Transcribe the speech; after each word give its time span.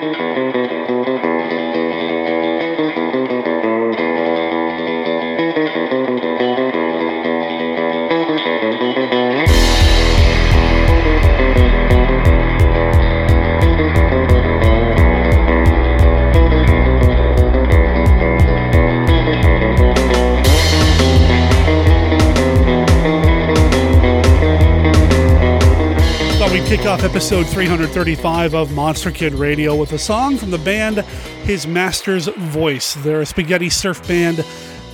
kick 0.00 0.02
off 0.02 0.23
episode 27.14 27.46
335 27.46 28.56
of 28.56 28.72
Monster 28.72 29.12
Kid 29.12 29.34
Radio 29.34 29.76
with 29.76 29.92
a 29.92 29.98
song 29.98 30.36
from 30.36 30.50
the 30.50 30.58
band 30.58 30.98
His 31.44 31.64
Master's 31.64 32.26
Voice. 32.26 32.94
They're 32.94 33.20
a 33.20 33.26
spaghetti 33.26 33.70
surf 33.70 34.04
band 34.08 34.44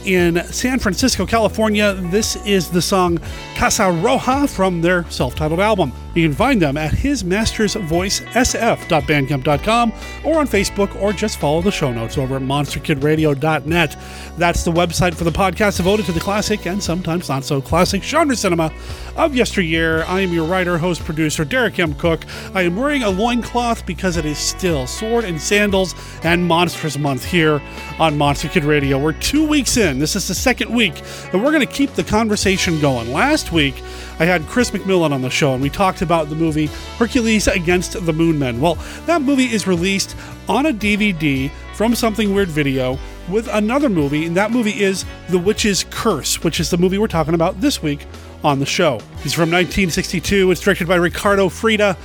in 0.04 0.44
San 0.44 0.78
Francisco, 0.78 1.24
California. 1.24 1.94
This 1.94 2.36
is 2.44 2.68
the 2.68 2.82
song 2.82 3.18
Casa 3.60 3.82
Roja 3.82 4.48
from 4.48 4.80
their 4.80 5.04
self 5.10 5.34
titled 5.34 5.60
album. 5.60 5.92
You 6.14 6.26
can 6.26 6.34
find 6.34 6.62
them 6.62 6.78
at 6.78 6.92
hismastersvoicesf.bandcamp.com 6.92 9.92
or 10.24 10.40
on 10.40 10.48
Facebook 10.48 11.00
or 11.00 11.12
just 11.12 11.38
follow 11.38 11.62
the 11.62 11.70
show 11.70 11.92
notes 11.92 12.18
over 12.18 12.34
at 12.36 12.42
monsterkidradio.net. 12.42 13.96
That's 14.36 14.64
the 14.64 14.72
website 14.72 15.14
for 15.14 15.22
the 15.24 15.30
podcast 15.30 15.76
devoted 15.76 16.06
to 16.06 16.12
the 16.12 16.20
classic 16.20 16.66
and 16.66 16.82
sometimes 16.82 17.28
not 17.28 17.44
so 17.44 17.60
classic 17.60 18.02
genre 18.02 18.34
cinema 18.34 18.72
of 19.16 19.36
yesteryear. 19.36 20.04
I 20.04 20.20
am 20.20 20.32
your 20.32 20.46
writer, 20.46 20.78
host, 20.78 21.04
producer, 21.04 21.44
Derek 21.44 21.78
M. 21.78 21.92
Koch. 21.94 22.24
I 22.54 22.62
am 22.62 22.76
wearing 22.76 23.02
a 23.02 23.10
loincloth 23.10 23.84
because 23.86 24.16
it 24.16 24.24
is 24.24 24.38
still 24.38 24.86
Sword 24.86 25.24
and 25.24 25.40
Sandals 25.40 25.94
and 26.24 26.46
Monsters 26.46 26.98
Month 26.98 27.24
here 27.24 27.60
on 27.98 28.18
Monster 28.18 28.48
Kid 28.48 28.64
Radio. 28.64 28.98
We're 28.98 29.12
two 29.12 29.46
weeks 29.46 29.76
in. 29.76 29.98
This 29.98 30.16
is 30.16 30.26
the 30.26 30.34
second 30.34 30.74
week, 30.74 31.02
and 31.32 31.44
we're 31.44 31.52
going 31.52 31.66
to 31.66 31.72
keep 31.72 31.92
the 31.92 32.02
conversation 32.02 32.80
going. 32.80 33.12
Last 33.12 33.49
week, 33.52 33.82
I 34.18 34.24
had 34.24 34.46
Chris 34.46 34.70
McMillan 34.70 35.12
on 35.12 35.22
the 35.22 35.30
show, 35.30 35.52
and 35.54 35.62
we 35.62 35.70
talked 35.70 36.02
about 36.02 36.28
the 36.28 36.34
movie 36.34 36.66
Hercules 36.98 37.46
Against 37.46 38.04
the 38.04 38.12
Moon 38.12 38.38
Men. 38.38 38.60
Well, 38.60 38.74
that 39.06 39.22
movie 39.22 39.46
is 39.46 39.66
released 39.66 40.16
on 40.48 40.66
a 40.66 40.72
DVD 40.72 41.50
from 41.74 41.94
Something 41.94 42.34
Weird 42.34 42.48
Video 42.48 42.98
with 43.28 43.48
another 43.48 43.88
movie, 43.88 44.26
and 44.26 44.36
that 44.36 44.50
movie 44.50 44.82
is 44.82 45.04
The 45.28 45.38
Witch's 45.38 45.84
Curse, 45.90 46.42
which 46.42 46.60
is 46.60 46.70
the 46.70 46.76
movie 46.76 46.98
we're 46.98 47.06
talking 47.06 47.34
about 47.34 47.60
this 47.60 47.82
week 47.82 48.06
on 48.44 48.58
the 48.58 48.66
show. 48.66 48.96
It's 49.24 49.32
from 49.32 49.50
1962. 49.50 50.50
It's 50.50 50.60
directed 50.60 50.88
by 50.88 50.96
Riccardo 50.96 51.48
Freda 51.48 51.96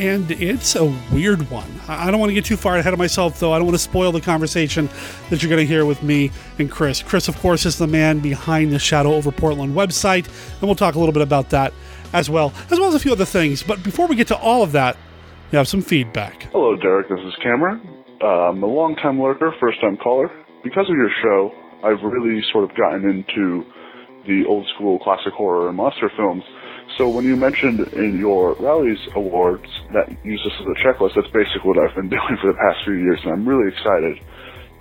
and 0.00 0.30
it's 0.30 0.74
a 0.76 0.84
weird 1.12 1.50
one. 1.50 1.70
I 1.86 2.10
don't 2.10 2.18
want 2.18 2.30
to 2.30 2.34
get 2.34 2.46
too 2.46 2.56
far 2.56 2.76
ahead 2.76 2.94
of 2.94 2.98
myself, 2.98 3.38
though. 3.38 3.52
I 3.52 3.58
don't 3.58 3.66
want 3.66 3.76
to 3.76 3.82
spoil 3.82 4.12
the 4.12 4.20
conversation 4.20 4.88
that 5.28 5.42
you're 5.42 5.50
going 5.50 5.60
to 5.60 5.66
hear 5.66 5.84
with 5.84 6.02
me 6.02 6.30
and 6.58 6.70
Chris. 6.70 7.02
Chris, 7.02 7.28
of 7.28 7.38
course, 7.38 7.66
is 7.66 7.76
the 7.76 7.86
man 7.86 8.20
behind 8.20 8.72
the 8.72 8.78
Shadow 8.78 9.12
Over 9.12 9.30
Portland 9.30 9.76
website, 9.76 10.26
and 10.26 10.62
we'll 10.62 10.74
talk 10.74 10.94
a 10.94 10.98
little 10.98 11.12
bit 11.12 11.22
about 11.22 11.50
that 11.50 11.74
as 12.14 12.30
well, 12.30 12.52
as 12.70 12.80
well 12.80 12.88
as 12.88 12.94
a 12.94 12.98
few 12.98 13.12
other 13.12 13.26
things. 13.26 13.62
But 13.62 13.82
before 13.82 14.06
we 14.06 14.16
get 14.16 14.26
to 14.28 14.36
all 14.38 14.62
of 14.62 14.72
that, 14.72 14.96
you 15.52 15.58
have 15.58 15.68
some 15.68 15.82
feedback. 15.82 16.44
Hello, 16.44 16.76
Derek. 16.76 17.08
This 17.10 17.20
is 17.20 17.34
Cameron. 17.42 17.82
Uh, 18.22 18.48
I'm 18.48 18.62
a 18.62 18.66
long-time 18.66 19.20
lurker, 19.20 19.54
first-time 19.60 19.98
caller. 19.98 20.30
Because 20.64 20.88
of 20.88 20.96
your 20.96 21.10
show, 21.22 21.52
I've 21.84 22.02
really 22.02 22.42
sort 22.52 22.64
of 22.64 22.74
gotten 22.74 23.04
into 23.08 23.64
the 24.26 24.44
old 24.48 24.66
school 24.74 24.98
classic 24.98 25.34
horror 25.34 25.68
and 25.68 25.76
monster 25.76 26.10
films 26.16 26.42
so 27.00 27.08
when 27.08 27.24
you 27.24 27.34
mentioned 27.34 27.80
in 27.94 28.18
your 28.20 28.52
rallies 28.60 29.00
awards 29.16 29.64
that 29.94 30.12
use 30.22 30.38
this 30.44 30.52
as 30.60 30.66
a 30.68 30.76
checklist, 30.84 31.16
that's 31.16 31.32
basically 31.32 31.64
what 31.64 31.78
I've 31.80 31.96
been 31.96 32.10
doing 32.12 32.36
for 32.42 32.52
the 32.52 32.58
past 32.60 32.84
few 32.84 32.92
years, 32.92 33.18
and 33.24 33.32
I'm 33.32 33.48
really 33.48 33.72
excited 33.72 34.20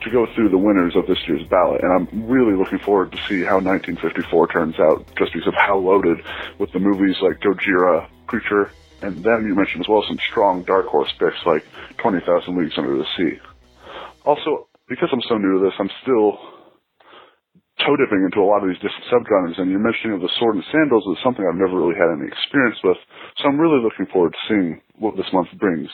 to 0.03 0.11
go 0.11 0.27
through 0.35 0.49
the 0.49 0.57
winners 0.57 0.97
of 0.97 1.07
this 1.07 1.17
year's 1.29 1.47
ballot, 1.47 1.79
and 1.79 1.91
I'm 1.95 2.27
really 2.27 2.59
looking 2.59 2.79
forward 2.79 3.13
to 3.13 3.17
see 3.29 3.39
how 3.47 3.63
1954 3.63 4.47
turns 4.51 4.75
out, 4.79 5.07
just 5.15 5.31
because 5.31 5.47
of 5.47 5.55
how 5.55 5.79
loaded 5.79 6.19
with 6.59 6.71
the 6.73 6.79
movies 6.79 7.15
like 7.21 7.39
Gojira, 7.39 8.09
Creature, 8.27 8.71
and 9.01 9.23
then 9.23 9.47
you 9.47 9.55
mentioned 9.55 9.83
as 9.83 9.87
well 9.87 10.03
some 10.05 10.19
strong 10.29 10.63
dark 10.63 10.87
horse 10.87 11.11
picks 11.19 11.39
like 11.45 11.63
20,000 12.03 12.19
Leagues 12.51 12.75
Under 12.75 12.97
the 12.97 13.07
Sea. 13.15 13.39
Also, 14.25 14.67
because 14.89 15.07
I'm 15.13 15.23
so 15.29 15.37
new 15.37 15.59
to 15.59 15.63
this, 15.63 15.73
I'm 15.79 15.91
still 16.03 16.35
toe 17.85 17.95
dipping 17.95 18.23
into 18.23 18.43
a 18.43 18.47
lot 18.47 18.61
of 18.61 18.69
these 18.69 18.81
different 18.83 19.07
subgenres, 19.07 19.59
and 19.59 19.71
your 19.71 19.83
mentioning 19.83 20.15
of 20.15 20.23
the 20.23 20.31
sword 20.39 20.55
and 20.55 20.65
sandals 20.71 21.05
is 21.11 21.21
something 21.23 21.43
I've 21.43 21.59
never 21.59 21.79
really 21.79 21.95
had 21.95 22.11
any 22.11 22.27
experience 22.27 22.79
with. 22.83 22.99
So 23.39 23.47
I'm 23.47 23.59
really 23.59 23.79
looking 23.79 24.07
forward 24.11 24.35
to 24.35 24.41
seeing 24.47 24.69
what 24.99 25.15
this 25.15 25.29
month 25.31 25.49
brings. 25.57 25.87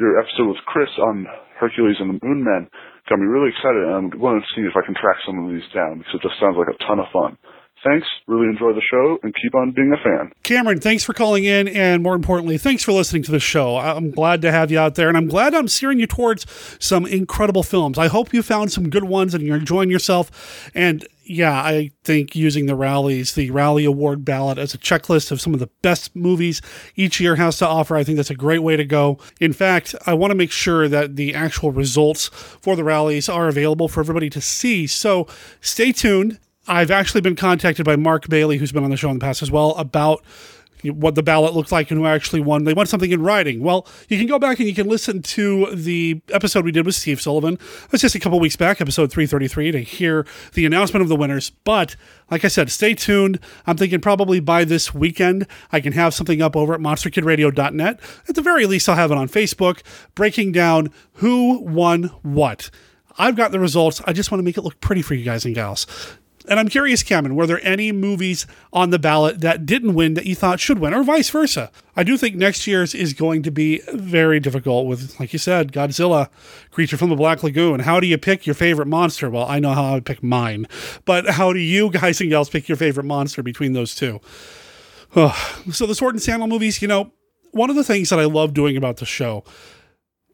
Your 0.00 0.18
episode 0.20 0.48
with 0.48 0.62
Chris 0.68 0.90
on 0.98 1.26
Hercules 1.60 2.00
and 2.00 2.16
the 2.16 2.20
Moon 2.22 2.44
Men 2.44 2.68
got 3.08 3.18
me 3.20 3.28
really 3.28 3.50
excited, 3.52 3.82
and 3.88 3.94
I'm 3.94 4.08
going 4.12 4.40
to 4.40 4.50
see 4.54 4.64
if 4.64 4.76
I 4.76 4.84
can 4.84 4.96
track 4.96 5.20
some 5.24 5.40
of 5.42 5.50
these 5.52 5.66
down 5.74 6.00
because 6.00 6.16
it 6.16 6.24
just 6.24 6.40
sounds 6.40 6.56
like 6.56 6.72
a 6.72 6.80
ton 6.84 7.00
of 7.00 7.10
fun. 7.12 7.36
Thanks. 7.84 8.06
Really 8.26 8.48
enjoy 8.48 8.72
the 8.72 8.82
show 8.90 9.18
and 9.22 9.34
keep 9.34 9.54
on 9.54 9.70
being 9.70 9.92
a 9.92 10.02
fan. 10.02 10.32
Cameron, 10.42 10.80
thanks 10.80 11.04
for 11.04 11.12
calling 11.12 11.44
in. 11.44 11.68
And 11.68 12.02
more 12.02 12.14
importantly, 12.14 12.58
thanks 12.58 12.82
for 12.82 12.92
listening 12.92 13.22
to 13.24 13.30
the 13.30 13.40
show. 13.40 13.76
I'm 13.76 14.10
glad 14.10 14.42
to 14.42 14.50
have 14.50 14.70
you 14.70 14.78
out 14.78 14.96
there. 14.96 15.08
And 15.08 15.16
I'm 15.16 15.28
glad 15.28 15.54
I'm 15.54 15.68
steering 15.68 16.00
you 16.00 16.06
towards 16.06 16.44
some 16.80 17.06
incredible 17.06 17.62
films. 17.62 17.96
I 17.98 18.08
hope 18.08 18.34
you 18.34 18.42
found 18.42 18.72
some 18.72 18.90
good 18.90 19.04
ones 19.04 19.32
and 19.32 19.44
you're 19.44 19.56
enjoying 19.56 19.90
yourself. 19.90 20.70
And 20.74 21.06
yeah, 21.24 21.52
I 21.52 21.90
think 22.04 22.34
using 22.34 22.66
the 22.66 22.74
rallies, 22.74 23.34
the 23.34 23.50
Rally 23.50 23.84
Award 23.84 24.24
ballot 24.24 24.58
as 24.58 24.74
a 24.74 24.78
checklist 24.78 25.30
of 25.30 25.40
some 25.40 25.54
of 25.54 25.60
the 25.60 25.68
best 25.82 26.16
movies 26.16 26.62
each 26.96 27.20
year 27.20 27.36
has 27.36 27.58
to 27.58 27.68
offer, 27.68 27.96
I 27.96 28.02
think 28.02 28.16
that's 28.16 28.30
a 28.30 28.34
great 28.34 28.62
way 28.62 28.76
to 28.76 28.84
go. 28.84 29.18
In 29.38 29.52
fact, 29.52 29.94
I 30.06 30.14
want 30.14 30.30
to 30.30 30.34
make 30.34 30.50
sure 30.50 30.88
that 30.88 31.16
the 31.16 31.34
actual 31.34 31.70
results 31.70 32.28
for 32.28 32.76
the 32.76 32.84
rallies 32.84 33.28
are 33.28 33.48
available 33.48 33.88
for 33.88 34.00
everybody 34.00 34.30
to 34.30 34.40
see. 34.40 34.86
So 34.86 35.28
stay 35.60 35.92
tuned. 35.92 36.38
I've 36.68 36.90
actually 36.90 37.22
been 37.22 37.36
contacted 37.36 37.84
by 37.84 37.96
Mark 37.96 38.28
Bailey, 38.28 38.58
who's 38.58 38.72
been 38.72 38.84
on 38.84 38.90
the 38.90 38.96
show 38.96 39.08
in 39.10 39.18
the 39.18 39.24
past 39.24 39.42
as 39.42 39.50
well, 39.50 39.74
about 39.76 40.22
what 40.84 41.14
the 41.14 41.22
ballot 41.22 41.54
looked 41.54 41.72
like 41.72 41.90
and 41.90 41.98
who 41.98 42.06
actually 42.06 42.40
won. 42.40 42.64
They 42.64 42.74
want 42.74 42.88
something 42.88 43.10
in 43.10 43.22
writing. 43.22 43.62
Well, 43.62 43.86
you 44.08 44.16
can 44.16 44.26
go 44.26 44.38
back 44.38 44.58
and 44.58 44.68
you 44.68 44.74
can 44.74 44.88
listen 44.88 45.22
to 45.22 45.74
the 45.74 46.20
episode 46.30 46.64
we 46.64 46.72
did 46.72 46.86
with 46.86 46.94
Steve 46.94 47.20
Sullivan. 47.20 47.58
It's 47.92 48.02
just 48.02 48.14
a 48.14 48.20
couple 48.20 48.38
weeks 48.38 48.56
back, 48.56 48.80
episode 48.80 49.10
333, 49.10 49.72
to 49.72 49.80
hear 49.80 50.26
the 50.54 50.66
announcement 50.66 51.02
of 51.02 51.08
the 51.08 51.16
winners. 51.16 51.50
But 51.50 51.96
like 52.30 52.44
I 52.44 52.48
said, 52.48 52.70
stay 52.70 52.94
tuned. 52.94 53.40
I'm 53.66 53.76
thinking 53.76 54.00
probably 54.00 54.40
by 54.40 54.64
this 54.64 54.94
weekend, 54.94 55.46
I 55.72 55.80
can 55.80 55.94
have 55.94 56.14
something 56.14 56.40
up 56.40 56.54
over 56.54 56.74
at 56.74 56.80
monsterkidradio.net. 56.80 58.00
At 58.28 58.34
the 58.34 58.42
very 58.42 58.66
least, 58.66 58.88
I'll 58.88 58.96
have 58.96 59.10
it 59.10 59.18
on 59.18 59.28
Facebook 59.28 59.82
breaking 60.14 60.52
down 60.52 60.92
who 61.14 61.60
won 61.60 62.04
what. 62.22 62.70
I've 63.18 63.34
got 63.34 63.50
the 63.50 63.58
results. 63.58 64.00
I 64.04 64.12
just 64.12 64.30
want 64.30 64.38
to 64.38 64.44
make 64.44 64.56
it 64.56 64.62
look 64.62 64.80
pretty 64.80 65.02
for 65.02 65.14
you 65.14 65.24
guys 65.24 65.44
and 65.44 65.56
gals. 65.56 65.88
And 66.46 66.60
I'm 66.60 66.68
curious, 66.68 67.02
Cameron, 67.02 67.34
were 67.34 67.46
there 67.46 67.64
any 67.66 67.92
movies 67.92 68.46
on 68.72 68.90
the 68.90 68.98
ballot 68.98 69.40
that 69.40 69.66
didn't 69.66 69.94
win 69.94 70.14
that 70.14 70.26
you 70.26 70.34
thought 70.34 70.60
should 70.60 70.78
win, 70.78 70.94
or 70.94 71.02
vice 71.02 71.30
versa? 71.30 71.70
I 71.96 72.02
do 72.04 72.16
think 72.16 72.36
next 72.36 72.66
year's 72.66 72.94
is 72.94 73.12
going 73.12 73.42
to 73.42 73.50
be 73.50 73.80
very 73.92 74.40
difficult 74.40 74.86
with, 74.86 75.18
like 75.18 75.32
you 75.32 75.38
said, 75.38 75.72
Godzilla, 75.72 76.28
Creature 76.70 76.96
from 76.96 77.10
the 77.10 77.16
Black 77.16 77.42
Lagoon. 77.42 77.80
How 77.80 78.00
do 78.00 78.06
you 78.06 78.18
pick 78.18 78.46
your 78.46 78.54
favorite 78.54 78.86
monster? 78.86 79.28
Well, 79.28 79.46
I 79.46 79.58
know 79.58 79.72
how 79.72 79.84
I 79.84 79.94
would 79.94 80.06
pick 80.06 80.22
mine, 80.22 80.66
but 81.04 81.30
how 81.30 81.52
do 81.52 81.58
you 81.58 81.90
guys 81.90 82.20
and 82.20 82.30
gals 82.30 82.50
pick 82.50 82.68
your 82.68 82.76
favorite 82.76 83.04
monster 83.04 83.42
between 83.42 83.72
those 83.72 83.94
two? 83.94 84.20
so 85.14 85.86
the 85.86 85.94
Sword 85.94 86.14
and 86.14 86.22
Sandal 86.22 86.48
movies, 86.48 86.82
you 86.82 86.88
know, 86.88 87.12
one 87.52 87.70
of 87.70 87.76
the 87.76 87.84
things 87.84 88.10
that 88.10 88.18
I 88.18 88.24
love 88.24 88.54
doing 88.54 88.76
about 88.76 88.98
the 88.98 89.06
show 89.06 89.44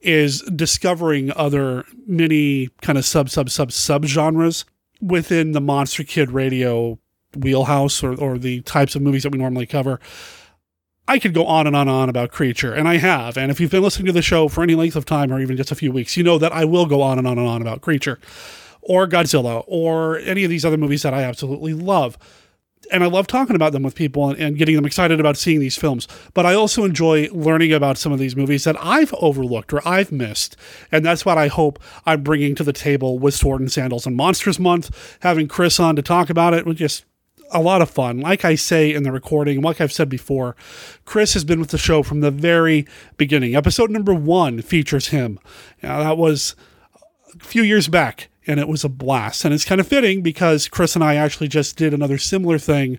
is 0.00 0.43
discovering 0.43 1.32
other 1.34 1.84
mini 2.06 2.69
kind 2.82 2.98
of 2.98 3.04
sub 3.04 3.31
sub 3.31 3.48
sub 3.48 3.72
sub 3.72 4.04
genres 4.04 4.64
within 5.04 5.53
the 5.53 5.60
Monster 5.60 6.04
Kid 6.04 6.31
radio 6.31 6.98
wheelhouse 7.37 8.03
or, 8.03 8.19
or 8.19 8.38
the 8.38 8.60
types 8.62 8.94
of 8.94 9.03
movies 9.03 9.25
that 9.25 9.32
we 9.32 9.38
normally 9.38 9.66
cover. 9.66 10.00
I 11.06 11.19
could 11.19 11.34
go 11.34 11.44
on 11.44 11.66
and 11.66 11.76
on 11.76 11.87
and 11.87 11.97
on 11.97 12.09
about 12.09 12.31
Creature, 12.31 12.72
and 12.72 12.88
I 12.88 12.97
have. 12.97 13.37
And 13.37 13.50
if 13.50 13.60
you've 13.60 13.70
been 13.70 13.82
listening 13.82 14.06
to 14.06 14.12
the 14.12 14.22
show 14.22 14.48
for 14.48 14.62
any 14.62 14.75
length 14.75 14.96
of 14.96 15.05
time 15.05 15.31
or 15.31 15.40
even 15.40 15.56
just 15.56 15.70
a 15.70 15.75
few 15.75 15.93
weeks, 15.93 16.17
you 16.17 16.23
know 16.23 16.38
that 16.38 16.52
I 16.52 16.64
will 16.64 16.87
go 16.87 17.02
on 17.02 17.19
and 17.19 17.26
on 17.26 17.38
and 17.38 17.46
on 17.46 17.61
about 17.61 17.82
Creature 17.82 18.19
or 18.81 19.06
Godzilla 19.06 19.64
or 19.67 20.19
any 20.19 20.44
of 20.44 20.50
these 20.50 20.64
other 20.64 20.79
movies 20.79 21.02
that 21.02 21.12
I 21.12 21.23
absolutely 21.23 21.75
love 21.75 22.17
and 22.90 23.02
I 23.02 23.06
love 23.06 23.26
talking 23.26 23.56
about 23.56 23.72
them 23.72 23.82
with 23.82 23.94
people 23.94 24.28
and, 24.28 24.38
and, 24.38 24.58
getting 24.58 24.76
them 24.76 24.84
excited 24.84 25.20
about 25.20 25.36
seeing 25.36 25.60
these 25.60 25.76
films. 25.76 26.08
But 26.32 26.46
I 26.46 26.54
also 26.54 26.84
enjoy 26.84 27.28
learning 27.32 27.72
about 27.72 27.98
some 27.98 28.12
of 28.12 28.19
these 28.19 28.36
movies 28.36 28.64
that 28.64 28.76
I've 28.81 29.12
overlooked 29.14 29.72
or 29.72 29.86
I've 29.86 30.12
missed. 30.12 30.56
And 30.92 31.04
that's 31.04 31.25
what 31.25 31.38
I 31.38 31.48
hope 31.48 31.78
I'm 32.06 32.22
bringing 32.22 32.54
to 32.56 32.64
the 32.64 32.72
table 32.72 33.19
with 33.19 33.34
Sword 33.34 33.60
and 33.60 33.70
Sandals 33.70 34.06
and 34.06 34.16
Monsters 34.16 34.58
Month. 34.58 35.19
Having 35.20 35.48
Chris 35.48 35.81
on 35.81 35.96
to 35.96 36.02
talk 36.02 36.31
about 36.31 36.54
it 36.54 36.66
was 36.66 36.76
just 36.76 37.04
a 37.50 37.60
lot 37.60 37.82
of 37.82 37.90
fun. 37.90 38.20
Like 38.20 38.44
I 38.44 38.54
say 38.54 38.92
in 38.92 39.02
the 39.02 39.12
recording, 39.12 39.60
like 39.60 39.81
I've 39.81 39.92
said 39.92 40.08
before, 40.08 40.56
Chris 41.04 41.34
has 41.34 41.44
been 41.44 41.60
with 41.60 41.70
the 41.70 41.78
show 41.78 42.02
from 42.02 42.20
the 42.20 42.31
very 42.31 42.86
beginning. 43.16 43.54
Episode 43.54 43.90
number 43.90 44.14
one 44.14 44.60
features 44.62 45.08
him. 45.08 45.38
Now, 45.82 46.02
that 46.02 46.16
was 46.16 46.56
a 47.34 47.44
few 47.44 47.62
years 47.62 47.88
back 47.88 48.28
and 48.46 48.61
it 48.61 48.69
was 48.69 48.85
a 48.85 48.88
blast. 48.88 49.44
And 49.44 49.55
it's 49.55 49.64
kind 49.64 49.81
of 49.81 49.88
fitting 49.88 50.23
because 50.23 50.69
Chris 50.69 50.94
and 50.94 51.05
I 51.05 51.17
actually 51.17 51.49
just 51.49 51.76
did 51.76 51.94
another 51.94 52.19
similar 52.19 52.58
thing 52.58 52.99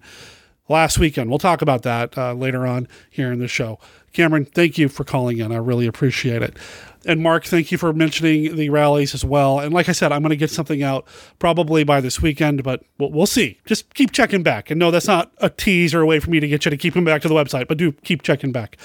last 0.68 0.98
weekend. 0.98 1.30
We'll 1.30 1.40
talk 1.40 1.62
about 1.62 1.84
that 1.84 2.18
uh, 2.18 2.34
later 2.34 2.66
on 2.66 2.88
here 3.10 3.32
in 3.32 3.40
the 3.40 3.48
show. 3.48 3.80
Cameron, 4.14 4.46
thank 4.46 4.78
you 4.78 4.88
for 4.88 5.04
calling 5.04 5.40
in. 5.40 5.52
I 5.52 5.58
really 5.58 5.88
appreciate 5.88 6.42
it. 6.42 6.58
And 7.06 7.22
Mark, 7.22 7.46
thank 7.46 7.72
you 7.72 7.78
for 7.78 7.94
mentioning 7.94 8.56
the 8.56 8.70
rallies 8.70 9.14
as 9.14 9.24
well. 9.24 9.60
And 9.60 9.74
like 9.74 9.90
I 9.90 9.92
said, 9.92 10.12
I'm 10.12 10.22
going 10.22 10.32
to 10.32 10.36
get 10.38 10.50
something 10.50 10.82
out 10.82 11.06
probably 11.38 11.84
by 11.84 12.02
this 12.02 12.22
weekend, 12.22 12.64
but 12.64 12.84
we'll, 12.98 13.12
we'll, 13.12 13.26
see. 13.28 13.60
Just 13.66 13.94
keep 13.94 14.12
checking 14.12 14.42
back. 14.42 14.72
And 14.72 14.80
no, 14.80 14.90
that's 14.90 15.06
not 15.06 15.32
a 15.38 15.50
tease 15.50 15.94
or 15.94 16.02
a 16.02 16.06
way 16.06 16.20
for 16.20 16.32
me 16.32 16.40
to 16.40 16.48
get 16.48 16.66
you 16.66 16.72
to 16.72 16.78
keep 16.78 16.94
coming 16.94 17.06
back 17.06 17.22
to 17.22 17.28
the 17.28 17.36
website, 17.36 17.68
but 17.68 17.78
do 17.78 17.92
keep 17.92 18.24
checking 18.24 18.52
back. 18.52 18.78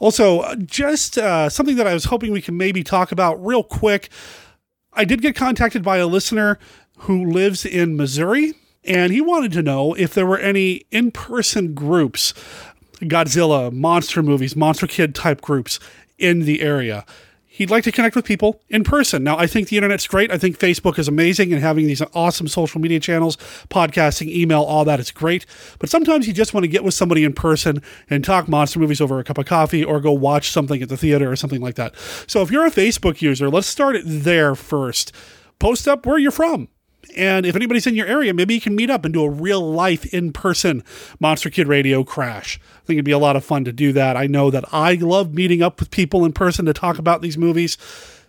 Also, 0.00 0.54
just 0.56 1.18
uh, 1.18 1.48
something 1.48 1.76
that 1.76 1.86
I 1.86 1.94
was 1.94 2.06
hoping 2.06 2.32
we 2.32 2.42
can 2.42 2.56
maybe 2.56 2.82
talk 2.82 3.12
about 3.12 3.34
real 3.44 3.62
quick. 3.62 4.08
I 4.92 5.04
did 5.04 5.22
get 5.22 5.36
contacted 5.36 5.82
by 5.82 5.98
a 5.98 6.06
listener 6.06 6.58
who 6.98 7.24
lives 7.24 7.64
in 7.64 7.96
Missouri, 7.96 8.54
and 8.84 9.12
he 9.12 9.20
wanted 9.20 9.52
to 9.52 9.62
know 9.62 9.94
if 9.94 10.14
there 10.14 10.26
were 10.26 10.38
any 10.38 10.86
in 10.90 11.10
person 11.10 11.74
groups, 11.74 12.34
Godzilla, 13.00 13.72
monster 13.72 14.22
movies, 14.22 14.56
monster 14.56 14.86
kid 14.86 15.14
type 15.14 15.40
groups 15.40 15.78
in 16.18 16.40
the 16.40 16.60
area 16.60 17.04
he'd 17.58 17.70
like 17.70 17.82
to 17.82 17.92
connect 17.92 18.14
with 18.14 18.24
people 18.24 18.60
in 18.68 18.84
person. 18.84 19.24
Now, 19.24 19.36
I 19.36 19.48
think 19.48 19.68
the 19.68 19.76
internet's 19.76 20.06
great. 20.06 20.30
I 20.30 20.38
think 20.38 20.58
Facebook 20.58 20.96
is 20.96 21.08
amazing 21.08 21.52
and 21.52 21.60
having 21.60 21.88
these 21.88 22.00
awesome 22.14 22.46
social 22.46 22.80
media 22.80 23.00
channels, 23.00 23.36
podcasting, 23.68 24.28
email, 24.28 24.62
all 24.62 24.84
that 24.84 25.00
is 25.00 25.10
great. 25.10 25.44
But 25.80 25.90
sometimes 25.90 26.28
you 26.28 26.32
just 26.32 26.54
want 26.54 26.62
to 26.62 26.68
get 26.68 26.84
with 26.84 26.94
somebody 26.94 27.24
in 27.24 27.32
person 27.32 27.82
and 28.08 28.24
talk 28.24 28.48
monster 28.48 28.78
movies 28.78 29.00
over 29.00 29.18
a 29.18 29.24
cup 29.24 29.38
of 29.38 29.46
coffee 29.46 29.84
or 29.84 30.00
go 30.00 30.12
watch 30.12 30.50
something 30.50 30.80
at 30.80 30.88
the 30.88 30.96
theater 30.96 31.30
or 31.30 31.34
something 31.34 31.60
like 31.60 31.74
that. 31.74 31.96
So 32.28 32.42
if 32.42 32.50
you're 32.52 32.66
a 32.66 32.70
Facebook 32.70 33.20
user, 33.20 33.50
let's 33.50 33.66
start 33.66 33.96
it 33.96 34.04
there 34.06 34.54
first. 34.54 35.12
Post 35.58 35.88
up 35.88 36.06
where 36.06 36.18
you're 36.18 36.30
from 36.30 36.68
and 37.16 37.46
if 37.46 37.56
anybody's 37.56 37.86
in 37.86 37.94
your 37.94 38.06
area, 38.06 38.34
maybe 38.34 38.54
you 38.54 38.60
can 38.60 38.74
meet 38.74 38.90
up 38.90 39.04
and 39.04 39.14
do 39.14 39.22
a 39.22 39.30
real 39.30 39.60
life 39.60 40.12
in 40.12 40.32
person 40.32 40.82
Monster 41.20 41.50
Kid 41.50 41.68
Radio 41.68 42.04
crash. 42.04 42.60
I 42.62 42.86
think 42.86 42.96
it'd 42.96 43.04
be 43.04 43.12
a 43.12 43.18
lot 43.18 43.36
of 43.36 43.44
fun 43.44 43.64
to 43.64 43.72
do 43.72 43.92
that. 43.92 44.16
I 44.16 44.26
know 44.26 44.50
that 44.50 44.64
I 44.72 44.94
love 44.94 45.34
meeting 45.34 45.62
up 45.62 45.80
with 45.80 45.90
people 45.90 46.24
in 46.24 46.32
person 46.32 46.66
to 46.66 46.72
talk 46.72 46.98
about 46.98 47.22
these 47.22 47.38
movies. 47.38 47.78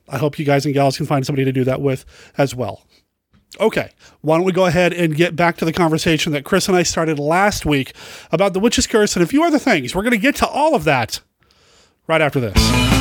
I 0.07 0.17
hope 0.17 0.39
you 0.39 0.45
guys 0.45 0.65
and 0.65 0.73
gals 0.73 0.97
can 0.97 1.05
find 1.05 1.25
somebody 1.25 1.45
to 1.45 1.51
do 1.51 1.63
that 1.65 1.81
with 1.81 2.05
as 2.37 2.55
well. 2.55 2.83
Okay, 3.59 3.89
why 4.21 4.37
don't 4.37 4.45
we 4.45 4.51
go 4.51 4.65
ahead 4.65 4.93
and 4.93 5.15
get 5.15 5.35
back 5.35 5.57
to 5.57 5.65
the 5.65 5.73
conversation 5.73 6.31
that 6.33 6.45
Chris 6.45 6.67
and 6.67 6.77
I 6.77 6.83
started 6.83 7.17
last 7.17 7.65
week 7.65 7.93
about 8.31 8.53
the 8.53 8.59
Witch's 8.59 8.85
Curse 8.85 9.15
and 9.15 9.23
a 9.23 9.27
few 9.27 9.43
other 9.43 9.59
things. 9.59 9.95
We're 9.95 10.03
going 10.03 10.11
to 10.11 10.17
get 10.17 10.35
to 10.37 10.47
all 10.47 10.75
of 10.75 10.83
that 10.83 11.19
right 12.07 12.21
after 12.21 12.39
this. 12.39 12.98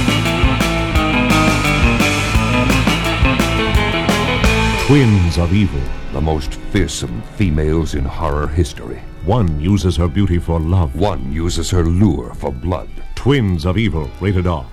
Twins 4.88 5.36
of 5.36 5.52
evil, 5.52 5.82
the 6.14 6.20
most 6.22 6.54
fearsome 6.72 7.20
females 7.36 7.94
in 7.94 8.06
horror 8.06 8.46
history. 8.46 9.02
One 9.26 9.60
uses 9.60 9.96
her 9.96 10.08
beauty 10.08 10.38
for 10.38 10.58
love. 10.58 10.96
One 10.96 11.30
uses 11.30 11.68
her 11.72 11.84
lure 11.84 12.32
for 12.32 12.50
blood. 12.50 12.88
Twins 13.14 13.66
of 13.66 13.76
evil, 13.76 14.10
rated 14.18 14.46
R. 14.46 14.66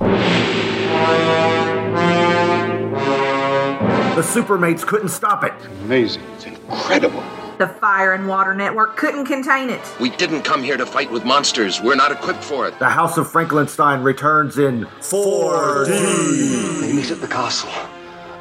The 4.15 4.21
Supermates 4.21 4.87
couldn't 4.87 5.09
stop 5.09 5.43
it. 5.43 5.51
Amazing. 5.81 6.23
It's 6.35 6.45
incredible. 6.45 7.21
The 7.57 7.67
Fire 7.67 8.13
and 8.13 8.25
Water 8.25 8.55
Network 8.55 8.95
couldn't 8.95 9.25
contain 9.25 9.69
it. 9.69 9.81
We 9.99 10.11
didn't 10.11 10.43
come 10.43 10.63
here 10.63 10.77
to 10.77 10.85
fight 10.85 11.11
with 11.11 11.25
monsters. 11.25 11.81
We're 11.81 11.95
not 11.95 12.13
equipped 12.13 12.41
for 12.41 12.69
it. 12.69 12.79
The 12.79 12.87
House 12.87 13.17
of 13.17 13.29
Frankenstein 13.29 14.01
returns 14.01 14.59
in 14.59 14.85
4D. 15.01 16.79
They 16.79 16.93
meet 16.93 17.11
at 17.11 17.19
the 17.19 17.27
castle 17.27 17.69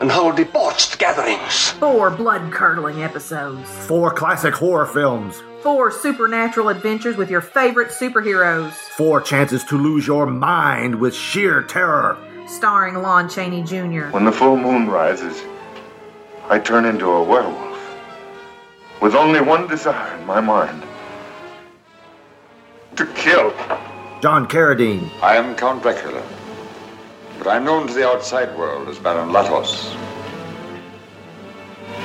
and 0.01 0.11
hold 0.11 0.37
debauched 0.37 0.99
gatherings. 0.99 1.71
Four 1.73 2.11
blood 2.11 2.53
curdling 2.53 3.03
episodes. 3.03 3.69
Four 3.87 4.13
classic 4.13 4.55
horror 4.55 4.87
films. 4.87 5.43
Four 5.63 5.91
supernatural 5.91 6.69
adventures 6.69 7.17
with 7.17 7.31
your 7.31 7.41
favorite 7.41 7.89
superheroes. 7.89 8.73
Four 8.73 9.21
chances 9.21 9.65
to 9.65 9.79
lose 9.79 10.07
your 10.07 10.27
mind 10.27 10.95
with 11.01 11.15
sheer 11.15 11.63
terror. 11.63 12.19
Starring 12.47 12.97
Lon 12.97 13.29
Chaney 13.29 13.63
Jr. 13.63 14.11
When 14.11 14.25
the 14.25 14.33
full 14.33 14.57
moon 14.57 14.89
rises, 14.89 15.43
I 16.49 16.59
turn 16.59 16.85
into 16.85 17.11
a 17.11 17.23
werewolf. 17.23 17.81
With 19.01 19.15
only 19.15 19.41
one 19.41 19.67
desire 19.67 20.17
in 20.19 20.27
my 20.27 20.41
mind 20.41 20.83
to 22.97 23.07
kill. 23.15 23.51
John 24.21 24.47
Carradine. 24.47 25.11
I 25.23 25.37
am 25.37 25.55
Count 25.57 25.83
Dracula 25.83 26.23
but 27.45 27.51
I'm 27.51 27.65
known 27.65 27.87
to 27.87 27.93
the 27.93 28.09
outside 28.09 28.57
world 28.57 28.89
as 28.89 28.99
Baron 28.99 29.29
Latos. 29.29 29.95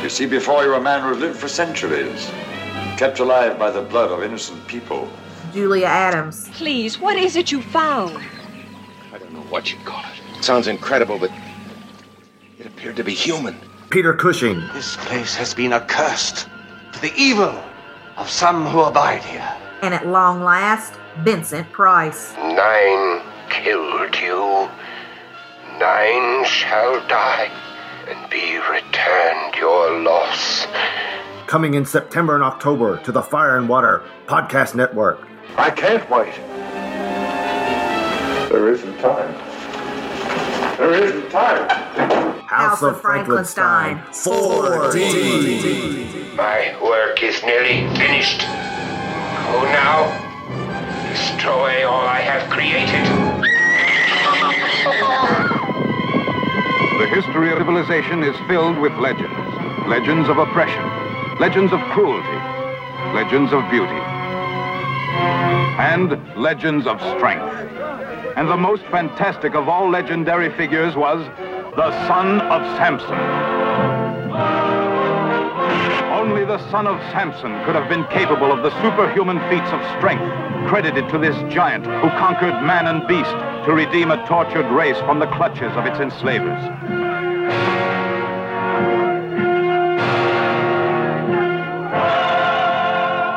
You 0.04 0.10
see 0.10 0.26
before 0.26 0.66
you 0.66 0.74
a 0.74 0.82
man 0.82 1.02
who's 1.02 1.18
lived 1.18 1.40
for 1.40 1.48
centuries, 1.48 2.30
kept 2.98 3.20
alive 3.20 3.58
by 3.58 3.72
the 3.72 3.82
blood 3.82 4.12
of 4.12 4.22
innocent 4.22 4.68
people. 4.68 5.10
Julia 5.54 5.86
Adams. 5.86 6.50
Please, 6.50 7.00
what 7.00 7.16
is 7.16 7.38
it 7.38 7.54
you 7.54 7.62
found? 7.62 8.22
I 9.14 9.18
don't 9.18 9.32
know 9.32 9.42
what 9.44 9.72
you'd 9.72 9.84
call 9.86 10.04
it. 10.04 10.38
It 10.38 10.44
sounds 10.44 10.68
incredible, 10.68 11.18
but 11.18 11.32
it 12.60 12.66
appeared 12.66 12.98
to 12.98 13.04
be 13.06 13.14
human. 13.14 13.56
Peter 13.90 14.14
Cushing. 14.14 14.60
This 14.74 14.98
place 14.98 15.36
has 15.36 15.54
been 15.54 15.72
accursed 15.72 16.50
to 16.92 17.02
the 17.02 17.14
evil 17.16 17.58
of 18.18 18.30
some 18.30 18.66
who 18.66 18.82
abide 18.82 19.24
here. 19.24 19.50
And 19.82 19.94
at 19.94 20.06
long 20.06 20.44
last, 20.44 21.00
Vincent 21.20 21.72
Price. 21.72 22.36
Nine 22.36 23.22
killed 23.50 24.16
you 24.18 24.70
nine 25.80 26.46
shall 26.46 26.96
die 27.08 27.50
and 28.10 28.30
be 28.30 28.58
returned 28.58 29.56
your 29.56 30.02
loss. 30.02 30.68
Coming 31.48 31.74
in 31.74 31.86
September 31.86 32.36
and 32.36 32.44
October 32.44 32.98
to 33.04 33.12
the 33.14 33.22
Fire 33.22 33.58
and 33.58 33.70
Water 33.70 34.04
Podcast 34.28 34.76
Network. 34.76 35.26
I 35.58 35.70
can't 35.72 36.08
wait. 36.10 36.34
There 38.50 38.68
isn't 38.74 39.00
time. 39.00 39.34
There 40.78 40.94
isn't 40.94 41.30
time. 41.32 41.70
House, 41.70 42.42
House 42.50 42.82
of, 42.84 42.96
of 42.96 43.02
Frankenstein. 43.02 44.00
4D. 44.12 46.36
My 46.36 46.76
work 46.84 47.24
is 47.24 47.42
nearly 47.44 47.88
finished. 47.96 48.42
Go 48.42 49.64
now. 49.72 50.12
Destroy 51.10 51.88
all 51.88 52.06
I 52.06 52.20
have 52.20 52.50
created. 52.50 53.06
History 57.10 57.52
of 57.52 57.58
civilization 57.58 58.22
is 58.24 58.36
filled 58.48 58.78
with 58.78 58.94
legends. 58.94 59.34
Legends 59.88 60.30
of 60.30 60.38
oppression, 60.38 60.84
legends 61.40 61.74
of 61.74 61.80
cruelty, 61.90 62.40
legends 63.16 63.52
of 63.52 63.68
beauty, 63.72 64.00
and 65.82 66.12
legends 66.38 66.86
of 66.86 67.02
strength. 67.18 67.52
And 68.38 68.48
the 68.48 68.58
most 68.58 68.84
fantastic 68.92 69.56
of 69.56 69.68
all 69.68 69.90
legendary 69.90 70.56
figures 70.56 70.96
was 70.96 71.26
the 71.76 71.90
son 72.08 72.42
of 72.42 72.62
Samson. 72.78 73.18
Only 76.14 76.46
the 76.46 76.60
son 76.70 76.86
of 76.86 77.02
Samson 77.12 77.54
could 77.66 77.74
have 77.74 77.90
been 77.90 78.06
capable 78.12 78.52
of 78.52 78.62
the 78.62 78.70
superhuman 78.84 79.40
feats 79.50 79.72
of 79.72 79.82
strength 79.98 80.30
credited 80.70 81.10
to 81.10 81.18
this 81.18 81.36
giant 81.52 81.88
who 81.88 82.10
conquered 82.20 82.54
man 82.62 82.86
and 82.86 83.08
beast 83.08 83.59
to 83.70 83.76
redeem 83.76 84.10
a 84.10 84.18
tortured 84.26 84.68
race 84.72 84.98
from 85.02 85.20
the 85.20 85.28
clutches 85.28 85.72
of 85.74 85.86
its 85.86 86.00
enslavers. 86.00 86.60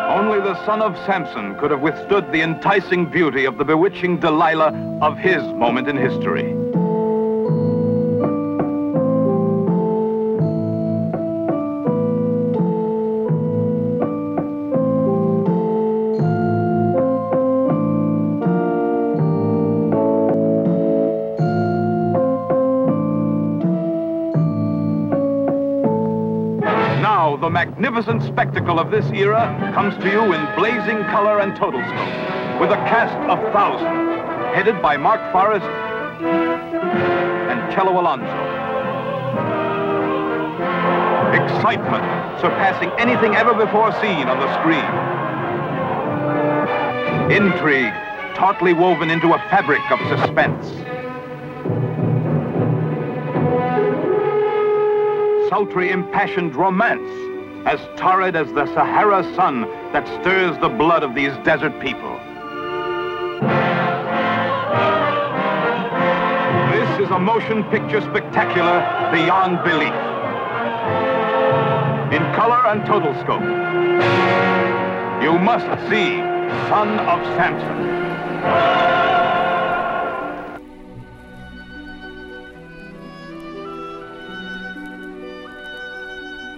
Only 0.09 0.41
the 0.41 0.55
son 0.65 0.81
of 0.81 0.97
Samson 1.05 1.55
could 1.59 1.71
have 1.71 1.83
withstood 1.83 2.33
the 2.33 2.41
enticing 2.41 3.05
beauty 3.11 3.45
of 3.45 3.59
the 3.59 3.65
bewitching 3.67 4.21
Delilah 4.21 4.73
of 5.03 5.19
his 5.19 5.43
moment 5.53 5.87
in 5.87 5.99
history. 5.99 6.72
Magnificent 28.03 28.35
spectacle 28.35 28.81
of 28.81 28.91
this 28.91 29.07
era 29.13 29.47
comes 29.75 29.97
to 30.03 30.11
you 30.11 30.33
in 30.33 30.57
blazing 30.57 31.05
color 31.05 31.39
and 31.39 31.55
total 31.55 31.81
scope, 31.81 32.61
with 32.61 32.73
a 32.73 32.77
cast 32.91 33.15
of 33.31 33.39
thousands, 33.53 34.19
headed 34.57 34.83
by 34.83 34.97
Mark 34.97 35.21
Forest 35.31 35.65
and 37.47 37.61
Chelo 37.73 37.97
Alonso. 38.01 38.27
Excitement 41.45 42.03
surpassing 42.41 42.91
anything 42.99 43.37
ever 43.37 43.55
before 43.55 43.93
seen 44.01 44.27
on 44.27 44.41
the 44.41 44.53
screen. 44.59 44.91
Intrigue 47.31 47.95
tautly 48.35 48.73
woven 48.73 49.11
into 49.11 49.33
a 49.33 49.39
fabric 49.49 49.83
of 49.93 50.01
suspense. 50.19 50.67
sultry, 55.49 55.91
impassioned 55.91 56.57
romance 56.57 57.32
as 57.65 57.81
torrid 57.97 58.35
as 58.35 58.53
the 58.53 58.67
Sahara 58.75 59.23
sun 59.35 59.63
that 59.93 60.07
stirs 60.21 60.59
the 60.59 60.69
blood 60.69 61.03
of 61.03 61.15
these 61.15 61.33
desert 61.45 61.79
people. 61.81 62.19
This 66.73 67.07
is 67.07 67.11
a 67.11 67.19
motion 67.19 67.65
picture 67.71 68.01
spectacular 68.01 68.81
beyond 69.13 69.63
belief. 69.63 69.95
In 72.13 72.23
color 72.35 72.67
and 72.67 72.85
total 72.85 73.15
scope, 73.23 73.43
you 75.23 75.39
must 75.39 75.67
see 75.89 76.19
Son 76.69 76.99
of 76.99 77.25
Samson. 77.37 78.92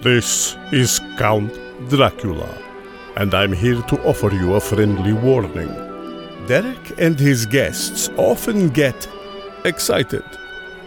This 0.04 0.58
is 0.70 1.00
Count 1.16 1.50
Dracula, 1.88 2.54
and 3.16 3.32
I'm 3.32 3.54
here 3.54 3.80
to 3.80 3.98
offer 4.02 4.30
you 4.34 4.52
a 4.52 4.60
friendly 4.60 5.14
warning. 5.14 5.72
Derek 6.46 7.00
and 7.00 7.18
his 7.18 7.46
guests 7.46 8.10
often 8.18 8.68
get 8.68 9.08
excited, 9.64 10.22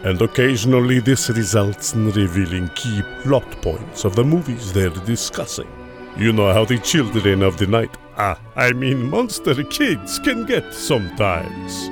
and 0.04 0.22
occasionally 0.22 1.00
this 1.00 1.32
results 1.32 1.96
in 1.96 2.12
revealing 2.12 2.70
key 2.76 3.02
plot 3.24 3.50
points 3.64 4.06
of 4.06 4.16
the 4.16 4.24
movies 4.24 4.72
they're 4.72 4.92
discussing. 4.92 5.72
You 6.16 6.32
know 6.32 6.54
how 6.54 6.66
the 6.66 6.78
children 6.78 7.42
of 7.42 7.58
the 7.58 7.66
night, 7.66 7.98
ah, 8.18 8.40
I 8.56 8.72
mean 8.74 9.10
monster 9.10 9.64
kids, 9.64 10.20
can 10.20 10.46
get 10.46 10.76
sometimes. 10.76 11.90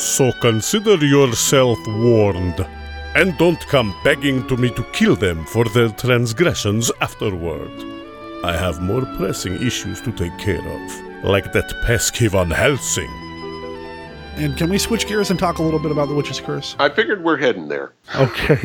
So 0.00 0.30
consider 0.40 0.94
yourself 1.04 1.78
warned. 1.88 2.64
And 3.14 3.36
don't 3.36 3.60
come 3.68 3.94
begging 4.02 4.46
to 4.46 4.56
me 4.56 4.70
to 4.70 4.82
kill 4.92 5.16
them 5.16 5.44
for 5.44 5.66
their 5.66 5.90
transgressions 5.90 6.90
afterward. 7.02 7.70
I 8.42 8.56
have 8.56 8.80
more 8.80 9.04
pressing 9.16 9.54
issues 9.62 10.00
to 10.00 10.12
take 10.12 10.36
care 10.38 10.58
of, 10.58 11.24
like 11.24 11.52
that 11.52 11.70
pesky 11.84 12.28
Van 12.28 12.50
Helsing. 12.50 13.10
And 14.36 14.56
can 14.56 14.70
we 14.70 14.78
switch 14.78 15.06
gears 15.06 15.28
and 15.28 15.38
talk 15.38 15.58
a 15.58 15.62
little 15.62 15.78
bit 15.78 15.92
about 15.92 16.08
the 16.08 16.14
witch's 16.14 16.40
curse? 16.40 16.74
I 16.78 16.88
figured 16.88 17.22
we're 17.22 17.36
heading 17.36 17.68
there. 17.68 17.92
Okay. 18.16 18.58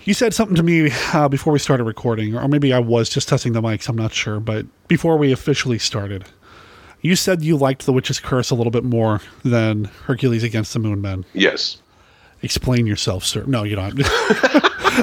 you 0.04 0.14
said 0.14 0.32
something 0.32 0.56
to 0.56 0.62
me 0.62 0.90
uh, 1.12 1.28
before 1.28 1.52
we 1.52 1.58
started 1.58 1.84
recording, 1.84 2.34
or 2.34 2.48
maybe 2.48 2.72
I 2.72 2.78
was 2.78 3.10
just 3.10 3.28
testing 3.28 3.52
the 3.52 3.60
mics, 3.60 3.90
I'm 3.90 3.96
not 3.96 4.14
sure, 4.14 4.40
but 4.40 4.64
before 4.88 5.18
we 5.18 5.32
officially 5.32 5.78
started. 5.78 6.24
You 7.02 7.14
said 7.14 7.42
you 7.42 7.58
liked 7.58 7.84
The 7.84 7.92
Witch's 7.92 8.18
Curse 8.20 8.50
a 8.50 8.54
little 8.54 8.70
bit 8.70 8.84
more 8.84 9.20
than 9.44 9.84
Hercules 10.06 10.42
Against 10.42 10.72
the 10.72 10.78
Moon 10.78 11.02
Men. 11.02 11.26
Yes. 11.34 11.80
Explain 12.42 12.86
yourself, 12.86 13.24
sir. 13.24 13.44
No, 13.46 13.64
you 13.64 13.76
don't. 13.76 14.00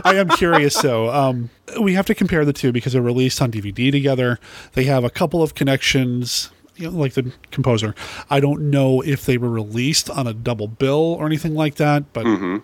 I 0.04 0.16
am 0.16 0.30
curious, 0.30 0.82
though. 0.82 1.10
Um, 1.10 1.50
we 1.80 1.94
have 1.94 2.06
to 2.08 2.16
compare 2.16 2.46
the 2.46 2.54
two 2.54 2.72
because 2.72 2.94
they're 2.94 3.02
released 3.02 3.42
on 3.42 3.52
DVD 3.52 3.92
together. 3.92 4.40
They 4.74 4.86
have 4.86 5.04
a 5.04 5.10
couple 5.10 5.44
of 5.44 5.56
connections, 5.56 6.52
you 6.76 6.90
know, 6.90 6.98
like 6.98 7.14
the 7.14 7.32
composer. 7.52 7.96
I 8.30 8.40
don't 8.40 8.70
know 8.70 9.02
if 9.02 9.26
they 9.26 9.38
were 9.38 9.50
released 9.50 10.10
on 10.10 10.28
a 10.28 10.34
double 10.34 10.68
bill 10.68 11.16
or 11.20 11.26
anything 11.26 11.56
like 11.56 11.76
that, 11.76 12.12
but 12.14 12.26
mm-hmm. 12.26 12.58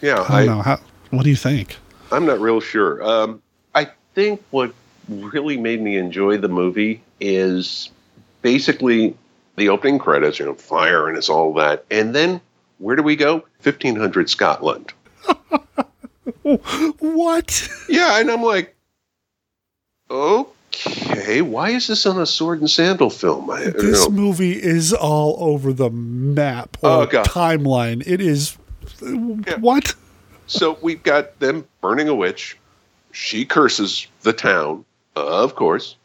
yeah, 0.00 0.24
I 0.28 0.44
don't 0.44 0.56
know. 0.56 0.62
How, 0.62 0.80
what 1.10 1.24
do 1.24 1.30
you 1.30 1.36
think? 1.36 1.76
I'm 2.12 2.26
not 2.26 2.40
real 2.40 2.60
sure. 2.60 3.02
Um, 3.02 3.42
I 3.74 3.88
think 4.14 4.42
what 4.50 4.72
really 5.08 5.56
made 5.56 5.80
me 5.80 5.96
enjoy 5.96 6.36
the 6.38 6.48
movie 6.48 7.02
is 7.20 7.90
basically 8.42 9.16
the 9.56 9.68
opening 9.68 9.98
credits, 9.98 10.38
you 10.38 10.46
know, 10.46 10.54
fire 10.54 11.08
and 11.08 11.16
it's 11.16 11.28
all 11.28 11.54
that, 11.54 11.84
and 11.90 12.14
then 12.14 12.40
where 12.78 12.96
do 12.96 13.02
we 13.02 13.16
go? 13.16 13.44
1500 13.62 14.30
Scotland. 14.30 14.92
what? 16.42 17.68
Yeah, 17.88 18.20
and 18.20 18.30
I'm 18.30 18.42
like, 18.42 18.74
okay, 20.10 21.42
why 21.42 21.70
is 21.70 21.86
this 21.86 22.06
on 22.06 22.20
a 22.20 22.26
sword 22.26 22.60
and 22.60 22.70
sandal 22.70 23.10
film? 23.10 23.50
I, 23.50 23.64
this 23.64 24.08
movie 24.08 24.62
is 24.62 24.92
all 24.92 25.36
over 25.40 25.72
the 25.72 25.90
map 25.90 26.76
oh, 26.82 27.00
or 27.00 27.02
oh, 27.04 27.22
timeline. 27.24 28.06
It 28.06 28.20
is 28.20 28.56
yeah. 29.02 29.56
what? 29.56 29.94
So 30.46 30.78
we've 30.82 31.02
got 31.02 31.38
them 31.40 31.66
burning 31.80 32.08
a 32.08 32.14
witch. 32.14 32.56
She 33.12 33.44
curses 33.44 34.06
the 34.22 34.32
town, 34.32 34.84
of 35.16 35.54
course. 35.54 35.96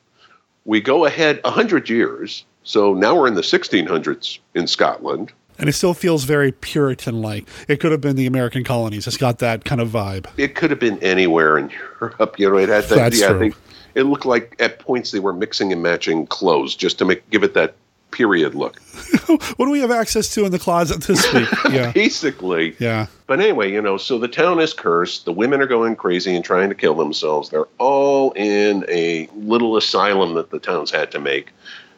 We 0.66 0.82
go 0.82 1.06
ahead 1.06 1.42
a 1.44 1.52
hundred 1.52 1.90
years. 1.90 2.46
So 2.64 2.94
now 2.94 3.16
we're 3.16 3.28
in 3.28 3.34
the 3.34 3.42
1600s 3.42 4.40
in 4.54 4.68
Scotland 4.68 5.32
and 5.62 5.70
it 5.70 5.74
still 5.74 5.94
feels 5.94 6.26
very 6.26 6.52
Puritan 6.52 7.22
like. 7.22 7.48
It 7.68 7.80
could 7.80 7.92
have 7.92 8.02
been 8.02 8.16
the 8.16 8.26
American 8.26 8.64
colonies. 8.64 9.08
It's 9.08 9.16
got 9.16 9.40
that 9.40 9.64
kind 9.64 9.80
of 9.80 9.90
vibe. 9.90 10.26
It 10.36 10.56
could 10.56 10.72
have 10.72 10.80
been 10.80 10.98
anywhere 11.00 11.58
in 11.58 11.70
Europe. 11.70 12.38
You 12.40 12.50
know, 12.50 12.58
it 12.58 12.68
had 12.68 12.84
that. 12.86 12.96
That's 12.96 13.22
yeah, 13.22 13.30
true. 13.30 13.54
It 13.94 14.04
looked 14.04 14.26
like 14.26 14.56
at 14.60 14.80
points 14.80 15.12
they 15.12 15.20
were 15.20 15.34
mixing 15.34 15.72
and 15.72 15.84
matching 15.84 16.26
clothes 16.26 16.76
just 16.76 16.98
to 17.00 17.06
make 17.06 17.30
give 17.30 17.44
it 17.44 17.54
that 17.54 17.76
period 18.10 18.56
look. 18.56 18.80
what 19.28 19.66
do 19.66 19.70
we 19.70 19.80
have 19.80 19.92
access 19.92 20.34
to 20.34 20.46
in 20.46 20.52
the 20.52 20.60
closet 20.60 21.04
this 21.04 21.32
week? 21.32 21.48
Yeah. 21.72 21.92
Basically. 21.94 22.76
Yeah. 22.80 23.06
But 23.28 23.40
anyway, 23.40 23.72
you 23.72 23.82
know, 23.82 23.96
so 23.96 24.18
the 24.18 24.28
town 24.28 24.60
is 24.60 24.74
cursed. 24.74 25.24
The 25.26 25.32
women 25.32 25.62
are 25.62 25.68
going 25.68 25.96
crazy 25.96 26.36
and 26.36 26.44
trying 26.44 26.68
to 26.70 26.76
kill 26.76 26.96
themselves. 26.96 27.50
They're 27.50 27.68
all 27.78 28.32
in 28.32 28.84
a 28.90 29.30
little 29.36 29.78
asylum 29.78 30.34
that 30.34 30.50
the 30.50 30.60
town's 30.60 30.92
had 30.92 31.12
to 31.12 31.20
make 31.20 31.52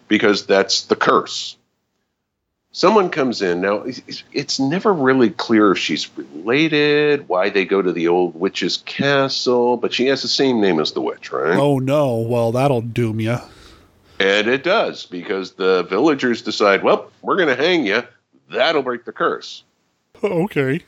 because 0.08 0.46
that's 0.46 0.84
the 0.84 0.96
curse 0.96 1.56
someone 2.74 3.10
comes 3.10 3.42
in. 3.42 3.62
Now 3.62 3.86
it's 4.34 4.60
never 4.60 4.92
really 4.94 5.30
clear 5.30 5.72
if 5.72 5.78
she's 5.78 6.10
related 6.18 7.30
why 7.30 7.50
they 7.50 7.64
go 7.64 7.82
to 7.82 7.94
the 7.94 8.10
old 8.10 8.36
witch's 8.36 8.78
castle 8.86 9.78
but 9.78 9.94
she 9.94 10.08
has 10.08 10.22
the 10.22 10.28
same 10.28 10.60
name 10.60 10.80
as 10.82 10.92
the 10.92 11.02
witch 11.02 11.32
right? 11.32 11.58
Oh 11.58 11.80
no. 11.80 12.18
Well 12.18 12.52
that'll 12.52 12.82
doom 12.82 13.22
you 13.22 13.38
and 14.20 14.48
it 14.48 14.64
does 14.64 15.06
because 15.06 15.54
the 15.54 15.84
villagers 15.84 16.42
decide 16.42 16.84
well 16.84 17.10
we're 17.22 17.38
going 17.38 17.56
to 17.56 17.56
hang 17.56 17.86
you 17.86 18.04
that'll 18.50 18.84
break 18.84 19.06
the 19.06 19.14
curse. 19.14 19.64
Okay 20.24 20.82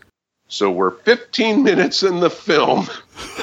so 0.48 0.70
we're 0.70 0.92
15 0.92 1.64
minutes 1.64 2.04
in 2.04 2.20
the 2.20 2.30
film, 2.30 2.88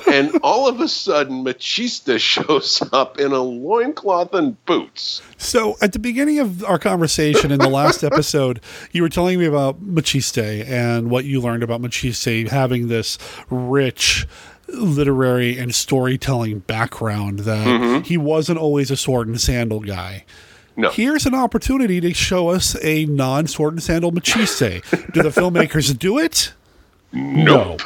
and 0.09 0.31
all 0.43 0.69
of 0.69 0.81
a 0.81 0.87
sudden, 0.87 1.45
Maciste 1.45 2.21
shows 2.21 2.81
up 2.93 3.19
in 3.19 3.33
a 3.33 3.41
loincloth 3.41 4.33
and 4.35 4.65
boots. 4.67 5.21
So 5.37 5.77
at 5.83 5.93
the 5.93 5.99
beginning 5.99 6.39
of 6.39 6.65
our 6.65 6.79
conversation 6.79 7.51
in 7.51 7.59
the 7.59 7.69
last 7.69 8.05
episode, 8.05 8.61
you 8.93 9.03
were 9.03 9.09
telling 9.09 9.41
me 9.41 9.47
about 9.47 9.83
Maciste 9.85 10.65
and 10.69 11.11
what 11.11 11.25
you 11.25 11.41
learned 11.41 11.65
about 11.65 11.83
Maciste 11.83 12.49
having 12.49 12.87
this 12.87 13.19
rich 13.51 14.27
literary 14.69 15.59
and 15.59 15.75
storytelling 15.75 16.61
background 16.61 17.41
that 17.41 17.67
mm-hmm. 17.67 18.03
he 18.05 18.17
wasn't 18.17 18.59
always 18.59 18.93
a 18.93 18.97
sword 18.97 19.27
and 19.27 19.41
sandal 19.41 19.81
guy. 19.81 20.25
No. 20.77 20.91
Here's 20.91 21.27
an 21.27 21.35
opportunity 21.35 22.01
to 22.01 22.15
show 22.15 22.49
us 22.49 22.77
a 22.83 23.05
non 23.07 23.49
sword 23.49 23.75
and 23.75 23.83
sandal 23.83 24.13
Maciste. 24.13 25.13
do 25.13 25.23
the 25.23 25.29
filmmakers 25.29 25.99
do 25.99 26.17
it? 26.19 26.53
Nope. 27.13 27.81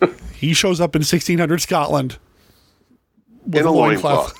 No. 0.00 0.08
he 0.34 0.54
shows 0.54 0.80
up 0.80 0.94
in 0.94 1.00
1600 1.00 1.60
Scotland 1.60 2.18
with 3.46 3.56
in 3.56 3.66
a 3.66 3.70
loincloth. 3.72 4.34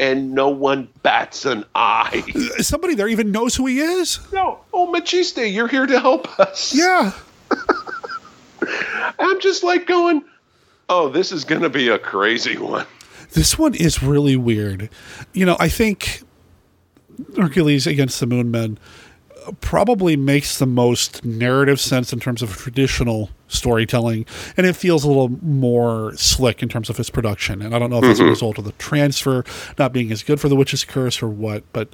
and 0.00 0.32
no 0.32 0.48
one 0.48 0.88
bats 1.02 1.44
an 1.44 1.64
eye. 1.74 2.22
Somebody 2.58 2.94
there 2.94 3.08
even 3.08 3.30
knows 3.30 3.54
who 3.54 3.66
he 3.66 3.80
is. 3.80 4.18
No. 4.32 4.60
Oh, 4.72 4.92
Maciste, 4.92 5.52
you're 5.52 5.68
here 5.68 5.86
to 5.86 6.00
help 6.00 6.38
us. 6.40 6.74
Yeah. 6.74 7.12
I'm 9.18 9.40
just 9.40 9.62
like 9.62 9.86
going, 9.86 10.24
oh, 10.88 11.08
this 11.08 11.30
is 11.32 11.44
going 11.44 11.62
to 11.62 11.68
be 11.68 11.88
a 11.88 11.98
crazy 11.98 12.56
one. 12.56 12.86
This 13.32 13.58
one 13.58 13.74
is 13.74 14.02
really 14.02 14.36
weird. 14.36 14.90
You 15.32 15.46
know, 15.46 15.56
I 15.58 15.68
think 15.68 16.22
Hercules 17.36 17.86
against 17.86 18.20
the 18.20 18.26
Moon 18.26 18.50
Men 18.50 18.78
probably 19.60 20.16
makes 20.16 20.58
the 20.58 20.66
most 20.66 21.24
narrative 21.24 21.80
sense 21.80 22.12
in 22.12 22.20
terms 22.20 22.42
of 22.42 22.56
traditional 22.56 23.30
storytelling, 23.48 24.26
and 24.56 24.66
it 24.66 24.74
feels 24.74 25.04
a 25.04 25.08
little 25.08 25.30
more 25.42 26.14
slick 26.16 26.62
in 26.62 26.68
terms 26.68 26.90
of 26.90 26.98
its 26.98 27.10
production. 27.10 27.62
And 27.62 27.74
I 27.74 27.78
don't 27.78 27.90
know 27.90 27.98
if 27.98 28.04
it's 28.04 28.18
mm-hmm. 28.18 28.28
a 28.28 28.30
result 28.30 28.58
of 28.58 28.64
the 28.64 28.72
transfer 28.72 29.44
not 29.78 29.92
being 29.92 30.10
as 30.12 30.22
good 30.22 30.40
for 30.40 30.48
The 30.48 30.56
Witch's 30.56 30.84
Curse 30.84 31.22
or 31.22 31.28
what, 31.28 31.64
but 31.72 31.88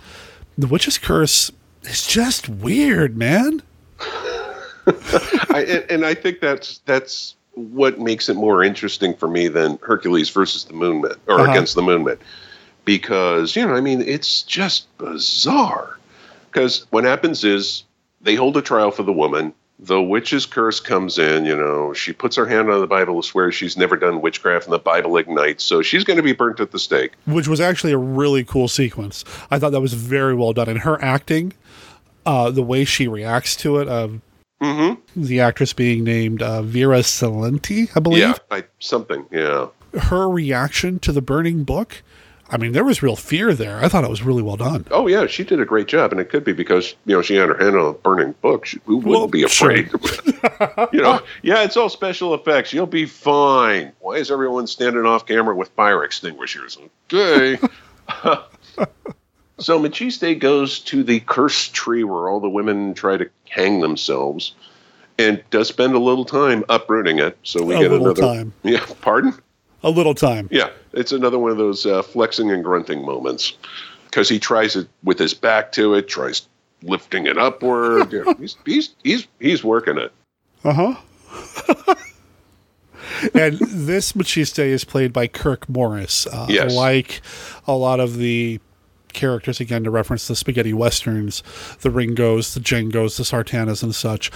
The 0.57 0.66
Witch's 0.66 0.99
Curse 0.99 1.50
is 1.83 2.07
just 2.07 2.49
weird, 2.49 3.16
man. 3.16 3.62
I, 4.87 5.85
and 5.90 6.04
I 6.07 6.14
think 6.14 6.40
that's 6.40 6.78
that's 6.87 7.37
what 7.54 7.99
makes 7.99 8.28
it 8.28 8.35
more 8.35 8.64
interesting 8.64 9.14
for 9.14 9.28
me 9.28 9.49
than 9.49 9.78
Hercules 9.83 10.30
versus 10.30 10.64
the 10.64 10.73
Moonmen 10.73 11.16
or 11.26 11.40
uh-huh. 11.40 11.50
against 11.50 11.75
the 11.75 11.83
Moonmen, 11.83 12.19
because 12.85 13.54
you 13.54 13.66
know, 13.66 13.75
I 13.75 13.80
mean, 13.80 14.02
it's 14.02 14.42
just 14.42 14.87
bizarre 14.99 16.00
because 16.50 16.87
what 16.90 17.04
happens 17.04 17.45
is 17.45 17.85
they 18.21 18.35
hold 18.35 18.57
a 18.57 18.62
trial 18.62 18.90
for 18.90 19.02
the 19.02 19.12
woman. 19.12 19.54
The 19.83 20.02
witch's 20.02 20.45
curse 20.45 20.78
comes 20.78 21.19
in, 21.19 21.47
you 21.47 21.57
know, 21.57 21.95
she 21.95 22.12
puts 22.12 22.37
her 22.37 22.45
hand 22.45 22.71
on 22.71 22.80
the 22.80 22.87
Bible 22.87 23.23
to 23.23 23.26
swear 23.26 23.50
she's 23.50 23.78
never 23.78 23.97
done 23.97 24.21
witchcraft, 24.21 24.66
and 24.66 24.75
the 24.75 24.78
Bible 24.78 25.16
ignites. 25.16 25.64
So 25.64 25.80
she's 25.80 26.04
going 26.04 26.19
to 26.19 26.23
be 26.23 26.33
burnt 26.33 26.61
at 26.61 26.71
the 26.71 26.78
stake. 26.78 27.12
Which 27.25 27.49
was 27.49 27.61
actually 27.61 27.92
a 27.92 27.99
really 27.99 28.45
cool 28.45 28.69
sequence. 28.69 29.25
I 29.50 29.59
thought 29.59 29.73
that 29.73 29.80
was 29.80 29.95
very 29.95 30.35
well 30.35 30.52
done. 30.52 30.69
And 30.69 30.80
her 30.80 31.02
acting, 31.02 31.54
uh, 32.26 32.50
the 32.50 32.62
way 32.62 32.85
she 32.85 33.09
reacts 33.09 33.57
to 33.57 33.78
it, 33.78 33.88
uh, 33.88 34.09
mm-hmm. 34.61 35.00
the 35.16 35.40
actress 35.40 35.73
being 35.73 36.04
named 36.04 36.42
uh, 36.42 36.61
Vira 36.61 36.99
Silenti, 36.99 37.90
I 37.97 38.00
believe. 38.00 38.21
Yeah, 38.21 38.35
I, 38.50 38.64
something, 38.80 39.25
yeah. 39.30 39.69
Her 39.99 40.28
reaction 40.28 40.99
to 41.00 41.11
the 41.11 41.23
burning 41.23 41.64
book 41.64 42.02
I 42.52 42.57
mean, 42.57 42.73
there 42.73 42.85
was 42.85 43.02
real 43.02 43.16
fear 43.16 43.54
there. 43.54 43.78
I 43.78 43.88
thought 43.88 44.02
it 44.04 44.11
was 44.11 44.23
really 44.23 44.42
well 44.42 44.57
done. 44.57 44.87
Oh 44.90 45.07
yeah, 45.07 45.26
she 45.26 45.45
did 45.45 45.61
a 45.61 45.64
great 45.64 45.87
job, 45.87 46.11
and 46.12 46.21
it 46.21 46.28
could 46.30 46.45
be 46.45 46.52
because 46.52 46.95
you 47.07 47.14
know 47.14 47.23
she 47.23 47.35
had 47.37 47.49
her 47.49 47.57
hand 47.57 47.76
on 47.76 47.87
a 47.87 47.92
burning 47.92 48.35
book. 48.42 48.66
She, 48.66 48.78
who 48.85 48.97
wouldn't 48.97 49.12
Well, 49.14 49.28
be 49.28 49.47
sure. 49.49 49.71
afraid? 49.71 49.90
you 50.92 51.00
know, 51.00 51.21
yeah, 51.42 51.62
it's 51.62 51.76
all 51.76 51.88
special 51.88 52.35
effects. 52.35 52.73
You'll 52.73 52.87
be 52.87 53.07
fine. 53.07 53.92
Why 54.00 54.14
is 54.14 54.30
everyone 54.30 54.66
standing 54.66 55.07
off 55.07 55.26
camera 55.26 55.54
with 55.54 55.69
fire 55.71 56.02
extinguishers? 56.04 56.76
Okay. 57.12 57.59
so 59.59 59.78
Maciste 59.78 60.38
goes 60.38 60.80
to 60.80 61.02
the 61.02 61.21
cursed 61.21 61.75
tree 61.75 62.04
where 62.04 62.28
all 62.28 62.40
the 62.40 62.49
women 62.49 62.95
try 62.95 63.16
to 63.16 63.28
hang 63.49 63.80
themselves, 63.80 64.54
and 65.19 65.42
does 65.50 65.69
spend 65.69 65.95
a 65.95 65.99
little 65.99 66.25
time 66.25 66.64
uprooting 66.69 67.19
it. 67.19 67.37
So 67.42 67.62
we 67.62 67.75
A 67.75 67.80
get 67.80 67.92
another. 67.92 68.21
time. 68.21 68.52
Yeah, 68.62 68.85
pardon. 69.02 69.35
A 69.82 69.90
little 69.90 70.14
time. 70.14 70.49
Yeah, 70.50 70.70
it's 70.92 71.12
another 71.12 71.38
one 71.38 71.50
of 71.50 71.56
those 71.56 71.87
uh, 71.87 72.02
flexing 72.02 72.50
and 72.50 72.62
grunting 72.62 73.04
moments 73.04 73.54
because 74.04 74.28
he 74.28 74.38
tries 74.38 74.76
it 74.76 74.88
with 75.04 75.18
his 75.18 75.32
back 75.34 75.72
to 75.72 75.94
it, 75.94 76.08
tries 76.08 76.46
lifting 76.82 77.26
it 77.26 77.38
upward. 77.38 78.12
Yeah, 78.26 78.32
he's, 78.38 78.56
he's 78.66 78.94
he's 79.02 79.26
he's 79.38 79.64
working 79.64 79.96
it. 79.99 80.12
Uh 80.64 80.72
huh. 80.72 81.94
and 83.34 83.58
this 83.58 84.12
Maciste 84.12 84.58
is 84.64 84.84
played 84.84 85.12
by 85.12 85.26
Kirk 85.26 85.68
Morris. 85.68 86.26
Uh, 86.26 86.46
Yes. 86.49 86.75
Like 86.75 87.20
a 87.66 87.72
lot 87.72 88.00
of 88.00 88.16
the 88.16 88.60
characters, 89.12 89.60
again, 89.60 89.84
to 89.84 89.90
reference 89.90 90.28
the 90.28 90.37
spaghetti 90.37 90.72
westerns, 90.72 91.42
the 91.80 91.90
Ringos, 91.90 92.54
the 92.54 92.60
Djangos, 92.60 93.16
the 93.16 93.25
Sartanas, 93.25 93.82
and 93.82 93.94
such. 93.94 94.30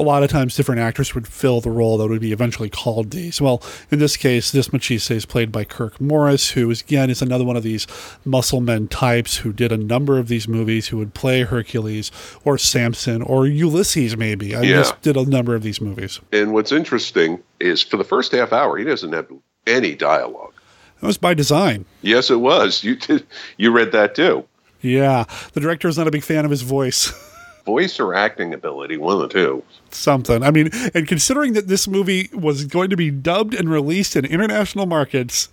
A 0.00 0.02
lot 0.02 0.22
of 0.22 0.30
times, 0.30 0.56
different 0.56 0.80
actors 0.80 1.14
would 1.14 1.26
fill 1.28 1.60
the 1.60 1.70
role 1.70 1.98
that 1.98 2.08
would 2.08 2.20
be 2.20 2.32
eventually 2.32 2.70
called 2.70 3.10
these. 3.10 3.40
Well, 3.40 3.62
in 3.90 3.98
this 3.98 4.16
case, 4.16 4.50
this 4.50 4.68
Maciste 4.68 5.10
is 5.10 5.26
played 5.26 5.52
by 5.52 5.64
Kirk 5.64 6.00
Morris, 6.00 6.50
who 6.52 6.70
is, 6.70 6.80
again 6.80 7.10
is 7.10 7.20
another 7.20 7.44
one 7.44 7.56
of 7.56 7.62
these 7.62 7.86
muscle 8.24 8.60
men 8.60 8.88
types 8.88 9.38
who 9.38 9.52
did 9.52 9.70
a 9.70 9.76
number 9.76 10.18
of 10.18 10.28
these 10.28 10.48
movies, 10.48 10.88
who 10.88 10.96
would 10.96 11.12
play 11.14 11.42
Hercules 11.42 12.10
or 12.44 12.56
Samson 12.56 13.20
or 13.22 13.46
Ulysses, 13.46 14.16
maybe. 14.16 14.56
I 14.56 14.62
Yeah. 14.62 14.76
just 14.76 15.02
did 15.02 15.16
a 15.16 15.24
number 15.26 15.54
of 15.54 15.62
these 15.62 15.80
movies. 15.80 16.20
And 16.32 16.52
what's 16.52 16.72
interesting 16.72 17.40
is 17.60 17.82
for 17.82 17.96
the 17.98 18.04
first 18.04 18.32
half 18.32 18.52
hour, 18.52 18.78
he 18.78 18.84
doesn't 18.84 19.12
have 19.12 19.26
any 19.66 19.94
dialogue. 19.94 20.52
That 21.00 21.06
was 21.06 21.18
by 21.18 21.34
design. 21.34 21.84
Yes, 22.00 22.30
it 22.30 22.40
was. 22.40 22.82
You 22.82 22.96
did, 22.96 23.26
you 23.58 23.70
read 23.72 23.92
that 23.92 24.14
too. 24.14 24.44
Yeah, 24.80 25.24
the 25.52 25.60
director 25.60 25.86
is 25.88 25.98
not 25.98 26.08
a 26.08 26.10
big 26.10 26.24
fan 26.24 26.44
of 26.44 26.50
his 26.50 26.62
voice. 26.62 27.12
Voice 27.64 28.00
or 28.00 28.14
acting 28.14 28.52
ability, 28.54 28.96
one 28.96 29.14
of 29.14 29.20
the 29.20 29.28
two. 29.28 29.62
Something. 29.90 30.42
I 30.42 30.50
mean, 30.50 30.70
and 30.94 31.06
considering 31.06 31.52
that 31.52 31.68
this 31.68 31.86
movie 31.86 32.28
was 32.32 32.64
going 32.64 32.90
to 32.90 32.96
be 32.96 33.10
dubbed 33.10 33.54
and 33.54 33.70
released 33.70 34.16
in 34.16 34.24
international 34.24 34.86
markets, 34.86 35.48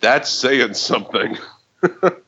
That's 0.00 0.30
saying 0.30 0.74
something. 0.74 1.36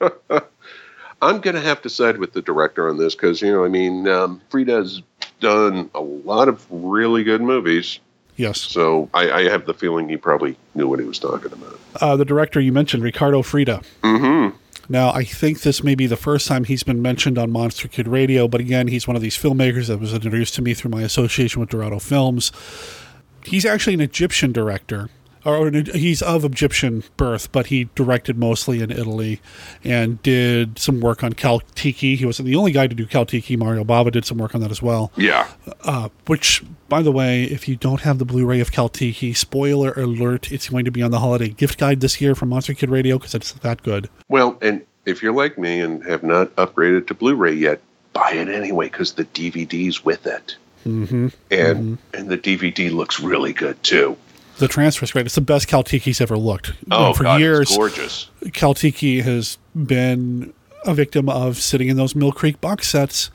I'm 1.23 1.41
going 1.41 1.55
to 1.55 1.61
have 1.61 1.81
to 1.83 1.89
side 1.89 2.19
with 2.19 2.33
the 2.33 2.43
director 2.43 2.89
on 2.89 2.99
this 2.99 3.15
because, 3.15 3.41
you 3.41 3.53
know, 3.53 3.65
I 3.65 3.69
mean, 3.69 4.09
um, 4.09 4.41
Freda's 4.51 5.03
done 5.41 5.89
a 5.95 6.01
lot 6.01 6.49
of 6.49 6.67
really 6.71 7.23
good 7.23 7.41
movies. 7.41 8.01
yes, 8.37 8.61
So 8.61 9.09
I, 9.15 9.31
I 9.31 9.43
have 9.45 9.67
the 9.67 9.75
feeling 9.75 10.09
he 10.09 10.17
probably 10.17 10.57
knew 10.75 10.89
what 10.89 10.99
he 10.99 11.05
was 11.07 11.19
talking 11.21 11.53
about. 11.53 11.79
uh, 12.01 12.17
the 12.17 12.25
director 12.25 12.61
you 12.61 12.73
mentioned, 12.73 13.03
Riccardo 13.05 13.43
Freda. 13.43 13.85
Mm-hmm. 14.03 14.57
Now, 14.89 15.11
I 15.13 15.25
think 15.25 15.61
this 15.61 15.83
may 15.85 15.95
be 15.95 16.07
the 16.07 16.17
first 16.17 16.49
time 16.49 16.65
he's 16.65 16.83
been 16.83 17.01
mentioned 17.01 17.39
on 17.39 17.51
Monster 17.51 17.89
Kid 17.89 18.09
Radio, 18.09 18.49
but 18.49 18.61
again, 18.61 18.89
he's 18.89 19.07
one 19.07 19.17
of 19.17 19.23
these 19.23 19.39
filmmakers 19.39 19.87
that 19.87 20.01
was 20.01 20.13
introduced 20.13 20.55
to 20.55 20.63
me 20.63 20.75
through 20.75 20.91
my 20.91 21.03
association 21.03 21.61
with 21.61 21.71
Dorado 21.71 21.99
Films. 21.99 22.53
He's 23.45 23.65
actually 23.65 23.95
an 23.95 24.01
Egyptian 24.01 24.53
director, 24.53 25.09
or 25.45 25.71
he's 25.71 26.23
of 26.23 26.45
Egyptian 26.45 27.03
birth, 27.17 27.51
but 27.53 27.67
he 27.67 27.89
directed 27.95 28.39
mostly 28.39 28.81
in 28.81 28.91
Italy 28.91 29.41
and 29.83 30.23
did 30.23 30.79
some 30.79 31.01
work 31.01 31.25
on 31.25 31.33
Caltiki. 31.33 32.17
He 32.17 32.25
wasn't 32.25 32.47
the 32.47 32.55
only 32.57 32.73
guy 32.73 32.87
to 32.87 32.95
do 32.95 33.07
Caltiki. 33.07 33.57
Mario 33.59 33.85
Bava 33.85 34.11
did 34.13 34.25
some 34.25 34.39
work 34.39 34.55
on 34.55 34.61
that 34.61 34.71
as 34.71 34.81
well. 34.83 35.11
Yeah. 35.17 35.49
Uh, 35.83 36.09
which, 36.27 36.63
by 36.89 37.03
the 37.03 37.13
way, 37.13 37.45
if 37.45 37.69
you 37.69 37.77
don't 37.77 38.03
have 38.03 38.19
the 38.19 38.25
Blu-ray 38.25 38.61
of 38.61 38.71
Caltiki, 38.71 39.37
spoiler 39.37 39.93
alert, 39.93 40.53
it's 40.53 40.69
going 40.69 40.85
to 40.85 40.91
be 40.91 41.03
on 41.03 41.11
the 41.11 41.19
holiday 41.21 41.49
gift 41.49 41.79
guide 41.79 42.01
this 42.01 42.21
year 42.21 42.35
from 42.35 42.49
Monster 42.51 42.75
Kid 42.75 42.91
Radio 42.91 43.19
because 43.19 43.35
it's 43.35 43.53
that 43.53 43.83
good. 43.83 44.09
Well, 44.29 44.59
and 44.63 44.83
if 45.07 45.23
you're 45.23 45.33
like 45.35 45.59
me 45.59 45.81
and 45.81 46.05
have 46.05 46.23
not 46.23 46.55
upgraded 46.57 47.07
to 47.09 47.15
Blu-ray 47.15 47.55
yet, 47.55 47.81
buy 48.13 48.33
it 48.33 48.49
anyway 48.49 48.87
because 48.89 49.15
the 49.15 49.25
DVD's 49.25 50.05
with 50.05 50.27
it, 50.27 50.57
Mm-hmm. 50.87 51.29
and 51.51 51.97
and 52.13 52.29
the 52.29 52.37
DVD 52.37 52.93
looks 52.93 53.21
really 53.21 53.53
good 53.53 53.81
too. 53.85 54.17
The 54.63 54.69
transfer 54.69 55.03
is 55.03 55.11
great. 55.11 55.27
It's 55.27 55.35
the 55.35 55.41
best 55.41 55.67
Caltiki's 55.67 56.21
ever 56.21 56.39
looked. 56.39 56.73
Oh, 56.89 57.07
And 57.09 57.17
for 57.17 57.25
God, 57.25 57.41
years, 57.41 57.77
gorgeous. 57.77 58.29
Caltiki 58.45 59.21
has 59.25 59.59
been 59.75 60.53
a 60.85 60.95
victim 60.95 61.29
of 61.29 61.57
sitting 61.59 61.89
in 61.89 61.97
those 61.97 62.15
Mill 62.15 62.31
Creek 62.31 62.61
box 62.61 62.87
sets, 62.87 63.31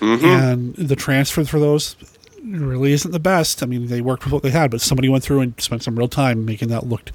Mhm. 0.00 0.22
and 0.22 0.74
the 0.76 0.94
transfer 0.94 1.44
for 1.44 1.58
those 1.58 1.96
really 2.44 2.92
isn't 2.92 3.10
the 3.10 3.18
best. 3.18 3.60
I 3.60 3.66
mean, 3.66 3.88
they 3.88 4.00
worked 4.00 4.22
with 4.24 4.32
what 4.32 4.44
they 4.44 4.50
had, 4.50 4.70
but 4.70 4.80
somebody 4.80 5.08
went 5.08 5.24
through 5.24 5.40
and 5.40 5.52
spent 5.58 5.82
some 5.82 5.98
real 5.98 6.06
time 6.06 6.44
making 6.44 6.68
that 6.68 6.88
looked 6.88 7.10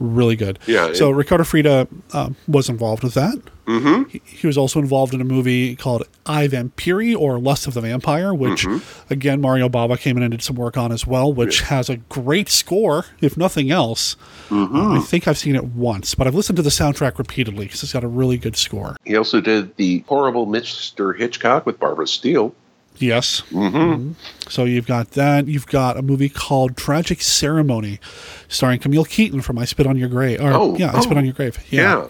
really 0.00 0.36
good. 0.36 0.58
Yeah, 0.66 0.92
So 0.92 1.10
it- 1.10 1.14
Riccardo 1.14 1.44
Freda 1.44 1.86
um, 2.14 2.36
was 2.46 2.68
involved 2.68 3.02
with 3.02 3.14
that. 3.14 3.38
Mm-hmm. 3.66 4.08
He, 4.10 4.22
he 4.24 4.46
was 4.46 4.56
also 4.56 4.78
involved 4.78 5.12
in 5.12 5.20
a 5.20 5.24
movie 5.24 5.74
called 5.74 6.04
I 6.24 6.46
Vampiri 6.46 7.16
or 7.18 7.40
Lust 7.40 7.66
of 7.66 7.74
the 7.74 7.80
Vampire, 7.80 8.32
which 8.32 8.64
Mm-hmm. 8.64 9.12
again 9.12 9.40
Mario 9.40 9.68
Bava 9.68 9.98
came 9.98 10.16
in 10.16 10.22
and 10.22 10.30
did 10.30 10.42
some 10.42 10.54
work 10.56 10.76
on 10.76 10.92
as 10.92 11.04
well, 11.06 11.32
which 11.32 11.62
has 11.62 11.88
a 11.90 11.96
great 11.96 12.48
score, 12.48 13.06
if 13.20 13.36
nothing 13.36 13.70
else. 13.72 14.14
Mm-hmm. 14.50 14.76
Um, 14.76 14.92
I 14.92 15.00
think 15.00 15.26
I've 15.26 15.38
seen 15.38 15.56
it 15.56 15.64
once, 15.64 16.14
but 16.14 16.26
I've 16.28 16.34
listened 16.36 16.56
to 16.56 16.62
the 16.62 16.70
soundtrack 16.70 17.18
repeatedly 17.18 17.64
because 17.64 17.82
it's 17.82 17.92
got 17.92 18.04
a 18.04 18.08
really 18.08 18.38
good 18.38 18.56
score. 18.56 18.96
He 19.04 19.16
also 19.16 19.40
did 19.40 19.74
the 19.76 20.04
horrible 20.06 20.46
Mr. 20.46 21.18
Hichcock 21.18 21.66
with 21.66 21.80
Barbara 21.80 22.06
Steele. 22.06 22.54
Yes. 22.98 23.42
Mm-hmm. 23.50 24.12
So 24.48 24.64
you've 24.64 24.86
got 24.86 25.12
that. 25.12 25.46
You've 25.48 25.66
got 25.66 25.96
a 25.96 26.02
movie 26.02 26.28
called 26.28 26.76
Tragic 26.76 27.20
Ceremony, 27.20 28.00
starring 28.48 28.80
Camille 28.80 29.04
Keaton 29.04 29.40
from 29.42 29.58
I 29.58 29.64
Spit 29.64 29.86
on 29.86 29.96
Your 29.96 30.08
Grave. 30.08 30.40
Or, 30.40 30.52
Oh, 30.52 30.76
yeah, 30.76 30.92
I 30.96 31.00
Spit 31.00 31.16
oh, 31.16 31.18
on 31.18 31.24
Your 31.24 31.34
Grave. 31.34 31.58
Yeah. 31.70 32.08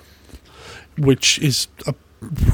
which 0.99 1.39
is 1.41 1.69
a 1.87 1.95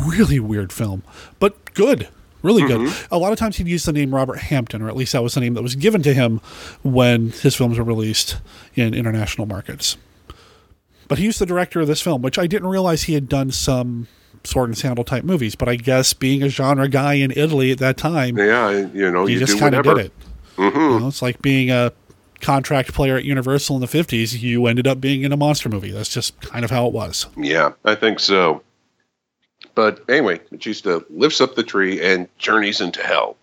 really 0.05 0.41
weird 0.41 0.73
film, 0.73 1.03
but 1.39 1.75
good. 1.75 2.09
Really 2.43 2.63
good. 2.67 2.81
Mm-hmm. 2.81 3.15
A 3.15 3.19
lot 3.19 3.33
of 3.33 3.39
times 3.39 3.59
he'd 3.59 3.69
use 3.69 3.85
the 3.85 3.93
name 3.93 4.13
Robert 4.13 4.39
Hampton, 4.39 4.83
or 4.83 4.89
at 4.89 4.97
least 4.97 5.13
that 5.13 5.23
was 5.23 5.35
the 5.35 5.41
name 5.41 5.55
that 5.55 5.63
was 5.63 5.77
given 5.77 6.03
to 6.03 6.13
him 6.13 6.41
when 6.83 7.31
his 7.31 7.55
films 7.55 7.79
were 7.79 7.85
released 7.85 8.39
in 8.75 8.95
international 8.95 9.47
markets. 9.47 9.97
But 11.07 11.19
he's 11.19 11.39
the 11.39 11.47
director 11.47 11.81
of 11.81 11.87
this 11.87 12.01
film, 12.01 12.21
which 12.21 12.39
I 12.41 12.49
didn't 12.49 12.67
realize 12.69 13.05
he 13.05 13.15
had 13.15 13.29
done 13.29 13.53
some 13.53 14.09
sword 14.45 14.69
and 14.71 14.79
sandal 14.79 15.05
type 15.05 15.25
movies. 15.25 15.55
But 15.55 15.69
I 15.69 15.77
guess 15.77 16.13
being 16.13 16.43
a 16.43 16.49
genre 16.49 16.89
guy 16.89 17.15
in 17.15 17.31
Italy 17.33 17.71
at 17.71 17.79
that 17.79 17.97
time, 17.97 18.39
Yeah, 18.39 18.71
you 18.71 19.11
know, 19.11 19.27
he 19.27 19.35
you 19.35 19.39
just 19.41 19.59
kind 19.59 19.75
of 19.75 19.85
did 19.85 19.99
it. 19.99 20.13
Mm-hmm. 20.57 20.79
You 20.79 21.01
know, 21.01 21.09
it's 21.09 21.23
like 21.23 21.41
being 21.43 21.71
a 21.71 21.93
contract 22.41 22.93
player 22.93 23.17
at 23.17 23.25
Universal 23.25 23.77
in 23.77 23.81
the 23.81 23.87
50s. 23.87 24.41
You 24.41 24.67
ended 24.67 24.87
up 24.87 25.01
being 25.01 25.23
in 25.23 25.33
a 25.33 25.37
monster 25.37 25.69
movie. 25.69 25.91
That's 25.93 26.09
just 26.09 26.39
kind 26.41 26.65
of 26.65 26.71
how 26.71 26.87
it 26.87 26.93
was. 26.93 27.27
Yeah, 27.37 27.73
I 27.85 27.95
think 27.95 28.21
so. 28.21 28.63
But 29.75 30.05
anyway, 30.09 30.41
Maciste 30.53 31.05
lifts 31.09 31.41
up 31.41 31.55
the 31.55 31.63
tree 31.63 32.03
and 32.03 32.29
journeys 32.39 32.81
into 32.81 33.03
hell. 33.03 33.37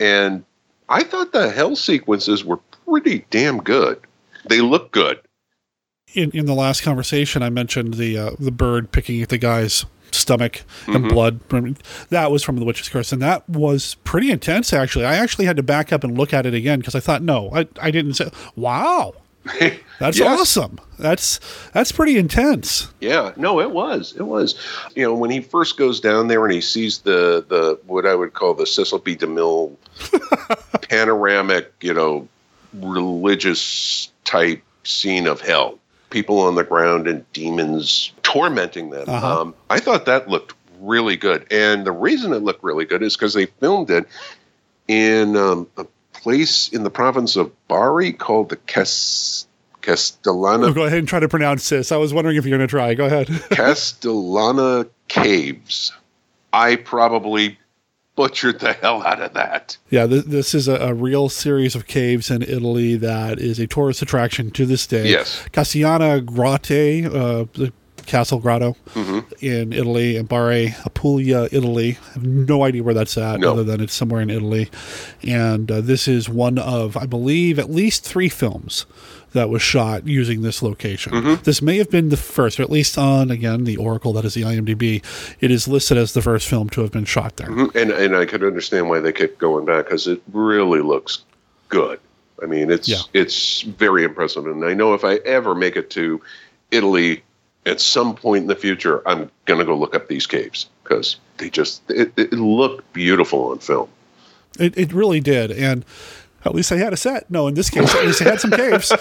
And 0.00 0.44
I 0.88 1.02
thought 1.04 1.32
the 1.32 1.50
hell 1.50 1.76
sequences 1.76 2.44
were 2.44 2.58
pretty 2.86 3.24
damn 3.30 3.58
good. 3.62 4.00
They 4.48 4.60
look 4.60 4.90
good. 4.92 5.20
in, 6.14 6.30
in 6.32 6.46
the 6.46 6.54
last 6.54 6.82
conversation, 6.82 7.42
I 7.42 7.50
mentioned 7.50 7.94
the 7.94 8.16
uh, 8.18 8.30
the 8.38 8.50
bird 8.50 8.92
picking 8.92 9.22
at 9.22 9.28
the 9.28 9.38
guy's 9.38 9.84
stomach 10.16 10.62
and 10.86 11.04
Mhm. 11.04 11.08
blood. 11.10 11.40
That 12.10 12.30
was 12.30 12.42
from 12.42 12.56
the 12.56 12.64
Witch's 12.64 12.88
Curse, 12.88 13.12
and 13.12 13.22
that 13.22 13.48
was 13.48 13.96
pretty 14.04 14.30
intense. 14.30 14.72
Actually, 14.72 15.04
I 15.04 15.16
actually 15.16 15.44
had 15.46 15.56
to 15.56 15.62
back 15.62 15.92
up 15.92 16.02
and 16.04 16.16
look 16.16 16.32
at 16.34 16.46
it 16.46 16.54
again 16.54 16.80
because 16.80 16.94
I 16.94 17.00
thought, 17.00 17.22
no, 17.22 17.50
I, 17.54 17.66
I 17.80 17.90
didn't 17.90 18.14
say. 18.14 18.30
Wow, 18.56 19.14
that's 20.00 20.18
Yes. 20.18 20.40
awesome. 20.40 20.78
That's 20.98 21.38
that's 21.72 21.92
pretty 21.92 22.16
intense. 22.18 22.88
Yeah, 23.00 23.32
no, 23.36 23.60
it 23.60 23.70
was. 23.70 24.14
It 24.18 24.22
was. 24.24 24.54
You 24.94 25.02
know, 25.04 25.14
when 25.14 25.30
he 25.30 25.40
first 25.40 25.76
goes 25.76 26.00
down 26.00 26.28
there 26.28 26.44
and 26.44 26.52
he 26.52 26.60
sees 26.60 26.98
the 26.98 27.44
the 27.48 27.78
what 27.86 28.06
I 28.06 28.14
would 28.14 28.32
call 28.34 28.54
the 28.54 28.66
Cecil 28.66 28.98
B. 29.00 29.14
DeMille 29.16 29.72
panoramic, 30.88 31.72
you 31.80 31.94
know, 31.94 32.26
religious 32.74 34.10
type 34.24 34.62
scene 34.84 35.26
of 35.26 35.40
hell, 35.40 35.78
people 36.10 36.40
on 36.40 36.54
the 36.54 36.64
ground 36.64 37.06
and 37.06 37.30
demons 37.32 38.12
tormenting 38.22 38.90
them. 38.90 39.08
Uh-huh. 39.08 39.40
Um, 39.40 39.54
I 39.70 39.80
thought 39.80 40.06
that 40.06 40.28
looked 40.28 40.54
really 40.80 41.16
good, 41.16 41.46
and 41.50 41.86
the 41.86 41.92
reason 41.92 42.32
it 42.32 42.42
looked 42.42 42.62
really 42.62 42.84
good 42.84 43.02
is 43.02 43.16
because 43.16 43.34
they 43.34 43.46
filmed 43.46 43.90
it 43.90 44.06
in 44.88 45.36
um, 45.36 45.68
a 45.76 45.86
place 46.12 46.68
in 46.68 46.82
the 46.82 46.90
province 46.90 47.36
of 47.36 47.52
Bari 47.68 48.12
called 48.12 48.48
the 48.48 48.56
Cas- 48.56 49.46
Castellana 49.82 50.66
Oh, 50.66 50.72
go 50.72 50.84
ahead 50.84 50.98
and 50.98 51.08
try 51.08 51.20
to 51.20 51.28
pronounce 51.28 51.68
this. 51.68 51.92
I 51.92 51.96
was 51.96 52.12
wondering 52.12 52.36
if 52.36 52.44
you're 52.44 52.56
going 52.56 52.66
to 52.66 52.70
try. 52.70 52.94
Go 52.94 53.06
ahead. 53.06 53.28
Castellana 53.50 54.86
Caves. 55.08 55.92
I 56.52 56.76
probably 56.76 57.58
butchered 58.16 58.58
the 58.60 58.72
hell 58.72 59.02
out 59.02 59.20
of 59.20 59.32
that. 59.34 59.76
Yeah, 59.90 60.06
th- 60.06 60.24
this 60.24 60.54
is 60.54 60.66
a, 60.68 60.74
a 60.76 60.94
real 60.94 61.28
series 61.28 61.74
of 61.74 61.86
caves 61.86 62.30
in 62.30 62.42
Italy 62.42 62.96
that 62.96 63.38
is 63.38 63.58
a 63.60 63.66
tourist 63.66 64.02
attraction 64.02 64.50
to 64.52 64.66
this 64.66 64.86
day. 64.86 65.08
Yes. 65.10 65.44
Cassiana 65.52 66.20
Grotte, 66.24 67.06
uh, 67.06 67.44
the 67.52 67.72
Castle 68.06 68.38
Grotto 68.38 68.76
in 69.40 69.72
Italy, 69.72 70.16
and 70.16 70.28
Bari, 70.28 70.74
Apulia, 70.84 71.48
Italy. 71.50 71.98
I 72.10 72.12
have 72.14 72.24
no 72.24 72.62
idea 72.62 72.82
where 72.84 72.94
that's 72.94 73.18
at, 73.18 73.40
No. 73.40 73.50
other 73.52 73.64
than 73.64 73.80
it's 73.80 73.94
somewhere 73.94 74.20
in 74.20 74.30
Italy. 74.30 74.70
And 75.24 75.70
uh, 75.70 75.80
this 75.80 76.06
is 76.06 76.28
one 76.28 76.56
of, 76.58 76.96
I 76.96 77.06
believe, 77.06 77.58
at 77.58 77.68
least 77.70 78.04
three 78.04 78.28
films 78.28 78.86
that 79.32 79.48
was 79.50 79.60
shot 79.62 80.06
using 80.06 80.42
this 80.42 80.62
location. 80.62 81.12
Mm-hmm. 81.12 81.42
This 81.42 81.60
may 81.60 81.76
have 81.78 81.90
been 81.90 82.08
the 82.08 82.16
first, 82.16 82.58
or 82.58 82.62
at 82.62 82.70
least 82.70 82.96
on, 82.96 83.30
again, 83.30 83.64
the 83.64 83.76
Oracle, 83.76 84.12
that 84.14 84.24
is 84.24 84.34
the 84.34 84.42
IMDb. 84.42 85.02
It 85.40 85.50
is 85.50 85.68
listed 85.68 85.98
as 85.98 86.12
the 86.14 86.22
first 86.22 86.48
film 86.48 86.68
to 86.70 86.80
have 86.80 86.92
been 86.92 87.04
shot 87.04 87.36
there. 87.36 87.48
Mhm. 87.48 87.74
And 87.74 87.90
and 87.90 88.16
I 88.16 88.24
could 88.24 88.42
understand 88.42 88.88
why 88.88 89.00
they 89.00 89.12
kept 89.12 89.38
going 89.38 89.64
back 89.64 89.86
because 89.86 90.06
it 90.06 90.22
really 90.32 90.80
looks 90.80 91.24
good. 91.68 91.98
I 92.42 92.46
mean, 92.46 92.70
it's 92.70 92.88
Yeah. 92.88 92.98
it's 93.12 93.62
very 93.62 94.04
impressive. 94.04 94.46
And 94.46 94.64
I 94.64 94.74
know 94.74 94.94
if 94.94 95.04
I 95.04 95.16
ever 95.24 95.54
make 95.54 95.76
it 95.76 95.90
to 95.90 96.20
Italy 96.70 97.22
at 97.66 97.80
some 97.80 98.14
point 98.14 98.42
in 98.42 98.48
the 98.48 98.54
future, 98.56 99.02
I'm 99.06 99.30
gonna 99.44 99.64
go 99.64 99.76
look 99.76 99.94
up 99.94 100.08
these 100.08 100.26
caves 100.26 100.66
because 100.84 101.16
they 101.38 101.50
just 101.50 101.82
it, 101.90 102.12
it 102.16 102.32
looked 102.32 102.90
beautiful 102.92 103.48
on 103.50 103.58
film. 103.58 103.88
It, 104.58 104.76
it 104.78 104.92
really 104.92 105.20
did. 105.20 105.50
And 105.50 105.84
at 106.44 106.54
least 106.54 106.72
I 106.72 106.76
had 106.76 106.92
a 106.92 106.96
set. 106.96 107.30
No, 107.30 107.48
in 107.48 107.54
this 107.54 107.70
case, 107.70 107.94
at 107.94 108.04
least 108.04 108.22
I 108.22 108.24
had 108.24 108.40
some 108.40 108.50
caves, 108.50 108.92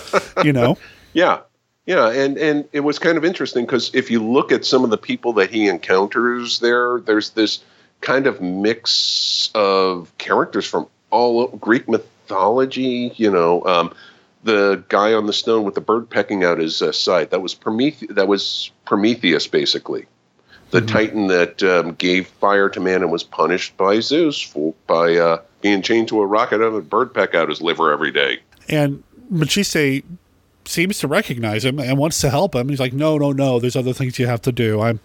you 0.43 0.53
know. 0.53 0.77
Yeah. 1.13 1.39
Yeah, 1.85 2.09
and, 2.09 2.37
and 2.37 2.67
it 2.73 2.79
was 2.81 2.99
kind 2.99 3.17
of 3.17 3.23
interesting 3.23 3.65
because 3.65 3.89
if 3.93 4.09
you 4.11 4.21
look 4.21 4.51
at 4.51 4.65
some 4.65 4.83
of 4.83 4.89
the 4.89 4.97
people 4.97 5.33
that 5.33 5.51
he 5.51 5.67
encounters 5.67 6.59
there, 6.59 6.99
there's 6.99 7.29
this 7.29 7.63
kind 8.01 8.27
of 8.27 8.41
mix 8.41 9.51
of 9.53 10.11
characters 10.17 10.65
from 10.65 10.87
all 11.11 11.47
Greek 11.47 11.87
mythology. 11.87 13.13
You 13.15 13.29
know, 13.31 13.63
um, 13.65 13.93
the 14.43 14.83
guy 14.89 15.13
on 15.13 15.27
the 15.27 15.33
stone 15.33 15.63
with 15.63 15.75
the 15.75 15.81
bird 15.81 16.09
pecking 16.09 16.43
out 16.43 16.57
his 16.57 16.81
uh, 16.81 16.91
side 16.91 17.29
that 17.29 17.41
was 17.41 17.53
Prometheus. 17.53 18.15
That 18.15 18.27
was 18.27 18.71
Prometheus, 18.85 19.47
basically, 19.47 20.05
the 20.71 20.81
Titan 20.81 21.27
that 21.27 21.61
um, 21.63 21.93
gave 21.93 22.27
fire 22.27 22.69
to 22.69 22.79
man 22.79 23.03
and 23.03 23.11
was 23.11 23.23
punished 23.23 23.77
by 23.77 23.99
Zeus 23.99 24.41
for 24.41 24.73
by 24.87 25.17
uh, 25.17 25.41
being 25.65 25.81
chained 25.81 26.07
to 26.07 26.21
a 26.21 26.25
rocket 26.27 26.61
and 26.61 26.75
a 26.75 26.79
bird 26.81 27.11
peck 27.11 27.33
out 27.33 27.49
his 27.49 27.59
liver 27.59 27.91
every 27.91 28.11
day. 28.11 28.37
And 28.69 29.03
Maciste 29.33 30.03
seems 30.65 30.99
to 30.99 31.07
recognize 31.07 31.65
him 31.65 31.79
and 31.79 31.97
wants 31.97 32.21
to 32.21 32.29
help 32.29 32.53
him. 32.53 32.69
He's 32.69 32.79
like, 32.79 32.93
no, 32.93 33.17
no, 33.17 33.31
no. 33.31 33.59
There's 33.59 33.75
other 33.75 33.91
things 33.91 34.19
you 34.19 34.27
have 34.27 34.43
to 34.43 34.51
do. 34.51 34.79
I'm, 34.81 34.99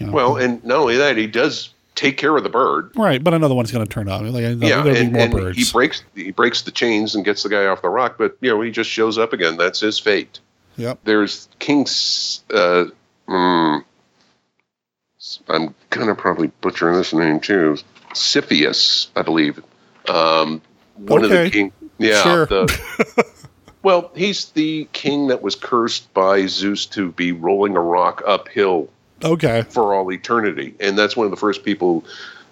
you 0.00 0.06
know, 0.06 0.12
Well, 0.12 0.36
and 0.38 0.64
not 0.64 0.78
only 0.78 0.96
that, 0.96 1.16
he 1.16 1.28
does 1.28 1.70
take 1.94 2.16
care 2.16 2.36
of 2.36 2.42
the 2.42 2.48
bird. 2.48 2.90
right. 2.96 3.22
But 3.22 3.32
another 3.32 3.54
one's 3.54 3.70
going 3.70 3.86
to 3.86 3.92
turn 3.92 4.08
up. 4.08 4.22
Like, 4.22 4.42
yeah, 4.42 4.54
there'll 4.54 4.82
be 4.92 4.98
and, 4.98 5.12
more 5.12 5.22
and 5.22 5.32
birds. 5.32 5.56
he 5.58 5.72
breaks 5.72 6.02
he 6.16 6.32
breaks 6.32 6.62
the 6.62 6.72
chains 6.72 7.14
and 7.14 7.24
gets 7.24 7.44
the 7.44 7.48
guy 7.48 7.66
off 7.66 7.80
the 7.82 7.88
rock. 7.90 8.16
But 8.18 8.36
you 8.40 8.50
know, 8.50 8.60
he 8.60 8.72
just 8.72 8.90
shows 8.90 9.18
up 9.18 9.32
again. 9.32 9.56
That's 9.56 9.78
his 9.78 10.00
fate. 10.00 10.40
Yep. 10.78 10.98
There's 11.04 11.48
King. 11.60 11.82
S- 11.82 12.42
Uh, 12.52 12.86
mm, 13.28 13.84
I'm 15.48 15.74
gonna 15.90 16.16
probably 16.16 16.48
butcher 16.60 16.92
this 16.96 17.12
name 17.12 17.38
too. 17.38 17.76
Siphius, 18.14 19.08
I 19.14 19.22
believe. 19.22 19.62
Um, 20.08 20.62
one 20.96 21.24
of 21.24 21.30
the 21.30 21.50
king. 21.50 21.72
Yeah. 21.98 22.22
Sure. 22.22 22.46
The, 22.46 23.26
well, 23.82 24.10
he's 24.14 24.46
the 24.50 24.88
king 24.92 25.28
that 25.28 25.42
was 25.42 25.54
cursed 25.54 26.12
by 26.14 26.46
Zeus 26.46 26.86
to 26.86 27.12
be 27.12 27.32
rolling 27.32 27.76
a 27.76 27.80
rock 27.80 28.22
uphill 28.26 28.88
Okay. 29.24 29.62
for 29.68 29.94
all 29.94 30.10
eternity. 30.12 30.74
And 30.80 30.98
that's 30.98 31.16
one 31.16 31.26
of 31.26 31.30
the 31.30 31.36
first 31.36 31.64
people 31.64 32.04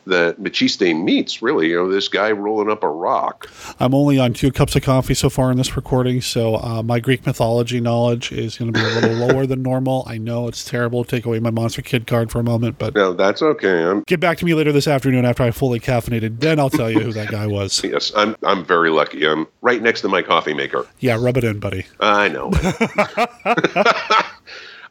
that 0.06 0.40
Maciste 0.40 0.94
meets, 1.02 1.42
really. 1.42 1.68
You 1.68 1.76
know, 1.76 1.88
this 1.90 2.08
guy 2.08 2.32
rolling 2.32 2.70
up 2.70 2.82
a 2.82 2.88
rock. 2.88 3.50
I'm 3.78 3.94
only 3.94 4.18
on 4.18 4.32
two 4.32 4.52
cups 4.52 4.76
of 4.76 4.82
coffee 4.82 5.14
so 5.14 5.30
far 5.30 5.50
in 5.50 5.56
this 5.56 5.76
recording, 5.76 6.20
so 6.20 6.56
uh, 6.56 6.82
my 6.82 7.00
Greek 7.00 7.26
mythology 7.26 7.80
knowledge 7.80 8.32
is 8.32 8.58
going 8.58 8.72
to 8.72 8.78
be 8.80 8.84
a 8.84 9.00
little 9.00 9.10
lower 9.28 9.46
than 9.46 9.62
normal. 9.62 10.04
I 10.06 10.18
know 10.18 10.48
it's 10.48 10.64
terrible. 10.64 11.04
Take 11.04 11.24
away 11.26 11.40
my 11.40 11.50
Monster 11.50 11.82
Kid 11.82 12.06
card 12.06 12.30
for 12.30 12.40
a 12.40 12.44
moment, 12.44 12.78
but 12.78 12.94
No, 12.94 13.12
that's 13.12 13.42
okay. 13.42 13.84
I'm 13.84 14.02
get 14.06 14.20
back 14.20 14.38
to 14.38 14.44
me 14.44 14.54
later 14.54 14.72
this 14.72 14.88
afternoon 14.88 15.24
after 15.24 15.42
I 15.42 15.50
fully 15.50 15.80
caffeinated. 15.80 16.40
Then 16.40 16.58
I'll 16.58 16.70
tell 16.70 16.90
you 16.90 17.00
who 17.00 17.12
that 17.12 17.28
guy 17.30 17.46
was. 17.46 17.82
yes, 17.84 18.12
I'm 18.16 18.36
I'm 18.42 18.64
very 18.64 18.90
lucky. 18.90 19.26
I'm 19.26 19.46
right 19.60 19.80
next 19.82 20.00
to 20.02 20.08
my 20.08 20.22
coffee 20.22 20.54
maker. 20.54 20.86
Yeah, 21.00 21.18
rub 21.20 21.36
it 21.36 21.44
in, 21.44 21.60
buddy. 21.60 21.86
I 22.00 22.28
know. 22.28 22.50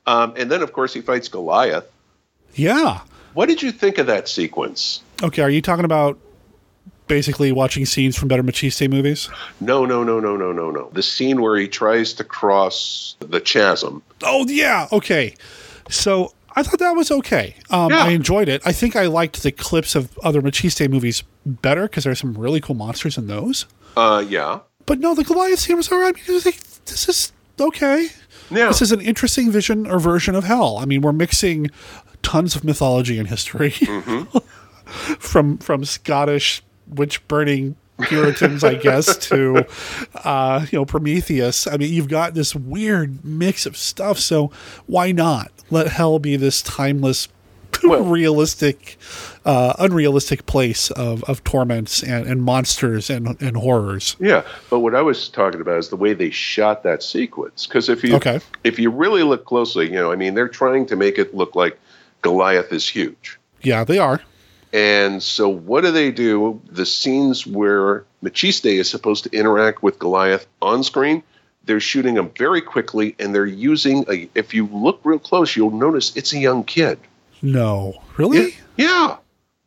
um, 0.06 0.34
and 0.38 0.52
then, 0.52 0.62
of 0.62 0.74
course, 0.74 0.94
he 0.94 1.02
fights 1.02 1.28
Goliath. 1.28 1.86
Yeah. 2.56 3.02
What 3.34 3.48
did 3.48 3.62
you 3.62 3.72
think 3.72 3.98
of 3.98 4.08
that 4.08 4.28
sequence? 4.28 5.02
Okay, 5.22 5.42
are 5.42 5.50
you 5.50 5.62
talking 5.62 5.86
about 5.86 6.18
basically 7.08 7.52
watching 7.52 7.86
scenes 7.86 8.16
from 8.16 8.28
better 8.28 8.44
Maciste 8.44 8.90
movies? 8.90 9.30
No, 9.60 9.86
no, 9.86 10.04
no, 10.04 10.20
no, 10.20 10.36
no, 10.38 10.52
no, 10.52 10.72
no. 10.72 10.90
The 10.94 11.04
scene 11.04 11.42
where 11.42 11.58
he 11.58 11.68
tries 11.68 12.14
to 12.14 12.24
cross 12.24 13.16
the 13.20 13.42
chasm. 13.42 14.02
Oh 14.24 14.46
yeah, 14.48 14.88
okay. 14.92 15.36
So 15.90 16.34
I 16.56 16.64
thought 16.64 16.80
that 16.80 16.92
was 16.96 17.12
okay. 17.12 17.56
Um, 17.70 17.92
Yeah. 17.92 18.04
I 18.06 18.10
enjoyed 18.10 18.48
it. 18.50 18.62
I 18.66 18.72
think 18.72 18.96
I 18.96 19.08
liked 19.08 19.44
the 19.44 19.52
clips 19.52 19.96
of 19.96 20.18
other 20.24 20.42
Maciste 20.42 20.90
movies 20.90 21.24
better 21.46 21.84
because 21.84 22.04
there's 22.04 22.20
some 22.20 22.38
really 22.38 22.62
cool 22.62 22.76
monsters 22.76 23.18
in 23.18 23.28
those. 23.28 23.66
Uh, 23.98 24.24
yeah. 24.28 24.60
But 24.86 25.00
no, 25.00 25.14
the 25.16 25.24
Goliath 25.24 25.60
scene 25.60 25.78
was 25.78 25.92
all 25.92 26.00
right. 26.00 26.14
Because 26.14 26.46
I 26.46 26.52
think 26.52 26.64
this 26.86 27.08
is 27.10 27.32
okay. 27.60 28.08
Yeah. 28.52 28.68
This 28.68 28.82
is 28.82 28.92
an 28.92 29.02
interesting 29.02 29.52
vision 29.52 29.86
or 29.88 30.00
version 30.00 30.34
of 30.36 30.44
hell. 30.44 30.78
I 30.78 30.86
mean, 30.86 31.02
we're 31.02 31.14
mixing 31.14 31.70
tons 32.22 32.56
of 32.56 32.64
mythology 32.64 33.18
and 33.20 33.28
history 33.28 33.72
from 35.20 35.58
from 35.58 35.86
Scottish 35.86 36.64
witch 36.88 37.26
burning 37.28 37.76
Puritans, 38.02 38.64
I 38.64 38.76
guess, 38.76 39.18
to 39.28 39.66
uh, 40.24 40.66
you 40.72 40.80
know 40.80 40.86
Prometheus. 40.86 41.68
I 41.68 41.78
mean, 41.78 41.94
you've 41.94 42.08
got 42.08 42.34
this 42.34 42.56
weird 42.56 43.24
mix 43.26 43.66
of 43.66 43.76
stuff. 43.76 44.18
So 44.20 44.52
why 44.86 45.12
not 45.12 45.52
let 45.70 45.88
hell 45.88 46.18
be 46.18 46.36
this 46.38 46.62
timeless, 46.62 47.28
realistic, 47.84 48.98
uh, 49.46 49.74
unrealistic 49.80 50.46
place 50.46 50.92
of, 50.92 51.24
of 51.26 51.44
torments 51.44 52.02
and, 52.02 52.26
and 52.26 52.42
monsters 52.42 53.10
and, 53.10 53.40
and 53.42 53.58
horrors? 53.58 54.16
Yeah, 54.20 54.44
but 54.70 54.80
what 54.80 54.96
I 54.96 55.02
was 55.02 55.28
talking 55.28 55.60
about 55.62 55.78
is 55.80 55.90
the 55.90 55.98
way 55.98 56.14
they 56.14 56.30
shot 56.30 56.84
that 56.84 57.04
sequence. 57.04 57.68
Because 57.68 57.90
if 57.90 58.04
you 58.04 58.16
Okay. 58.16 58.40
if 58.64 58.80
you 58.80 58.90
really 58.90 59.24
look 59.24 59.46
closely, 59.46 59.88
you 59.88 59.94
know, 59.96 60.12
I 60.12 60.16
mean, 60.16 60.36
they're 60.36 60.48
trying 60.48 60.86
to 60.88 60.96
make 60.96 61.18
it 61.18 61.36
look 61.36 61.54
like 61.56 61.78
Goliath 62.22 62.72
is 62.72 62.88
huge. 62.88 63.40
Yeah, 63.62 63.84
they 63.84 63.98
are. 63.98 64.22
And 64.72 65.22
so, 65.24 65.50
what 65.50 65.82
do 65.82 65.92
they 65.92 66.12
do? 66.12 66.62
The 66.70 66.86
scenes 66.86 67.48
where 67.48 68.06
Maciste 68.24 68.72
is 68.72 68.90
supposed 68.90 69.24
to 69.24 69.32
interact 69.32 69.82
with 69.82 69.98
Goliath 69.98 70.46
on 70.62 70.84
screen, 70.84 71.24
they're 71.66 71.80
shooting 71.80 72.16
them 72.16 72.32
very 72.38 72.62
quickly, 72.62 73.16
and 73.20 73.34
they're 73.34 73.46
using 73.46 74.06
a. 74.10 74.30
If 74.36 74.54
you 74.54 74.68
look 74.68 75.00
real 75.04 75.20
close, 75.20 75.56
you'll 75.56 75.72
notice 75.72 76.16
it's 76.16 76.34
a 76.34 76.38
young 76.38 76.64
kid. 76.64 77.00
No, 77.42 78.02
really? 78.18 78.56
Yeah. 78.78 79.18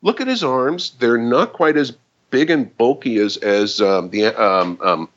Look 0.02 0.20
at 0.20 0.26
his 0.26 0.42
arms. 0.42 0.92
They're 0.98 1.18
not 1.18 1.52
quite 1.52 1.76
as 1.76 1.96
big 2.30 2.50
and 2.50 2.76
bulky 2.76 3.18
as 3.18 3.36
as 3.36 3.80
um, 3.80 4.10
the 4.10 4.26
um, 4.26 4.78
um, 4.82 5.08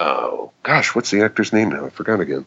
oh 0.00 0.50
gosh, 0.62 0.94
what's 0.94 1.10
the 1.10 1.22
actor's 1.22 1.52
name 1.52 1.70
now? 1.70 1.86
I 1.86 1.90
forgot 1.90 2.20
again. 2.20 2.44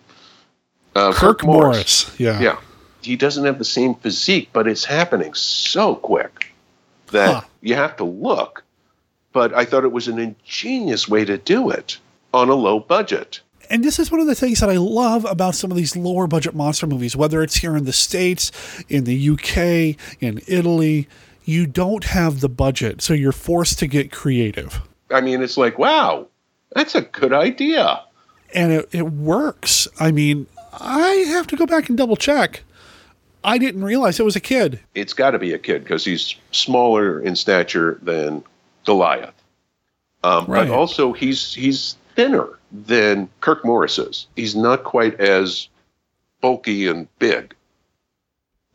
Uh, 0.96 1.14
Kirk 1.14 1.44
Morris. 1.44 2.14
Yeah. 2.20 2.40
Yeah. 2.40 2.58
He 3.06 3.16
doesn't 3.16 3.46
have 3.46 3.58
the 3.60 3.66
same 3.66 3.96
physique, 3.96 4.50
but 4.52 4.68
it's 4.68 4.84
happening 4.86 5.34
so 5.34 5.96
quick 5.96 6.54
that 7.12 7.34
Huh. 7.34 7.42
you 7.62 7.76
have 7.76 7.96
to 7.98 8.04
look. 8.04 8.64
But 9.32 9.54
I 9.54 9.66
thought 9.66 9.84
it 9.84 9.92
was 9.92 10.08
an 10.08 10.20
ingenious 10.20 11.08
way 11.08 11.26
to 11.26 11.38
do 11.38 11.70
it 11.70 11.98
on 12.34 12.50
a 12.50 12.56
low 12.56 12.80
budget. 12.80 13.42
And 13.70 13.84
this 13.84 13.98
is 14.00 14.12
one 14.12 14.20
of 14.22 14.28
the 14.28 14.36
things 14.36 14.60
that 14.60 14.70
I 14.70 14.78
love 14.78 15.26
about 15.26 15.56
some 15.56 15.72
of 15.72 15.78
these 15.78 15.96
lower 15.96 16.28
budget 16.28 16.54
monster 16.56 16.86
movies, 16.86 17.16
whether 17.16 17.42
it's 17.42 17.56
here 17.56 17.76
in 17.76 17.86
the 17.86 17.94
States, 17.94 18.52
in 18.90 19.06
the 19.06 19.30
UK, 19.30 19.98
in 20.22 20.42
Italy. 20.48 21.08
You 21.46 21.66
don't 21.68 22.04
have 22.06 22.42
the 22.42 22.50
budget, 22.50 23.02
so 23.02 23.14
you're 23.14 23.32
forced 23.32 23.80
to 23.80 23.88
get 23.88 24.12
creative. 24.12 24.82
I 25.12 25.22
mean, 25.22 25.42
it's 25.42 25.58
like, 25.58 25.78
wow, 25.78 26.28
that's 26.76 26.96
a 26.96 27.02
good 27.02 27.34
idea. 27.34 28.02
And 28.54 28.72
it, 28.72 28.90
it 28.92 29.12
works. 29.12 29.88
I 30.00 30.12
mean, 30.12 30.48
I 30.74 31.10
have 31.30 31.48
to 31.48 31.56
go 31.56 31.66
back 31.66 31.90
and 31.90 31.98
double 31.98 32.16
check. 32.16 32.64
I 33.46 33.58
didn't 33.60 33.84
realize 33.84 34.20
it 34.20 34.24
was 34.24 34.36
a 34.36 34.42
kid. 34.42 34.80
It's 34.96 35.14
got 35.14 35.32
to 35.32 35.40
be 35.40 35.54
a 35.54 35.60
kid 35.60 35.84
because 35.84 36.04
he's 36.04 36.36
smaller 36.52 37.20
in 37.20 37.36
stature 37.36 38.00
than 38.02 38.44
Goliath. 38.86 39.36
Um, 40.24 40.46
Right. 40.48 40.68
But 40.68 40.76
also, 40.76 41.14
he's 41.14 41.54
he's 41.54 41.96
thinner 42.16 42.48
than 42.72 43.30
Kirk 43.42 43.64
Morris 43.64 44.00
is. 44.00 44.28
He's 44.36 44.56
not 44.56 44.84
quite 44.84 45.20
as 45.20 45.68
bulky 46.42 46.88
and 46.88 47.08
big. 47.20 47.54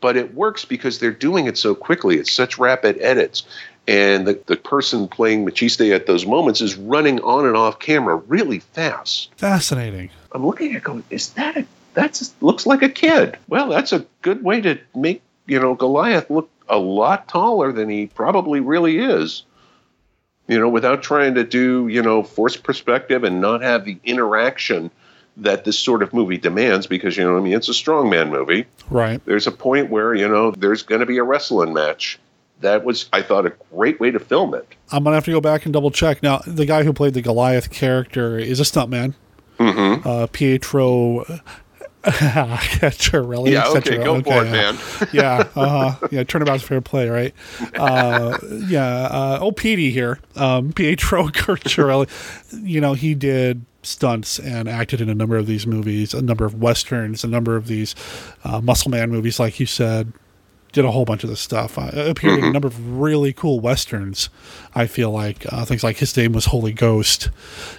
But 0.00 0.16
it 0.16 0.34
works 0.34 0.64
because 0.64 0.98
they're 0.98 1.10
doing 1.10 1.46
it 1.46 1.58
so 1.58 1.74
quickly. 1.74 2.16
It's 2.16 2.32
such 2.32 2.58
rapid 2.58 2.96
edits. 3.00 3.42
And 3.88 4.26
the, 4.26 4.40
the 4.46 4.56
person 4.56 5.08
playing 5.08 5.44
Maciste 5.44 5.94
at 5.94 6.06
those 6.06 6.24
moments 6.24 6.60
is 6.60 6.76
running 6.76 7.20
on 7.20 7.44
and 7.46 7.56
off 7.56 7.80
camera 7.80 8.16
really 8.16 8.60
fast. 8.60 9.30
Fascinating. 9.36 10.10
I'm 10.32 10.46
looking 10.46 10.74
at 10.76 10.84
going, 10.84 11.02
is 11.10 11.30
that 11.30 11.56
a 11.56 11.66
that's 11.94 12.32
looks 12.40 12.66
like 12.66 12.82
a 12.82 12.88
kid. 12.88 13.38
Well, 13.48 13.68
that's 13.68 13.92
a 13.92 14.06
good 14.22 14.42
way 14.44 14.60
to 14.60 14.78
make, 14.94 15.22
you 15.46 15.58
know, 15.58 15.74
Goliath 15.74 16.30
look 16.30 16.50
a 16.68 16.78
lot 16.78 17.28
taller 17.28 17.72
than 17.72 17.88
he 17.88 18.06
probably 18.06 18.60
really 18.60 18.98
is. 18.98 19.44
You 20.46 20.58
know, 20.58 20.68
without 20.68 21.02
trying 21.02 21.34
to 21.34 21.44
do, 21.44 21.86
you 21.88 22.02
know, 22.02 22.22
forced 22.22 22.64
perspective 22.64 23.22
and 23.22 23.40
not 23.40 23.62
have 23.62 23.84
the 23.84 23.98
interaction 24.04 24.90
that 25.36 25.64
this 25.64 25.78
sort 25.78 26.02
of 26.02 26.12
movie 26.12 26.38
demands 26.38 26.86
because 26.86 27.16
you 27.16 27.24
know 27.24 27.36
I 27.36 27.40
mean 27.40 27.54
it's 27.54 27.68
a 27.68 27.72
strongman 27.72 28.30
movie. 28.30 28.66
Right. 28.88 29.24
There's 29.24 29.46
a 29.46 29.52
point 29.52 29.90
where 29.90 30.14
you 30.14 30.28
know 30.28 30.50
there's 30.50 30.82
going 30.82 31.00
to 31.00 31.06
be 31.06 31.18
a 31.18 31.22
wrestling 31.22 31.72
match. 31.72 32.18
That 32.60 32.84
was 32.84 33.08
I 33.12 33.22
thought 33.22 33.46
a 33.46 33.54
great 33.72 34.00
way 34.00 34.10
to 34.10 34.18
film 34.18 34.54
it. 34.54 34.66
I'm 34.92 35.04
gonna 35.04 35.16
have 35.16 35.24
to 35.24 35.30
go 35.30 35.40
back 35.40 35.64
and 35.64 35.72
double 35.72 35.90
check. 35.90 36.22
Now, 36.22 36.38
the 36.46 36.66
guy 36.66 36.82
who 36.82 36.92
played 36.92 37.14
the 37.14 37.22
Goliath 37.22 37.70
character 37.70 38.38
is 38.38 38.60
a 38.60 38.64
stuntman. 38.64 39.14
Mm-hmm. 39.58 40.06
Uh, 40.06 40.26
Pietro 40.26 41.24
Ceccarelli. 42.04 43.52
Yeah, 43.52 43.68
okay, 43.68 43.98
go 43.98 44.22
for 44.22 44.42
it, 44.42 44.46
yeah. 44.46 44.52
man. 44.52 44.78
yeah, 45.12 45.48
uh-huh. 45.54 46.08
yeah. 46.10 46.24
Turnabout's 46.24 46.62
fair 46.62 46.80
play, 46.80 47.10
right? 47.10 47.34
Uh, 47.74 48.38
yeah. 48.68 49.02
Uh, 49.02 49.38
oh, 49.42 49.52
Petey 49.52 49.90
here, 49.90 50.18
um, 50.36 50.72
Pietro 50.74 51.28
Ceccarelli. 51.28 52.08
You 52.62 52.80
know, 52.80 52.94
he 52.94 53.14
did 53.14 53.66
stunts 53.82 54.38
and 54.38 54.66
acted 54.66 55.02
in 55.02 55.10
a 55.10 55.14
number 55.14 55.36
of 55.36 55.46
these 55.46 55.66
movies, 55.66 56.14
a 56.14 56.22
number 56.22 56.46
of 56.46 56.54
westerns, 56.54 57.22
a 57.22 57.28
number 57.28 57.56
of 57.56 57.66
these 57.66 57.94
uh, 58.44 58.62
Muscle 58.62 58.90
Man 58.90 59.10
movies, 59.10 59.38
like 59.38 59.60
you 59.60 59.66
said. 59.66 60.12
Did 60.72 60.84
a 60.84 60.90
whole 60.92 61.04
bunch 61.04 61.24
of 61.24 61.30
this 61.30 61.40
stuff. 61.40 61.76
Uh, 61.78 61.90
appeared 61.94 62.38
in 62.38 62.44
a 62.44 62.52
number 62.52 62.68
of 62.68 62.98
really 63.00 63.32
cool 63.32 63.58
westerns. 63.60 64.28
I 64.74 64.86
feel 64.86 65.10
like 65.10 65.44
uh, 65.52 65.64
things 65.64 65.82
like 65.82 65.96
his 65.98 66.16
name 66.16 66.32
was 66.32 66.46
Holy 66.46 66.72
Ghost, 66.72 67.28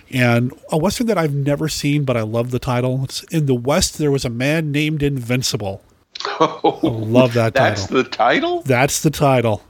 and 0.09 0.51
a 0.71 0.77
western 0.77 1.07
that 1.07 1.17
I've 1.17 1.33
never 1.33 1.69
seen, 1.69 2.03
but 2.03 2.17
I 2.17 2.21
love 2.21 2.51
the 2.51 2.59
title. 2.59 3.05
It's 3.05 3.23
in 3.25 3.45
the 3.45 3.55
West. 3.55 3.97
There 3.97 4.11
was 4.11 4.25
a 4.25 4.29
man 4.29 4.71
named 4.71 5.01
Invincible. 5.03 5.81
Oh, 6.39 6.79
I 6.83 6.87
love 6.87 7.33
that 7.33 7.55
title. 7.55 7.75
That's 7.75 7.87
the 7.87 8.03
title. 8.03 8.61
That's 8.63 9.01
the 9.01 9.09
title. 9.09 9.63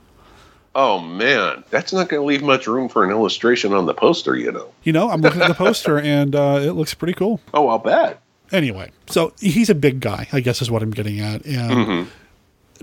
Oh 0.73 0.99
man, 0.99 1.63
that's 1.69 1.91
not 1.91 2.07
going 2.09 2.21
to 2.21 2.25
leave 2.25 2.41
much 2.43 2.65
room 2.65 2.87
for 2.89 3.03
an 3.03 3.09
illustration 3.11 3.73
on 3.73 3.85
the 3.85 3.93
poster, 3.93 4.35
you 4.37 4.51
know. 4.51 4.67
You 4.83 4.93
know, 4.93 5.09
I'm 5.09 5.21
looking 5.21 5.41
at 5.41 5.49
the 5.49 5.53
poster 5.53 5.99
and 6.03 6.33
uh, 6.35 6.59
it 6.61 6.71
looks 6.71 6.93
pretty 6.93 7.13
cool. 7.13 7.39
Oh, 7.53 7.67
I'll 7.67 7.77
bet. 7.77 8.21
Anyway, 8.53 8.91
so 9.07 9.33
he's 9.39 9.69
a 9.69 9.75
big 9.75 9.99
guy, 9.99 10.27
I 10.33 10.39
guess 10.39 10.61
is 10.61 10.71
what 10.71 10.81
I'm 10.81 10.91
getting 10.91 11.19
at, 11.19 11.45
and 11.45 11.71
Mhm. 11.71 12.07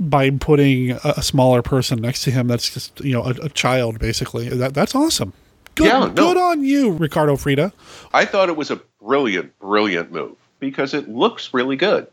By 0.00 0.30
putting 0.30 0.92
a, 0.92 1.00
a 1.16 1.22
smaller 1.22 1.62
person 1.62 2.00
next 2.00 2.22
to 2.24 2.30
him, 2.30 2.46
that's 2.48 2.72
just 2.72 3.00
you 3.00 3.12
know 3.12 3.24
a, 3.24 3.30
a 3.42 3.48
child 3.48 3.98
basically. 3.98 4.48
That 4.48 4.74
that's 4.74 4.94
awesome. 4.94 5.32
Good, 5.74 5.86
Yeah, 5.86 5.98
no. 6.00 6.10
good 6.10 6.36
on 6.36 6.64
you, 6.64 6.92
Riccardo 6.92 7.36
Freda. 7.36 7.72
I 8.12 8.24
thought 8.24 8.48
it 8.48 8.56
was 8.56 8.70
a 8.70 8.80
brilliant, 9.00 9.56
brilliant 9.60 10.10
move 10.12 10.36
because 10.58 10.92
it 10.94 11.08
looks 11.08 11.54
really 11.54 11.76
good. 11.76 12.06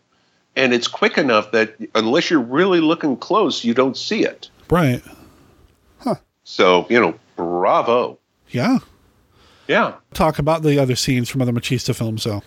And 0.56 0.74
it's 0.74 0.88
quick 0.88 1.18
enough 1.18 1.52
that 1.52 1.76
unless 1.96 2.30
you're 2.30 2.40
really 2.40 2.80
looking 2.80 3.18
close, 3.18 3.64
you 3.64 3.74
don't 3.74 3.98
see 3.98 4.24
it. 4.24 4.50
Right? 4.70 5.02
Huh. 6.00 6.16
So, 6.44 6.86
you 6.90 7.00
know, 7.00 7.16
bravo. 7.36 8.18
Yeah. 8.50 8.78
Yeah. 9.68 9.96
Talk 10.14 10.38
about 10.40 10.62
the 10.62 10.80
other 10.80 10.96
scenes 10.96 11.28
from 11.28 11.42
other 11.42 11.52
Maciste 11.52 11.94
films, 11.96 12.24
though. 12.24 12.42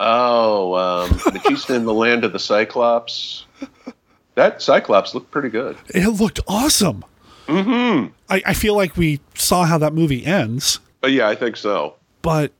Oh, 0.00 0.74
um, 0.74 1.10
Maciste 1.10 1.74
in 1.74 1.84
the 1.84 1.92
Land 1.92 2.24
of 2.24 2.32
the 2.32 2.38
Cyclops. 2.38 3.44
That 4.38 4.62
Cyclops 4.62 5.14
looked 5.14 5.30
pretty 5.30 5.48
good. 5.48 5.76
It 5.94 6.06
looked 6.08 6.38
awesome. 6.46 7.04
Mm-hmm. 7.48 8.12
I, 8.30 8.42
I 8.46 8.54
feel 8.54 8.76
like 8.76 8.96
we 8.96 9.20
saw 9.34 9.64
how 9.64 9.78
that 9.78 9.92
movie 9.94 10.24
ends, 10.24 10.78
But 11.00 11.12
yeah, 11.12 11.28
I 11.28 11.34
think 11.34 11.56
so. 11.56 11.96
but 12.22 12.52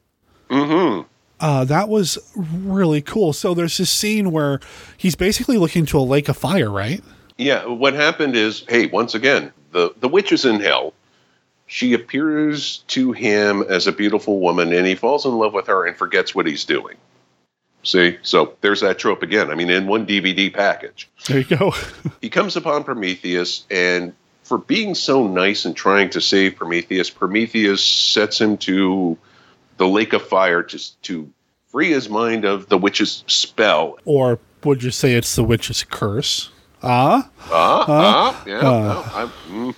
Mm-hmm. 0.51 1.03
uh, 1.41 1.65
that 1.67 1.89
was 1.89 2.19
really 2.35 3.03
cool. 3.03 3.33
So 3.35 3.53
there's 3.55 3.77
this 3.77 3.91
scene 3.91 4.33
where 4.33 4.61
he's 4.97 5.15
basically 5.15 5.59
looking 5.59 5.85
to 5.87 5.99
a 5.99 6.01
lake 6.01 6.29
of 6.29 6.37
fire, 6.39 6.71
right? 6.71 7.03
Yeah, 7.37 7.67
what 7.67 7.93
happened 7.95 8.35
is, 8.35 8.65
hey, 8.69 8.87
once 8.87 9.15
again, 9.15 9.53
the 9.73 9.95
the 10.01 10.09
witch 10.09 10.33
is 10.33 10.45
in 10.47 10.59
hell. 10.61 10.95
She 11.67 11.93
appears 11.93 12.79
to 12.89 13.13
him 13.13 13.63
as 13.69 13.87
a 13.87 13.93
beautiful 13.93 14.41
woman, 14.41 14.73
and 14.73 14.87
he 14.87 14.95
falls 14.95 15.27
in 15.27 15.33
love 15.37 15.53
with 15.53 15.67
her 15.67 15.87
and 15.87 15.95
forgets 15.97 16.35
what 16.35 16.47
he's 16.47 16.65
doing. 16.65 16.97
See, 17.85 18.19
so 18.23 18.55
there's 18.61 18.81
that 18.81 18.99
trope 18.99 19.23
again. 19.23 19.51
I 19.51 19.55
mean, 19.55 19.71
in 19.71 19.87
one 19.87 20.07
DVD 20.07 20.53
package, 20.53 21.09
There 21.27 21.39
you 21.39 21.57
go. 21.57 21.73
he 22.21 22.29
comes 22.29 22.57
upon 22.57 22.85
Prometheus, 22.85 23.65
and 23.71 24.13
for 24.43 24.59
being 24.59 24.95
so 24.95 25.27
nice 25.27 25.65
and 25.65 25.75
trying 25.77 26.11
to 26.11 26.21
save 26.21 26.57
Prometheus, 26.57 27.09
Prometheus 27.11 27.83
sets 27.85 28.41
him 28.41 28.57
to 28.59 29.17
the 29.77 29.87
lake 29.87 30.13
of 30.13 30.27
fire 30.27 30.63
just 30.63 31.01
to 31.05 31.31
free 31.69 31.91
his 31.91 32.09
mind 32.09 32.45
of 32.45 32.69
the 32.69 32.77
witch's 32.79 33.23
spell. 33.27 33.99
or 34.05 34.39
would 34.65 34.83
you 34.83 34.91
say 34.91 35.15
it's 35.15 35.37
the 35.37 35.45
witch's 35.45 35.85
curse? 35.85 36.51
Ah? 36.83 37.29
Ah, 37.51 37.85
Huh? 37.85 37.93
ah, 37.93 38.45
yeah. 38.47 38.59
Uh. 38.59 38.63
no, 38.63 39.05
I'm, 39.15 39.29
mm. 39.51 39.75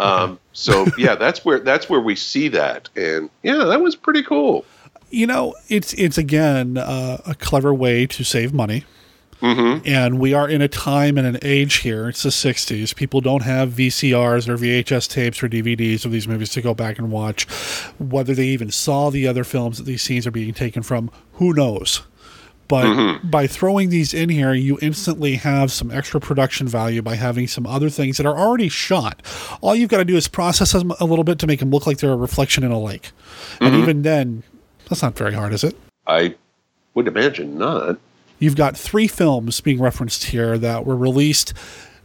Um, 0.00 0.38
so 0.52 0.86
yeah, 0.98 1.14
that's 1.14 1.44
where 1.44 1.60
that's 1.60 1.88
where 1.88 2.00
we 2.00 2.16
see 2.16 2.48
that, 2.48 2.88
and 2.96 3.30
yeah, 3.42 3.64
that 3.64 3.80
was 3.80 3.94
pretty 3.94 4.22
cool. 4.22 4.64
You 5.14 5.26
know, 5.28 5.54
it's 5.68 5.92
it's 5.94 6.18
again 6.18 6.76
uh, 6.76 7.18
a 7.24 7.34
clever 7.34 7.72
way 7.72 8.06
to 8.06 8.24
save 8.24 8.52
money. 8.52 8.84
Mm-hmm. 9.40 9.86
And 9.86 10.18
we 10.18 10.32
are 10.32 10.48
in 10.48 10.62
a 10.62 10.68
time 10.68 11.18
and 11.18 11.26
an 11.26 11.38
age 11.42 11.76
here. 11.76 12.08
It's 12.08 12.22
the 12.22 12.30
60s. 12.30 12.94
People 12.96 13.20
don't 13.20 13.42
have 13.42 13.70
VCRs 13.70 14.48
or 14.48 14.56
VHS 14.56 15.06
tapes 15.08 15.42
or 15.42 15.48
DVDs 15.50 16.06
of 16.06 16.12
these 16.12 16.26
movies 16.26 16.48
to 16.50 16.62
go 16.62 16.72
back 16.72 16.98
and 16.98 17.10
watch. 17.12 17.44
Whether 17.98 18.34
they 18.34 18.46
even 18.46 18.70
saw 18.70 19.10
the 19.10 19.28
other 19.28 19.44
films 19.44 19.76
that 19.76 19.84
these 19.84 20.00
scenes 20.02 20.26
are 20.26 20.30
being 20.30 20.54
taken 20.54 20.82
from, 20.82 21.10
who 21.34 21.52
knows? 21.52 22.02
But 22.68 22.86
Mhm. 22.86 23.30
by 23.30 23.46
throwing 23.46 23.90
these 23.90 24.14
in 24.14 24.30
here, 24.30 24.54
you 24.54 24.78
instantly 24.80 25.34
have 25.34 25.70
some 25.70 25.90
extra 25.90 26.20
production 26.20 26.66
value 26.66 27.02
by 27.02 27.16
having 27.16 27.46
some 27.46 27.66
other 27.66 27.90
things 27.90 28.16
that 28.16 28.24
are 28.24 28.38
already 28.38 28.70
shot. 28.70 29.20
All 29.60 29.74
you've 29.76 29.90
got 29.90 29.98
to 29.98 30.06
do 30.06 30.16
is 30.16 30.26
process 30.26 30.72
them 30.72 30.94
a 30.98 31.04
little 31.04 31.24
bit 31.24 31.38
to 31.40 31.46
make 31.46 31.60
them 31.60 31.70
look 31.70 31.86
like 31.86 31.98
they're 31.98 32.12
a 32.12 32.16
reflection 32.16 32.64
in 32.64 32.70
a 32.72 32.80
lake. 32.80 33.10
And 33.60 33.74
Mhm. 33.74 33.82
even 33.82 34.02
then, 34.02 34.42
that's 34.88 35.02
not 35.02 35.16
very 35.16 35.34
hard, 35.34 35.52
is 35.52 35.64
it? 35.64 35.76
I 36.06 36.34
would 36.94 37.08
imagine 37.08 37.58
not. 37.58 37.98
You've 38.38 38.56
got 38.56 38.76
three 38.76 39.06
films 39.06 39.60
being 39.60 39.80
referenced 39.80 40.24
here 40.24 40.58
that 40.58 40.84
were 40.84 40.96
released 40.96 41.54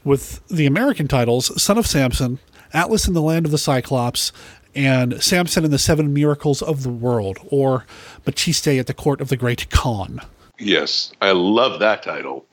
with 0.04 0.46
the 0.48 0.65
American 0.65 1.08
titles 1.08 1.62
Son 1.62 1.78
of 1.78 1.86
Samson, 1.86 2.39
Atlas 2.74 3.08
in 3.08 3.13
the 3.13 3.22
Land 3.22 3.46
of 3.46 3.52
the 3.52 3.58
Cyclops, 3.58 4.32
and 4.76 5.22
Samson 5.22 5.63
and 5.63 5.74
the 5.74 5.80
Seven 5.80 6.13
Miracles 6.13 6.62
of 6.62 6.84
the 6.84 6.89
World, 6.89 7.39
or 7.50 7.86
Maciste 8.26 8.80
at 8.80 8.88
the 8.88 8.94
Court 8.94 9.20
of 9.22 9.30
the 9.30 9.38
Great 9.38 9.70
Khan. 9.70 10.22
Yes, 10.60 11.12
I 11.22 11.32
love 11.32 11.80
that 11.80 12.04
title. 12.04 12.46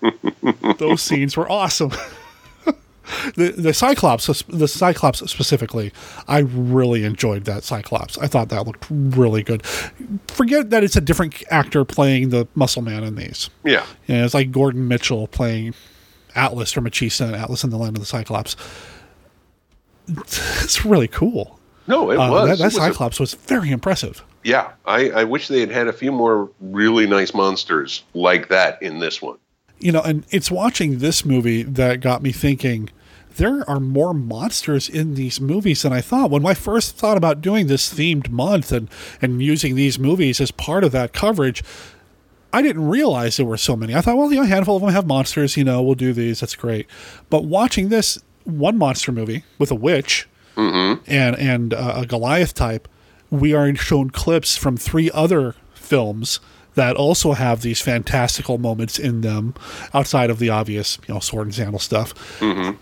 Those 0.78 1.02
scenes 1.02 1.36
were 1.36 1.50
awesome. 1.50 1.92
the 3.36 3.52
the 3.56 3.74
Cyclops, 3.74 4.42
the 4.48 4.68
Cyclops 4.68 5.18
specifically, 5.30 5.92
I 6.28 6.38
really 6.40 7.04
enjoyed 7.04 7.44
that 7.44 7.64
Cyclops. 7.64 8.16
I 8.18 8.26
thought 8.26 8.48
that 8.50 8.66
looked 8.66 8.86
really 8.90 9.42
good. 9.42 9.64
Forget 10.28 10.70
that 10.70 10.82
it's 10.84 10.96
a 10.96 11.00
different 11.00 11.42
actor 11.50 11.84
playing 11.84 12.30
the 12.30 12.46
Muscle 12.54 12.82
Man 12.82 13.04
in 13.04 13.14
these. 13.16 13.50
Yeah. 13.64 13.84
You 14.06 14.16
know, 14.16 14.24
it's 14.24 14.34
like 14.34 14.50
Gordon 14.52 14.88
Mitchell 14.88 15.26
playing 15.28 15.74
Atlas 16.34 16.72
from 16.72 16.84
Maciste 16.84 17.20
and 17.20 17.34
Atlas 17.36 17.62
in 17.64 17.70
the 17.70 17.76
Land 17.76 17.96
of 17.96 18.00
the 18.00 18.06
Cyclops. 18.06 18.56
It's 20.08 20.84
really 20.84 21.08
cool. 21.08 21.58
No, 21.86 22.10
it 22.10 22.16
Uh, 22.16 22.30
was. 22.30 22.46
That, 22.48 22.54
It 22.54 22.58
that 22.58 22.64
was 22.64 22.74
a- 22.76 22.78
Cyclops 22.78 23.20
was 23.20 23.34
very 23.34 23.70
impressive. 23.70 24.22
yeah, 24.42 24.72
I, 24.86 25.10
I 25.10 25.24
wish 25.24 25.48
they 25.48 25.60
had 25.60 25.70
had 25.70 25.86
a 25.88 25.92
few 25.92 26.12
more 26.12 26.50
really 26.60 27.06
nice 27.06 27.32
monsters 27.34 28.02
like 28.14 28.48
that 28.48 28.82
in 28.82 28.98
this 29.00 29.20
one. 29.22 29.36
You 29.78 29.92
know, 29.92 30.00
and 30.02 30.24
it's 30.30 30.50
watching 30.50 30.98
this 30.98 31.24
movie 31.24 31.62
that 31.62 32.00
got 32.00 32.22
me 32.22 32.32
thinking 32.32 32.90
there 33.36 33.68
are 33.68 33.80
more 33.80 34.14
monsters 34.14 34.88
in 34.88 35.14
these 35.14 35.40
movies 35.40 35.82
than 35.82 35.92
I 35.92 36.00
thought. 36.00 36.30
When 36.30 36.46
I 36.46 36.54
first 36.54 36.96
thought 36.96 37.16
about 37.16 37.40
doing 37.40 37.66
this 37.66 37.92
themed 37.92 38.30
month 38.30 38.70
and, 38.70 38.88
and 39.20 39.42
using 39.42 39.74
these 39.74 39.98
movies 39.98 40.40
as 40.40 40.50
part 40.52 40.84
of 40.84 40.92
that 40.92 41.12
coverage, 41.12 41.62
I 42.52 42.62
didn't 42.62 42.86
realize 42.86 43.36
there 43.36 43.46
were 43.46 43.56
so 43.56 43.74
many. 43.74 43.94
I 43.94 44.00
thought, 44.00 44.16
well, 44.16 44.30
you 44.30 44.36
know, 44.36 44.44
a 44.44 44.46
handful 44.46 44.76
of 44.76 44.82
them 44.82 44.92
have 44.92 45.06
monsters, 45.06 45.56
you 45.56 45.64
know, 45.64 45.82
we'll 45.82 45.96
do 45.96 46.12
these, 46.12 46.40
that's 46.40 46.54
great. 46.54 46.86
But 47.28 47.44
watching 47.44 47.88
this 47.88 48.22
one 48.44 48.78
monster 48.78 49.10
movie 49.10 49.44
with 49.58 49.70
a 49.70 49.76
witch 49.76 50.28
Mm-hmm. 50.56 51.02
and 51.08 51.36
and 51.36 51.74
uh, 51.74 51.94
a 51.96 52.06
Goliath 52.06 52.54
type, 52.54 52.86
we 53.28 53.52
are 53.52 53.74
shown 53.74 54.10
clips 54.10 54.56
from 54.56 54.76
three 54.76 55.10
other 55.10 55.56
films 55.74 56.38
that 56.74 56.96
also 56.96 57.32
have 57.32 57.62
these 57.62 57.80
fantastical 57.80 58.58
moments 58.58 58.98
in 58.98 59.20
them 59.20 59.54
outside 59.92 60.30
of 60.30 60.38
the 60.38 60.50
obvious, 60.50 60.98
you 61.06 61.14
know, 61.14 61.20
sword 61.20 61.46
and 61.46 61.54
sandal 61.54 61.78
stuff. 61.78 62.14
Mm-hmm. 62.40 62.76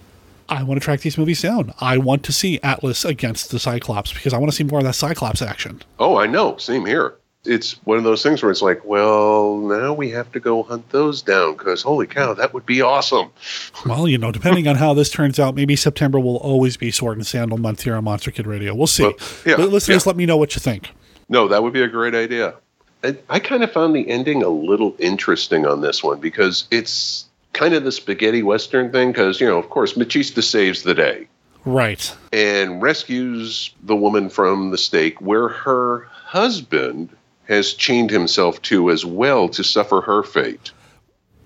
I 0.48 0.62
want 0.64 0.80
to 0.80 0.84
track 0.84 1.00
these 1.00 1.16
movies 1.16 1.40
down. 1.40 1.72
I 1.80 1.96
want 1.98 2.24
to 2.24 2.32
see 2.32 2.60
Atlas 2.62 3.04
against 3.04 3.50
the 3.50 3.58
Cyclops 3.58 4.12
because 4.12 4.34
I 4.34 4.38
want 4.38 4.50
to 4.50 4.56
see 4.56 4.64
more 4.64 4.80
of 4.80 4.84
that 4.84 4.94
Cyclops 4.94 5.40
action. 5.40 5.80
Oh, 5.98 6.16
I 6.18 6.26
know. 6.26 6.56
Same 6.58 6.84
here. 6.84 7.14
It's 7.44 7.72
one 7.84 7.98
of 7.98 8.04
those 8.04 8.22
things 8.22 8.40
where 8.40 8.52
it's 8.52 8.62
like, 8.62 8.84
well, 8.84 9.56
now 9.56 9.92
we 9.92 10.10
have 10.10 10.30
to 10.32 10.38
go 10.40 10.62
hunt 10.62 10.88
those 10.90 11.22
down 11.22 11.56
because 11.56 11.82
holy 11.82 12.06
cow, 12.06 12.34
that 12.34 12.54
would 12.54 12.66
be 12.66 12.82
awesome. 12.82 13.30
Well, 13.86 14.06
you 14.06 14.16
know, 14.16 14.30
depending 14.30 14.68
on 14.68 14.76
how 14.76 14.94
this 14.94 15.10
turns 15.10 15.40
out, 15.40 15.56
maybe 15.56 15.74
September 15.74 16.20
will 16.20 16.36
always 16.36 16.76
be 16.76 16.92
Sword 16.92 17.16
and 17.16 17.26
Sandal 17.26 17.58
month 17.58 17.82
here 17.82 17.96
on 17.96 18.04
Monster 18.04 18.30
Kid 18.30 18.46
Radio. 18.46 18.74
We'll 18.76 18.86
see. 18.86 19.02
Well, 19.02 19.14
yeah, 19.44 19.56
But 19.56 19.70
listeners, 19.70 20.04
yeah. 20.04 20.10
let 20.10 20.16
me 20.16 20.24
know 20.24 20.36
what 20.36 20.54
you 20.54 20.60
think. 20.60 20.90
No, 21.28 21.48
that 21.48 21.62
would 21.64 21.72
be 21.72 21.82
a 21.82 21.88
great 21.88 22.14
idea. 22.14 22.54
I, 23.04 23.16
I 23.28 23.38
kind 23.40 23.62
of 23.64 23.72
found 23.72 23.94
the 23.94 24.08
ending 24.08 24.42
a 24.42 24.48
little 24.48 24.94
interesting 24.98 25.66
on 25.66 25.80
this 25.80 26.02
one 26.02 26.20
because 26.20 26.66
it's 26.70 27.26
kind 27.52 27.74
of 27.74 27.84
the 27.84 27.92
spaghetti 27.92 28.42
western 28.42 28.90
thing. 28.92 29.12
Because 29.12 29.40
you 29.40 29.46
know, 29.46 29.58
of 29.58 29.70
course, 29.70 29.94
Maciste 29.94 30.42
saves 30.42 30.82
the 30.82 30.94
day 30.94 31.26
Right. 31.64 32.14
and 32.32 32.80
rescues 32.82 33.74
the 33.82 33.96
woman 33.96 34.28
from 34.30 34.70
the 34.70 34.78
stake, 34.78 35.20
where 35.20 35.48
her 35.48 36.06
husband 36.10 37.10
has 37.48 37.74
chained 37.74 38.10
himself 38.10 38.60
to 38.62 38.90
as 38.90 39.04
well 39.04 39.48
to 39.50 39.62
suffer 39.64 40.00
her 40.00 40.22
fate. 40.22 40.70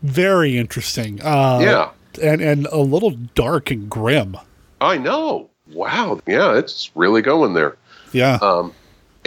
Very 0.02 0.56
interesting. 0.58 1.20
Uh, 1.22 1.58
Yeah. 1.62 1.90
And, 2.22 2.40
and 2.40 2.66
a 2.68 2.78
little 2.78 3.10
dark 3.10 3.70
and 3.70 3.90
grim. 3.90 4.36
I 4.80 4.96
know. 4.96 5.50
Wow. 5.72 6.20
Yeah, 6.26 6.56
it's 6.56 6.90
really 6.94 7.20
going 7.20 7.52
there. 7.54 7.76
Yeah. 8.12 8.38
Um, 8.40 8.72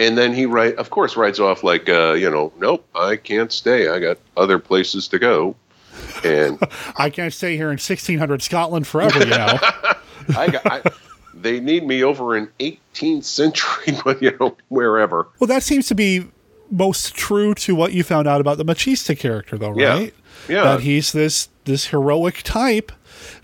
and 0.00 0.18
then 0.18 0.32
he 0.32 0.46
right, 0.46 0.74
of 0.76 0.90
course, 0.90 1.16
rides 1.16 1.38
off 1.38 1.62
like, 1.62 1.88
uh, 1.88 2.12
you 2.14 2.28
know, 2.30 2.52
nope, 2.58 2.84
I 2.94 3.16
can't 3.16 3.52
stay. 3.52 3.88
I 3.88 3.98
got 4.00 4.18
other 4.36 4.58
places 4.58 5.06
to 5.08 5.18
go. 5.18 5.54
And 6.24 6.58
I 6.96 7.10
can't 7.10 7.32
stay 7.32 7.56
here 7.56 7.66
in 7.68 7.74
1600 7.78 8.42
Scotland 8.42 8.86
forever, 8.86 9.18
you 9.20 9.26
know. 9.26 9.58
I 10.36 10.48
got, 10.50 10.62
I, 10.66 10.82
they 11.34 11.60
need 11.60 11.86
me 11.86 12.02
over 12.02 12.36
in 12.36 12.48
18th 12.60 13.24
century, 13.24 13.94
but 14.04 14.22
you 14.22 14.36
know, 14.40 14.56
wherever. 14.68 15.28
well, 15.38 15.48
that 15.48 15.62
seems 15.62 15.86
to 15.88 15.94
be 15.94 16.26
most 16.70 17.14
true 17.14 17.52
to 17.54 17.74
what 17.74 17.92
you 17.92 18.02
found 18.04 18.26
out 18.28 18.40
about 18.40 18.56
the 18.58 18.64
Maciste 18.64 19.18
character, 19.18 19.58
though, 19.58 19.76
Yeah. 19.76 19.88
right? 19.94 20.14
Yeah. 20.48 20.62
That 20.62 20.80
he's 20.80 21.12
this 21.12 21.48
this 21.64 21.86
heroic 21.88 22.42
type, 22.42 22.90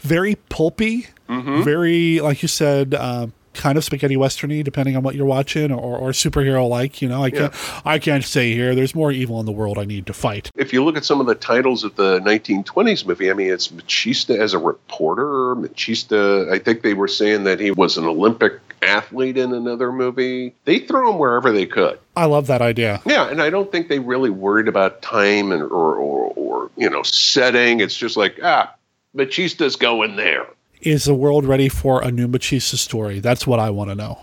very 0.00 0.36
pulpy, 0.48 1.08
Mm-hmm. 1.28 1.62
very 1.64 2.20
like 2.20 2.40
you 2.42 2.46
said, 2.48 2.94
uh, 2.94 3.26
kind 3.56 3.76
of 3.78 3.84
spaghetti 3.84 4.16
westerny, 4.16 4.62
depending 4.62 4.96
on 4.96 5.02
what 5.02 5.14
you're 5.14 5.26
watching, 5.26 5.72
or, 5.72 5.98
or 5.98 6.10
superhero 6.10 6.68
like. 6.68 7.02
You 7.02 7.08
know, 7.08 7.22
I 7.22 7.30
can't 7.30 7.52
I 7.84 7.98
can't 7.98 8.24
stay 8.24 8.54
here. 8.54 8.74
There's 8.74 8.94
more 8.94 9.10
evil 9.10 9.40
in 9.40 9.46
the 9.46 9.52
world 9.52 9.78
I 9.78 9.84
need 9.84 10.06
to 10.06 10.12
fight. 10.12 10.50
If 10.54 10.72
you 10.72 10.84
look 10.84 10.96
at 10.96 11.04
some 11.04 11.20
of 11.20 11.26
the 11.26 11.34
titles 11.34 11.84
of 11.84 11.96
the 11.96 12.20
1920s 12.20 13.06
movie, 13.06 13.30
I 13.30 13.34
mean, 13.34 13.50
it's 13.50 13.68
Maciste 13.68 14.36
as 14.36 14.54
a 14.54 14.58
reporter. 14.58 15.54
Maciste, 15.56 16.50
I 16.50 16.58
think 16.58 16.82
they 16.82 16.94
were 16.94 17.08
saying 17.08 17.44
that 17.44 17.60
he 17.60 17.70
was 17.70 17.96
an 17.96 18.04
Olympic 18.04 18.60
athlete 18.82 19.36
in 19.36 19.52
another 19.52 19.92
movie. 19.92 20.54
They 20.64 20.80
throw 20.80 21.10
him 21.10 21.18
wherever 21.18 21.52
they 21.52 21.66
could. 21.66 21.98
I 22.16 22.26
love 22.26 22.46
that 22.46 22.62
idea. 22.62 23.00
Yeah, 23.04 23.28
and 23.28 23.42
I 23.42 23.50
don't 23.50 23.70
think 23.70 23.88
they 23.88 23.98
really 23.98 24.30
worried 24.30 24.68
about 24.68 25.02
time 25.02 25.52
and 25.52 25.62
or 25.62 25.96
or, 25.96 26.32
or 26.36 26.70
you 26.76 26.88
know 26.88 27.02
setting. 27.02 27.80
It's 27.80 27.96
just 27.96 28.16
like 28.16 28.38
ah, 28.42 28.74
Maciste's 29.14 29.76
going 29.76 30.16
there. 30.16 30.46
Is 30.80 31.04
the 31.04 31.14
world 31.14 31.44
ready 31.44 31.68
for 31.68 32.02
a 32.02 32.10
new 32.10 32.28
Maciste 32.28 32.76
story? 32.76 33.20
That's 33.20 33.46
what 33.46 33.58
I 33.58 33.70
want 33.70 33.90
to 33.90 33.94
know. 33.94 34.18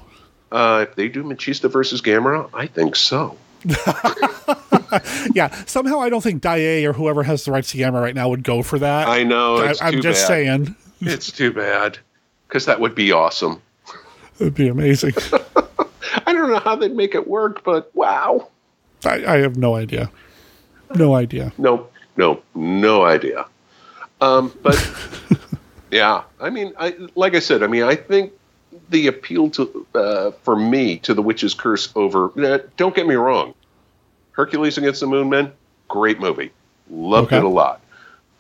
Uh, 0.51 0.85
if 0.87 0.95
they 0.95 1.09
do 1.09 1.23
Maciste 1.23 1.69
versus 1.71 2.01
Gamera, 2.01 2.49
I 2.53 2.67
think 2.67 2.95
so. 2.95 3.37
yeah, 5.33 5.49
somehow 5.65 5.99
I 5.99 6.09
don't 6.09 6.21
think 6.21 6.43
Daiei 6.43 6.83
or 6.87 6.93
whoever 6.93 7.23
has 7.23 7.45
the 7.45 7.51
rights 7.51 7.71
to 7.71 7.77
Gamera 7.77 8.01
right 8.01 8.15
now 8.15 8.29
would 8.29 8.43
go 8.43 8.61
for 8.61 8.77
that. 8.79 9.07
I 9.07 9.23
know. 9.23 9.57
It's 9.57 9.81
I, 9.81 9.89
am 9.89 10.01
just 10.01 10.21
bad. 10.21 10.27
saying. 10.27 10.75
It's 11.01 11.31
too 11.31 11.51
bad 11.51 11.97
because 12.47 12.65
that 12.65 12.79
would 12.79 12.93
be 12.93 13.11
awesome. 13.11 13.61
It'd 14.39 14.53
be 14.53 14.67
amazing. 14.67 15.13
I 16.25 16.33
don't 16.33 16.49
know 16.49 16.59
how 16.59 16.75
they'd 16.75 16.95
make 16.95 17.15
it 17.15 17.27
work, 17.27 17.63
but 17.63 17.89
wow. 17.95 18.49
I, 19.05 19.25
I 19.25 19.37
have 19.37 19.57
no 19.57 19.75
idea. 19.75 20.11
No 20.95 21.15
idea. 21.15 21.51
No, 21.57 21.87
no, 22.17 22.41
no 22.53 23.03
idea. 23.03 23.45
Um, 24.21 24.53
but 24.61 24.75
yeah, 25.93 26.23
I 26.39 26.49
mean, 26.49 26.73
I 26.79 26.95
like 27.15 27.35
I 27.35 27.39
said, 27.39 27.63
I 27.63 27.67
mean, 27.67 27.83
I 27.83 27.95
think 27.95 28.33
the 28.89 29.07
appeal 29.07 29.49
to 29.51 29.85
uh, 29.95 30.31
for 30.43 30.55
me 30.55 30.97
to 30.99 31.13
the 31.13 31.21
Witch's 31.21 31.53
Curse 31.53 31.91
over. 31.95 32.31
Uh, 32.39 32.59
don't 32.77 32.95
get 32.95 33.07
me 33.07 33.15
wrong, 33.15 33.53
Hercules 34.31 34.77
against 34.77 34.99
the 35.01 35.07
Moon 35.07 35.29
Men, 35.29 35.51
great 35.87 36.19
movie, 36.19 36.51
loved 36.89 37.27
Okay. 37.27 37.37
it 37.37 37.43
a 37.43 37.49
lot. 37.49 37.81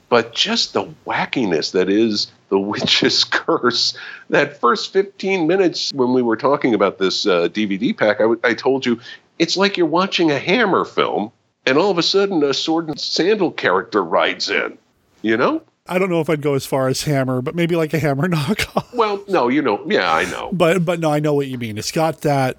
But 0.09 0.33
just 0.33 0.73
the 0.73 0.85
wackiness 1.05 1.71
that 1.71 1.89
is 1.89 2.31
the 2.49 2.59
Witch's 2.71 3.23
Curse. 3.23 3.95
That 4.29 4.59
first 4.59 4.91
15 4.93 5.47
minutes 5.47 5.91
when 5.93 6.13
we 6.13 6.21
were 6.21 6.37
talking 6.37 6.73
about 6.73 6.97
this 6.97 7.25
uh, 7.25 7.47
DVD 7.49 7.95
pack, 7.97 8.17
I, 8.19 8.23
w- 8.23 8.41
I 8.43 8.53
told 8.53 8.85
you 8.85 8.99
it's 9.39 9.57
like 9.57 9.77
you're 9.77 9.87
watching 9.87 10.31
a 10.31 10.39
Hammer 10.39 10.85
film, 10.85 11.31
and 11.65 11.77
all 11.77 11.91
of 11.91 11.97
a 11.97 12.03
sudden 12.03 12.43
a 12.43 12.53
sword 12.53 12.87
and 12.89 12.99
sandal 12.99 13.51
character 13.51 14.03
rides 14.03 14.49
in. 14.49 14.77
You 15.21 15.37
know? 15.37 15.61
I 15.85 15.99
don't 15.99 16.09
know 16.09 16.21
if 16.21 16.29
I'd 16.29 16.41
go 16.41 16.53
as 16.53 16.65
far 16.65 16.87
as 16.87 17.03
Hammer, 17.03 17.41
but 17.41 17.55
maybe 17.55 17.75
like 17.75 17.93
a 17.93 17.99
Hammer 17.99 18.27
knockoff. 18.29 18.93
Well, 18.95 19.23
no, 19.27 19.49
you 19.49 19.61
know, 19.61 19.83
yeah, 19.87 20.13
I 20.13 20.23
know. 20.25 20.49
But 20.53 20.85
but 20.85 20.99
no, 20.99 21.11
I 21.11 21.19
know 21.19 21.33
what 21.33 21.47
you 21.47 21.57
mean. 21.57 21.77
It's 21.77 21.91
got 21.91 22.21
that, 22.21 22.57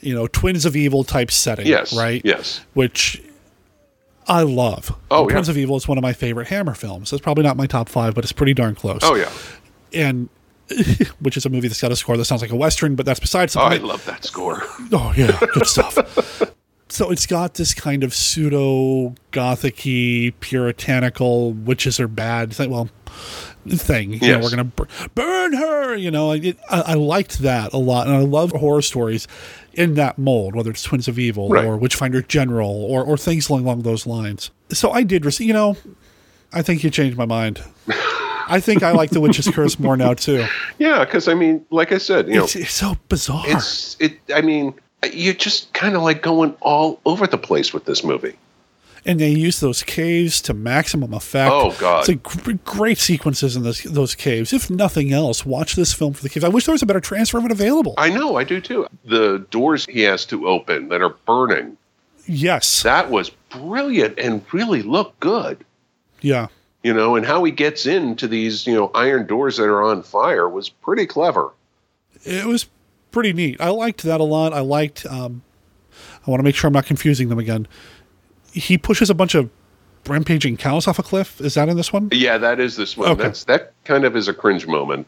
you 0.00 0.14
know, 0.14 0.26
Twins 0.28 0.64
of 0.64 0.76
Evil 0.76 1.02
type 1.04 1.30
setting. 1.30 1.66
Yes, 1.66 1.92
Right. 1.96 2.22
yes. 2.24 2.60
Which 2.74 3.20
I 4.28 4.42
love. 4.42 4.96
Oh, 5.10 5.26
yeah. 5.28 5.32
Twins 5.32 5.48
of 5.48 5.58
Evil 5.58 5.76
is 5.76 5.88
one 5.88 5.98
of 5.98 6.02
my 6.02 6.12
favorite 6.12 6.46
Hammer 6.48 6.74
films. 6.74 7.12
It's 7.12 7.20
probably 7.22 7.42
not 7.42 7.56
my 7.56 7.66
top 7.66 7.88
five, 7.88 8.14
but 8.14 8.22
it's 8.24 8.32
pretty 8.32 8.54
darn 8.54 8.76
close. 8.76 9.00
Oh 9.02 9.16
yeah. 9.16 9.30
And 9.92 10.28
which 11.18 11.36
is 11.36 11.44
a 11.44 11.50
movie 11.50 11.66
that's 11.68 11.82
got 11.82 11.90
a 11.90 11.96
score 11.96 12.16
that 12.16 12.24
sounds 12.26 12.42
like 12.42 12.52
a 12.52 12.56
western, 12.56 12.94
but 12.94 13.04
that's 13.04 13.18
besides 13.20 13.54
the 13.54 13.60
Oh, 13.60 13.64
I 13.64 13.76
love 13.78 14.04
that 14.06 14.24
score. 14.24 14.62
Oh 14.92 15.12
yeah, 15.16 15.38
good 15.52 15.66
stuff. 15.66 15.98
So 16.92 17.10
it's 17.10 17.24
got 17.24 17.54
this 17.54 17.72
kind 17.72 18.04
of 18.04 18.12
pseudo 18.14 19.14
gothicy, 19.32 20.34
puritanical 20.40 21.54
witches 21.54 21.98
are 21.98 22.06
bad. 22.06 22.52
thing- 22.52 22.70
Well, 22.70 22.90
thing. 23.66 24.12
You 24.22 24.32
know, 24.32 24.40
we're 24.40 24.50
gonna 24.50 24.64
bur- 24.64 24.88
burn 25.14 25.54
her. 25.54 25.96
You 25.96 26.10
know, 26.10 26.32
it, 26.32 26.58
I, 26.68 26.80
I 26.80 26.94
liked 26.94 27.38
that 27.38 27.72
a 27.72 27.78
lot, 27.78 28.08
and 28.08 28.16
I 28.16 28.20
love 28.20 28.52
horror 28.52 28.82
stories 28.82 29.26
in 29.72 29.94
that 29.94 30.18
mold, 30.18 30.54
whether 30.54 30.70
it's 30.70 30.82
Twins 30.82 31.08
of 31.08 31.18
Evil 31.18 31.48
Right. 31.48 31.64
or 31.64 31.78
Witchfinder 31.78 32.20
General 32.20 32.68
or 32.84 33.02
or 33.02 33.16
things 33.16 33.48
along, 33.48 33.62
along 33.64 33.82
those 33.82 34.06
lines. 34.06 34.50
So 34.70 34.90
I 34.90 35.02
did 35.02 35.24
receive. 35.24 35.46
You 35.46 35.54
know, 35.54 35.76
I 36.52 36.60
think 36.60 36.84
you 36.84 36.90
changed 36.90 37.16
my 37.16 37.24
mind. 37.24 37.62
I 38.48 38.60
think 38.60 38.82
I 38.82 38.90
like 38.92 39.08
the 39.10 39.20
Witch's 39.22 39.48
Curse 39.54 39.78
more 39.78 39.96
now 39.96 40.12
too. 40.12 40.44
Yeah, 40.78 41.06
because 41.06 41.26
I 41.26 41.32
mean, 41.32 41.64
like 41.70 41.90
I 41.92 41.98
said, 41.98 42.28
you 42.28 42.34
know, 42.34 42.44
It's, 42.44 42.54
it's 42.56 42.74
so 42.74 42.96
bizarre. 43.08 43.44
it's 43.46 43.96
it. 43.98 44.18
I 44.34 44.42
mean, 44.42 44.74
you're 45.12 45.34
just 45.34 45.72
kind 45.72 45.96
of 45.96 46.02
like 46.02 46.22
going 46.22 46.54
all 46.60 47.00
over 47.04 47.26
the 47.26 47.38
place 47.38 47.72
with 47.74 47.84
this 47.84 48.04
movie. 48.04 48.36
and 49.04 49.18
they 49.18 49.30
use 49.30 49.58
those 49.58 49.82
caves 49.82 50.40
to 50.42 50.54
maximum 50.54 51.12
effect. 51.12 51.50
Oh, 51.52 51.74
God. 51.80 52.08
it's 52.08 52.46
like 52.46 52.64
great 52.64 52.98
sequences 52.98 53.56
in 53.56 53.64
this, 53.64 53.82
those 53.82 54.14
caves. 54.14 54.52
If 54.52 54.70
nothing 54.70 55.12
else, 55.12 55.44
watch 55.44 55.74
this 55.74 55.92
film 55.92 56.12
for 56.12 56.22
the 56.22 56.28
caves. 56.28 56.44
I 56.44 56.48
wish 56.48 56.66
there 56.66 56.72
was 56.72 56.82
a 56.82 56.86
better 56.86 57.00
transfer 57.00 57.38
of 57.38 57.44
it 57.44 57.50
available. 57.50 57.94
I 57.98 58.10
know, 58.10 58.36
I 58.36 58.44
do 58.44 58.60
too. 58.60 58.86
The 59.04 59.44
doors 59.50 59.86
he 59.86 60.02
has 60.02 60.24
to 60.26 60.46
open 60.46 60.88
that 60.90 61.02
are 61.02 61.16
burning. 61.26 61.76
yes, 62.26 62.82
That 62.84 63.10
was 63.10 63.30
brilliant 63.50 64.18
and 64.20 64.44
really 64.52 64.82
looked 64.82 65.18
good. 65.18 65.64
yeah, 66.20 66.46
You 66.84 66.94
know, 66.94 67.16
and 67.16 67.26
how 67.26 67.42
he 67.42 67.50
gets 67.50 67.86
into 67.86 68.28
these, 68.28 68.68
you 68.68 68.74
know, 68.76 68.92
iron 68.94 69.26
doors 69.26 69.56
that 69.56 69.64
are 69.64 69.82
on 69.82 70.04
fire 70.04 70.48
was 70.48 70.68
pretty 70.68 71.06
clever. 71.06 71.50
it 72.24 72.46
was 72.46 72.68
pretty 73.12 73.32
neat. 73.32 73.60
I 73.60 73.68
liked 73.70 74.02
that 74.02 74.20
a 74.20 74.24
lot. 74.24 74.52
I 74.52 74.60
liked. 74.60 75.06
Um, 75.06 75.42
I 76.26 76.30
want 76.30 76.40
to 76.40 76.44
make 76.44 76.54
sure 76.56 76.68
I'm 76.68 76.74
not 76.74 76.86
confusing 76.86 77.28
them 77.28 77.38
again. 77.38 77.68
He 78.52 78.76
pushes 78.78 79.10
a 79.10 79.14
bunch 79.14 79.34
of 79.34 79.50
rampaging 80.08 80.56
cows 80.56 80.88
off 80.88 80.98
a 80.98 81.02
cliff. 81.02 81.40
Is 81.40 81.54
that 81.54 81.68
in 81.68 81.76
this 81.76 81.92
one? 81.92 82.08
Yeah, 82.12 82.38
that 82.38 82.58
is 82.58 82.76
this 82.76 82.96
one. 82.96 83.10
Okay. 83.10 83.22
That's 83.22 83.44
that 83.44 83.72
kind 83.84 84.04
of 84.04 84.16
is 84.16 84.26
a 84.28 84.34
cringe 84.34 84.66
moment. 84.66 85.06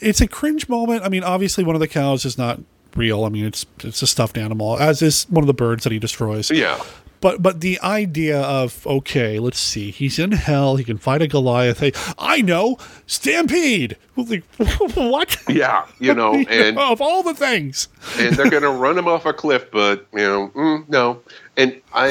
it's 0.00 0.20
a 0.20 0.28
cringe 0.28 0.68
moment. 0.68 1.02
I 1.02 1.08
mean, 1.08 1.24
obviously, 1.24 1.64
one 1.64 1.76
of 1.76 1.80
the 1.80 1.88
cows 1.88 2.24
is 2.24 2.36
not 2.36 2.60
real. 2.96 3.24
I 3.24 3.28
mean, 3.28 3.44
it's 3.46 3.64
it's 3.80 4.02
a 4.02 4.06
stuffed 4.06 4.36
animal, 4.36 4.78
as 4.78 5.02
is 5.02 5.24
one 5.30 5.42
of 5.42 5.46
the 5.46 5.54
birds 5.54 5.84
that 5.84 5.92
he 5.92 5.98
destroys. 5.98 6.50
Yeah. 6.50 6.82
But 7.24 7.40
but 7.42 7.62
the 7.62 7.80
idea 7.80 8.38
of 8.38 8.86
okay, 8.86 9.38
let's 9.38 9.58
see, 9.58 9.90
he's 9.90 10.18
in 10.18 10.32
hell. 10.32 10.76
He 10.76 10.84
can 10.84 10.98
fight 10.98 11.22
a 11.22 11.26
Goliath. 11.26 11.80
Hey, 11.80 11.92
I 12.18 12.42
know, 12.42 12.76
stampede. 13.06 13.96
Like, 14.16 14.44
what? 14.94 15.36
Yeah, 15.48 15.86
you 15.98 16.14
know, 16.14 16.34
and 16.48 16.78
of 16.78 17.00
all 17.00 17.22
the 17.24 17.32
things, 17.34 17.88
and 18.18 18.36
they're 18.36 18.50
going 18.50 18.62
to 18.62 18.70
run 18.70 18.96
him 18.96 19.08
off 19.08 19.24
a 19.26 19.32
cliff, 19.32 19.70
but 19.72 20.06
you 20.12 20.20
know, 20.20 20.52
mm, 20.54 20.88
no. 20.88 21.20
And 21.56 21.80
I 21.94 22.10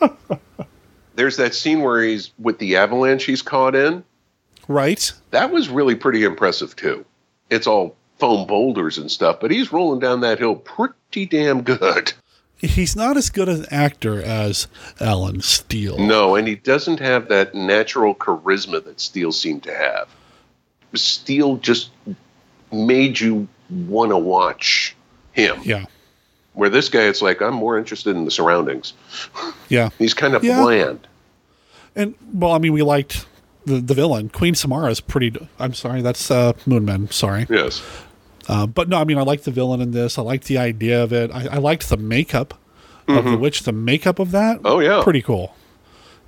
mean, 0.00 0.38
there's 1.14 1.36
that 1.36 1.54
scene 1.54 1.82
where 1.82 2.02
he's 2.02 2.32
with 2.40 2.58
the 2.58 2.74
avalanche 2.76 3.24
he's 3.24 3.42
caught 3.42 3.74
in. 3.76 4.02
right? 4.66 5.12
That 5.30 5.52
was 5.52 5.68
really 5.68 5.94
pretty 5.94 6.24
impressive 6.24 6.74
too. 6.74 7.04
It's 7.50 7.66
all 7.66 7.94
foam 8.18 8.46
boulders 8.46 8.96
and 8.98 9.10
stuff, 9.10 9.38
but 9.40 9.50
he's 9.50 9.72
rolling 9.72 10.00
down 10.00 10.22
that 10.22 10.38
hill 10.38 10.56
pretty 10.56 11.26
damn 11.26 11.62
good. 11.62 12.14
He's 12.60 12.96
not 12.96 13.16
as 13.16 13.30
good 13.30 13.48
an 13.48 13.66
actor 13.70 14.20
as 14.22 14.66
Alan 15.00 15.40
Steel. 15.42 15.96
No, 15.98 16.34
and 16.34 16.48
he 16.48 16.56
doesn't 16.56 16.98
have 17.00 17.28
that 17.28 17.54
natural 17.54 18.14
charisma 18.14 18.82
that 18.84 19.00
Steel 19.00 19.30
seemed 19.32 19.62
to 19.64 19.74
have. 19.74 20.08
Steel 20.94 21.56
just 21.56 21.90
made 22.72 23.20
you 23.20 23.46
want 23.70 24.10
to 24.10 24.16
watch 24.18 24.96
him. 25.32 25.60
Yeah, 25.62 25.84
Where 26.54 26.68
this 26.70 26.88
guy, 26.88 27.02
it's 27.02 27.22
like 27.22 27.40
I'm 27.40 27.54
more 27.54 27.78
interested 27.78 28.16
in 28.16 28.24
the 28.24 28.30
surroundings. 28.30 28.92
yeah, 29.68 29.90
He's 29.98 30.14
kind 30.14 30.34
of 30.34 30.42
Yeah. 30.42 30.62
bland. 30.62 31.06
and 31.94 32.14
well, 32.32 32.52
I 32.52 32.58
mean, 32.58 32.72
we 32.72 32.82
liked 32.82 33.26
the 33.66 33.80
the 33.80 33.94
villain 33.94 34.30
Queen 34.30 34.54
Samara 34.54 34.90
is 34.90 35.00
pretty. 35.00 35.32
I'm 35.58 35.74
sorry, 35.74 36.02
that's 36.02 36.30
uh, 36.30 36.54
Moonman. 36.66 37.12
Sorry. 37.12 37.46
Yes. 37.48 37.82
Uh, 38.48 38.66
but 38.66 38.88
no, 38.88 38.98
I 38.98 39.04
mean, 39.04 39.18
I 39.18 39.22
like 39.22 39.42
the 39.42 39.50
villain 39.50 39.80
in 39.80 39.90
this. 39.90 40.18
I 40.18 40.22
like 40.22 40.44
the 40.44 40.58
idea 40.58 41.02
of 41.02 41.12
it. 41.12 41.30
I, 41.30 41.46
I 41.48 41.56
liked 41.58 41.88
the 41.90 41.98
makeup 41.98 42.54
of 43.06 43.24
the 43.24 43.36
witch. 43.36 43.62
The 43.62 43.72
makeup 43.72 44.18
of 44.18 44.30
that. 44.32 44.56
Mm-hmm. 44.56 44.66
Oh, 44.66 44.80
yeah. 44.80 45.02
pretty 45.02 45.22
cool. 45.22 45.54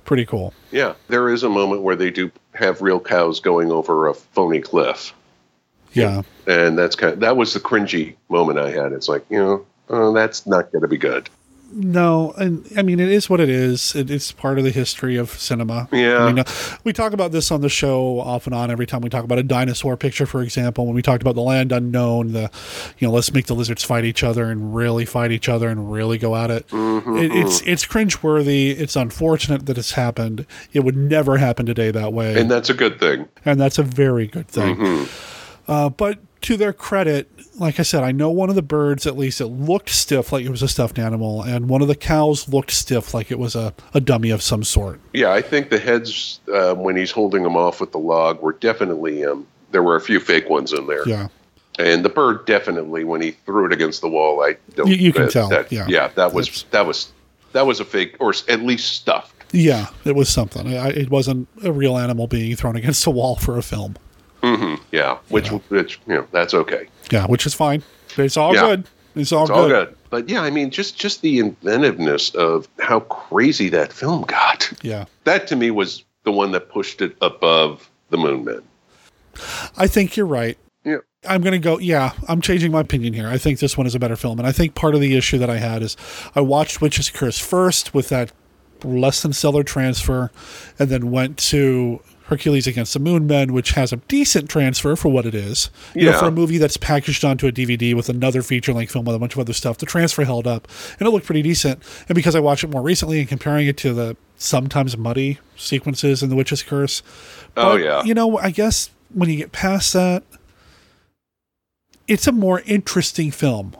Pretty 0.05 0.25
cool. 0.25 0.53
Yeah, 0.71 0.93
there 1.07 1.29
is 1.29 1.43
a 1.43 1.49
moment 1.49 1.83
where 1.83 1.95
they 1.95 2.09
do 2.11 2.31
have 2.53 2.81
real 2.81 2.99
cows 2.99 3.39
going 3.39 3.71
over 3.71 4.07
a 4.07 4.13
phony 4.13 4.59
cliff, 4.59 5.13
Yeah, 5.93 6.23
and 6.47 6.77
that's 6.77 6.95
kind. 6.95 7.13
Of, 7.13 7.19
that 7.19 7.37
was 7.37 7.53
the 7.53 7.59
cringy 7.59 8.15
moment 8.29 8.59
I 8.59 8.71
had. 8.71 8.93
It's 8.93 9.07
like 9.07 9.23
you 9.29 9.37
know, 9.37 9.65
oh, 9.89 10.11
that's 10.13 10.47
not 10.47 10.71
going 10.71 10.81
to 10.81 10.87
be 10.87 10.97
good. 10.97 11.29
No, 11.73 12.33
and 12.37 12.67
I 12.77 12.81
mean 12.81 12.99
it 12.99 13.09
is 13.09 13.29
what 13.29 13.39
it 13.39 13.49
is. 13.49 13.95
It, 13.95 14.09
it's 14.11 14.31
part 14.31 14.57
of 14.57 14.63
the 14.63 14.71
history 14.71 15.15
of 15.15 15.29
cinema. 15.31 15.87
Yeah. 15.91 16.19
I 16.19 16.25
mean, 16.27 16.39
uh, 16.39 16.43
we 16.83 16.93
talk 16.93 17.13
about 17.13 17.31
this 17.31 17.51
on 17.51 17.61
the 17.61 17.69
show 17.69 18.19
off 18.19 18.45
and 18.45 18.55
on 18.55 18.69
every 18.69 18.85
time 18.85 19.01
we 19.01 19.09
talk 19.09 19.23
about 19.23 19.39
a 19.39 19.43
dinosaur 19.43 19.97
picture, 19.97 20.25
for 20.25 20.41
example. 20.41 20.85
When 20.85 20.95
we 20.95 21.01
talked 21.01 21.21
about 21.21 21.35
the 21.35 21.41
land 21.41 21.71
unknown, 21.71 22.33
the 22.33 22.51
you 22.97 23.07
know 23.07 23.13
let's 23.13 23.33
make 23.33 23.47
the 23.47 23.55
lizards 23.55 23.83
fight 23.83 24.05
each 24.05 24.23
other 24.23 24.49
and 24.49 24.75
really 24.75 25.05
fight 25.05 25.31
each 25.31 25.49
other 25.49 25.69
and 25.69 25.91
really 25.91 26.17
go 26.17 26.35
at 26.35 26.51
it. 26.51 26.67
Mm-hmm. 26.67 27.17
it 27.17 27.31
it's 27.31 27.61
it's 27.61 27.85
cringeworthy. 27.85 28.77
It's 28.77 28.95
unfortunate 28.95 29.65
that 29.67 29.77
it's 29.77 29.93
happened. 29.93 30.45
It 30.73 30.81
would 30.81 30.97
never 30.97 31.37
happen 31.37 31.65
today 31.65 31.91
that 31.91 32.13
way, 32.13 32.39
and 32.39 32.49
that's 32.51 32.69
a 32.69 32.73
good 32.73 32.99
thing. 32.99 33.27
and 33.45 33.59
that's 33.59 33.77
a 33.77 33.83
very 33.83 34.27
good 34.27 34.47
thing. 34.47 34.75
Mm-hmm. 34.75 35.71
Uh, 35.71 35.89
but 35.89 36.19
to 36.41 36.57
their 36.57 36.73
credit, 36.73 37.29
like 37.55 37.79
I 37.79 37.83
said, 37.83 38.03
I 38.03 38.11
know 38.11 38.29
one 38.29 38.49
of 38.49 38.55
the 38.55 38.61
birds 38.61 39.05
at 39.05 39.17
least 39.17 39.41
it 39.41 39.47
looked 39.47 39.89
stiff 39.89 40.31
like 40.31 40.45
it 40.45 40.49
was 40.49 40.61
a 40.61 40.67
stuffed 40.67 40.97
animal, 40.97 41.41
and 41.43 41.67
one 41.69 41.81
of 41.81 41.87
the 41.87 41.95
cows 41.95 42.47
looked 42.49 42.71
stiff 42.71 43.13
like 43.13 43.29
it 43.31 43.39
was 43.39 43.55
a, 43.55 43.73
a 43.93 43.99
dummy 44.01 44.29
of 44.29 44.41
some 44.41 44.63
sort. 44.63 44.99
Yeah, 45.13 45.31
I 45.31 45.41
think 45.41 45.69
the 45.69 45.79
heads 45.79 46.39
um, 46.53 46.79
when 46.83 46.95
he's 46.95 47.11
holding 47.11 47.43
them 47.43 47.55
off 47.57 47.81
with 47.81 47.91
the 47.91 47.99
log 47.99 48.41
were 48.41 48.53
definitely 48.53 49.25
um, 49.25 49.45
there 49.71 49.83
were 49.83 49.95
a 49.95 50.01
few 50.01 50.19
fake 50.19 50.49
ones 50.49 50.73
in 50.73 50.87
there. 50.87 51.07
Yeah. 51.07 51.27
And 51.79 52.03
the 52.05 52.09
bird 52.09 52.45
definitely 52.45 53.03
when 53.05 53.21
he 53.21 53.31
threw 53.31 53.65
it 53.65 53.71
against 53.73 54.01
the 54.01 54.09
wall, 54.09 54.43
I 54.43 54.57
don't. 54.75 54.87
You- 54.87 54.95
you 54.95 55.13
can 55.13 55.23
that- 55.23 55.31
tell, 55.31 55.49
That, 55.49 55.71
yeah. 55.71 56.07
that 56.15 56.33
was 56.33 56.65
that 56.71 56.85
was 56.85 57.11
that 57.53 57.65
was 57.65 57.79
a 57.79 57.85
fake 57.85 58.15
or 58.19 58.33
at 58.49 58.61
least 58.61 58.93
stuffed. 58.93 59.33
Yeah, 59.53 59.87
it 60.05 60.15
was 60.15 60.29
something. 60.29 60.77
I, 60.77 60.89
it 60.91 61.09
wasn't 61.09 61.47
a 61.63 61.71
real 61.73 61.97
animal 61.97 62.27
being 62.27 62.55
thrown 62.55 62.77
against 62.77 63.05
a 63.05 63.09
wall 63.09 63.35
for 63.35 63.57
a 63.57 63.61
film. 63.61 63.97
Hmm 64.43 64.75
Yeah, 64.91 65.17
which 65.29 65.49
which 65.69 65.99
you 66.07 66.15
know 66.15 66.27
that's 66.31 66.53
okay. 66.53 66.87
Yeah, 67.11 67.25
which 67.27 67.45
is 67.45 67.53
fine. 67.53 67.83
It's 68.17 68.37
all 68.37 68.53
Yeah. 68.53 68.61
good. 68.61 68.87
It's 69.15 69.31
all 69.31 69.43
It's 69.43 69.51
good. 69.51 69.57
all 69.59 69.67
good. 69.67 69.95
But 70.09 70.27
yeah, 70.29 70.41
I 70.41 70.49
mean, 70.49 70.69
just 70.71 70.97
just 70.97 71.21
the 71.21 71.39
inventiveness 71.39 72.29
of 72.35 72.67
how 72.79 73.01
crazy 73.01 73.69
that 73.69 73.93
film 73.93 74.23
got. 74.23 74.71
Yeah. 74.81 75.05
That 75.25 75.47
to 75.47 75.55
me 75.55 75.71
was 75.71 76.03
the 76.23 76.31
one 76.31 76.51
that 76.51 76.69
pushed 76.69 77.01
it 77.01 77.15
above 77.21 77.89
the 78.09 78.17
Moon 78.17 78.43
Men. 78.45 78.61
I 79.77 79.87
think 79.87 80.17
you're 80.17 80.25
right. 80.25 80.57
Yeah. 80.83 80.97
I'm 81.27 81.41
going 81.41 81.53
to 81.53 81.59
go, 81.59 81.77
yeah, 81.77 82.13
I'm 82.27 82.41
changing 82.41 82.71
my 82.71 82.81
opinion 82.81 83.13
here. 83.13 83.27
I 83.27 83.37
think 83.37 83.59
this 83.59 83.77
one 83.77 83.85
is 83.87 83.93
a 83.95 83.99
better 83.99 84.15
film. 84.15 84.39
And 84.39 84.47
I 84.47 84.51
think 84.51 84.73
part 84.75 84.95
of 84.95 85.01
the 85.01 85.15
issue 85.15 85.37
that 85.37 85.49
I 85.49 85.57
had 85.57 85.81
is 85.83 85.95
I 86.35 86.41
watched 86.41 86.81
Witch's 86.81 87.09
Curse 87.09 87.37
first 87.39 87.93
with 87.93 88.09
that 88.09 88.31
less 88.83 89.21
than 89.21 89.31
stellar 89.31 89.63
transfer, 89.63 90.31
and 90.79 90.89
then 90.89 91.11
went 91.11 91.37
to 91.37 92.01
Hercules 92.31 92.65
Against 92.65 92.93
the 92.93 92.99
Moon 92.99 93.27
Men, 93.27 93.51
which 93.51 93.71
has 93.71 93.91
a 93.91 93.97
decent 93.97 94.49
transfer 94.49 94.95
for 94.95 95.09
what 95.09 95.25
it 95.25 95.35
is. 95.35 95.69
You 95.93 96.05
know, 96.05 96.17
for 96.17 96.27
a 96.27 96.31
movie 96.31 96.57
that's 96.57 96.77
packaged 96.77 97.25
onto 97.25 97.45
a 97.45 97.51
DVD 97.51 97.93
with 97.93 98.07
another 98.07 98.41
feature 98.41 98.71
length 98.71 98.93
film 98.93 99.03
with 99.03 99.15
a 99.17 99.19
bunch 99.19 99.33
of 99.33 99.39
other 99.39 99.51
stuff, 99.51 99.77
the 99.79 99.85
transfer 99.85 100.23
held 100.23 100.47
up 100.47 100.65
and 100.97 101.05
it 101.05 101.11
looked 101.11 101.25
pretty 101.25 101.41
decent. 101.41 101.83
And 102.07 102.15
because 102.15 102.33
I 102.33 102.39
watched 102.39 102.63
it 102.63 102.69
more 102.69 102.81
recently 102.81 103.19
and 103.19 103.27
comparing 103.27 103.67
it 103.67 103.75
to 103.79 103.93
the 103.93 104.15
sometimes 104.37 104.95
muddy 104.97 105.39
sequences 105.57 106.23
in 106.23 106.29
The 106.29 106.35
Witch's 106.37 106.63
Curse, 106.63 107.03
Oh, 107.57 107.75
yeah. 107.75 108.01
You 108.03 108.13
know, 108.13 108.37
I 108.37 108.49
guess 108.51 108.89
when 109.13 109.29
you 109.29 109.35
get 109.35 109.51
past 109.51 109.91
that, 109.91 110.23
it's 112.07 112.27
a 112.27 112.31
more 112.31 112.61
interesting 112.65 113.29
film. 113.31 113.75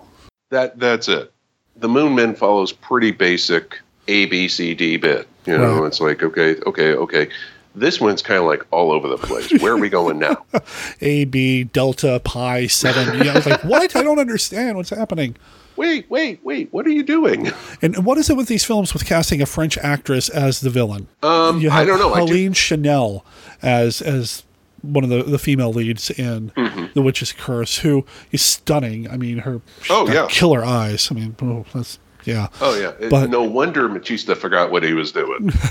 That 0.49 0.77
that's 0.77 1.07
it. 1.07 1.31
The 1.77 1.87
Moon 1.87 2.15
Men 2.15 2.35
follows 2.35 2.73
pretty 2.73 3.11
basic 3.11 3.79
A 4.09 4.25
B 4.25 4.49
C 4.49 4.73
D 4.75 4.97
bit. 4.97 5.27
You 5.45 5.57
know, 5.57 5.79
Right. 5.79 5.87
it's 5.87 6.01
like 6.01 6.21
okay, 6.21 6.57
okay, 6.67 6.93
okay. 6.93 7.29
This 7.73 8.01
one's 8.01 8.21
kind 8.21 8.39
of 8.39 8.45
like 8.45 8.65
all 8.71 8.91
over 8.91 9.07
the 9.07 9.17
place. 9.17 9.51
Where 9.61 9.73
are 9.73 9.77
we 9.77 9.89
going 9.89 10.19
now? 10.19 10.45
A, 11.01 11.25
B, 11.25 11.63
Delta, 11.63 12.19
Pi, 12.23 12.67
7. 12.67 13.17
You 13.17 13.23
know, 13.25 13.33
it's 13.35 13.45
like, 13.45 13.63
what? 13.63 13.95
I 13.95 14.03
don't 14.03 14.19
understand 14.19 14.75
what's 14.77 14.89
happening. 14.89 15.37
Wait, 15.77 16.09
wait, 16.09 16.41
wait. 16.43 16.71
What 16.73 16.85
are 16.85 16.89
you 16.91 17.01
doing? 17.01 17.49
And 17.81 18.05
what 18.05 18.17
is 18.17 18.29
it 18.29 18.35
with 18.35 18.47
these 18.47 18.65
films 18.65 18.93
with 18.93 19.05
casting 19.05 19.41
a 19.41 19.45
French 19.45 19.77
actress 19.77 20.27
as 20.29 20.59
the 20.59 20.69
villain? 20.69 21.07
Um, 21.23 21.65
I 21.71 21.85
don't 21.85 21.97
know. 21.97 22.13
I 22.13 22.19
do- 22.19 22.25
Helene 22.27 22.53
Chanel 22.53 23.25
as 23.61 24.01
as 24.01 24.43
one 24.81 25.03
of 25.03 25.09
the, 25.09 25.23
the 25.23 25.39
female 25.39 25.71
leads 25.71 26.09
in 26.11 26.49
Mm-hmm. 26.57 26.85
The 26.93 27.01
Witch's 27.01 27.31
Curse, 27.31 27.77
who 27.79 28.05
is 28.31 28.41
stunning. 28.41 29.09
I 29.09 29.15
mean, 29.15 29.39
her 29.39 29.61
Oh, 29.89 30.11
yeah. 30.11 30.27
killer 30.29 30.63
eyes. 30.65 31.07
I 31.09 31.13
mean, 31.15 31.35
oh, 31.41 31.65
that's 31.73 31.99
yeah. 32.25 32.47
Oh 32.61 32.77
yeah. 32.79 32.91
It- 32.99 33.09
But- 33.09 33.29
no 33.29 33.43
wonder 33.43 33.87
Maciste 33.89 34.35
forgot 34.37 34.71
what 34.71 34.83
he 34.83 34.93
was 34.93 35.11
doing. 35.11 35.51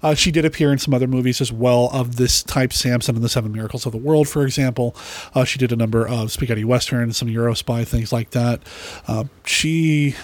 Uh, 0.00 0.14
she 0.14 0.30
did 0.30 0.44
appear 0.44 0.70
in 0.70 0.78
some 0.78 0.94
other 0.94 1.08
movies 1.08 1.40
as 1.40 1.50
well 1.50 1.90
of 1.92 2.16
this 2.16 2.44
type, 2.44 2.72
Samson 2.72 3.16
and 3.16 3.24
the 3.24 3.28
Seven 3.28 3.50
Miracles 3.50 3.84
of 3.84 3.90
the 3.90 3.98
World, 3.98 4.28
for 4.28 4.44
example. 4.44 4.94
Uh, 5.34 5.44
she 5.44 5.58
did 5.58 5.72
a 5.72 5.76
number 5.76 6.06
of 6.06 6.30
spaghetti 6.30 6.62
westerns, 6.62 7.16
some 7.16 7.28
Euro 7.28 7.52
spy 7.54 7.82
things 7.84 8.12
like 8.12 8.30
that. 8.30 8.60
Uh, 9.08 9.24
she 9.44 10.14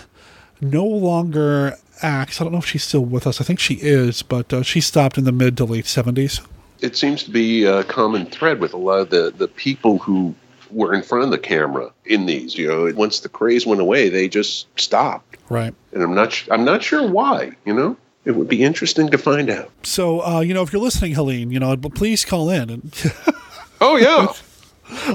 no 0.61 0.85
longer 0.85 1.77
acts. 2.03 2.41
I 2.41 2.45
don't 2.45 2.53
know 2.53 2.61
if 2.61 2.67
she's 2.67 2.85
still 2.85 3.05
with 3.05 3.27
us. 3.27 3.41
I 3.41 3.45
think 3.45 3.59
she 3.59 3.75
is, 3.75 4.23
but 4.23 4.53
uh, 4.53 4.63
she 4.63 4.81
stopped 4.81 5.19
in 5.19 5.25
the 5.25 5.33
mid 5.33 5.57
to 5.57 5.65
late 5.65 5.87
seventies. 5.87 6.41
it 6.81 6.97
seems 6.97 7.25
to 7.25 7.33
be 7.33 7.65
a 7.65 7.83
common 7.83 8.27
thread 8.27 8.61
with 8.61 8.75
a 8.75 8.79
lot 8.79 9.01
of 9.01 9.11
the, 9.11 9.33
the 9.37 9.49
people 9.49 9.99
who 9.99 10.37
were 10.75 10.93
in 10.93 11.03
front 11.03 11.25
of 11.25 11.31
the 11.31 11.39
camera 11.39 11.91
in 12.05 12.27
these. 12.27 12.57
You 12.57 12.69
know, 12.69 12.93
once 12.95 13.21
the 13.21 13.29
craze 13.29 13.65
went 13.67 13.81
away, 13.81 14.09
they 14.11 14.29
just 14.29 14.67
stopped, 14.79 15.37
Right. 15.49 15.75
and 15.93 16.03
I'm 16.03 16.15
not 16.15 16.33
sh- 16.33 16.49
I'm 16.51 16.65
not 16.65 16.83
sure 16.83 17.09
why. 17.09 17.53
You 17.65 17.73
know, 17.75 17.97
it 18.25 18.33
would 18.33 18.49
be 18.49 18.63
interesting 18.63 19.09
to 19.11 19.19
find 19.19 19.49
out. 19.51 19.71
So, 19.85 20.21
uh, 20.25 20.41
you 20.41 20.53
know, 20.55 20.63
if 20.63 20.73
you're 20.73 20.83
listening, 20.83 21.15
Helene, 21.15 21.51
you 21.51 21.61
know, 21.61 21.77
please 21.77 22.25
call 22.25 22.51
in, 22.51 22.69
and 22.71 23.13
Oh 23.81 23.97
yeah, 23.97 24.29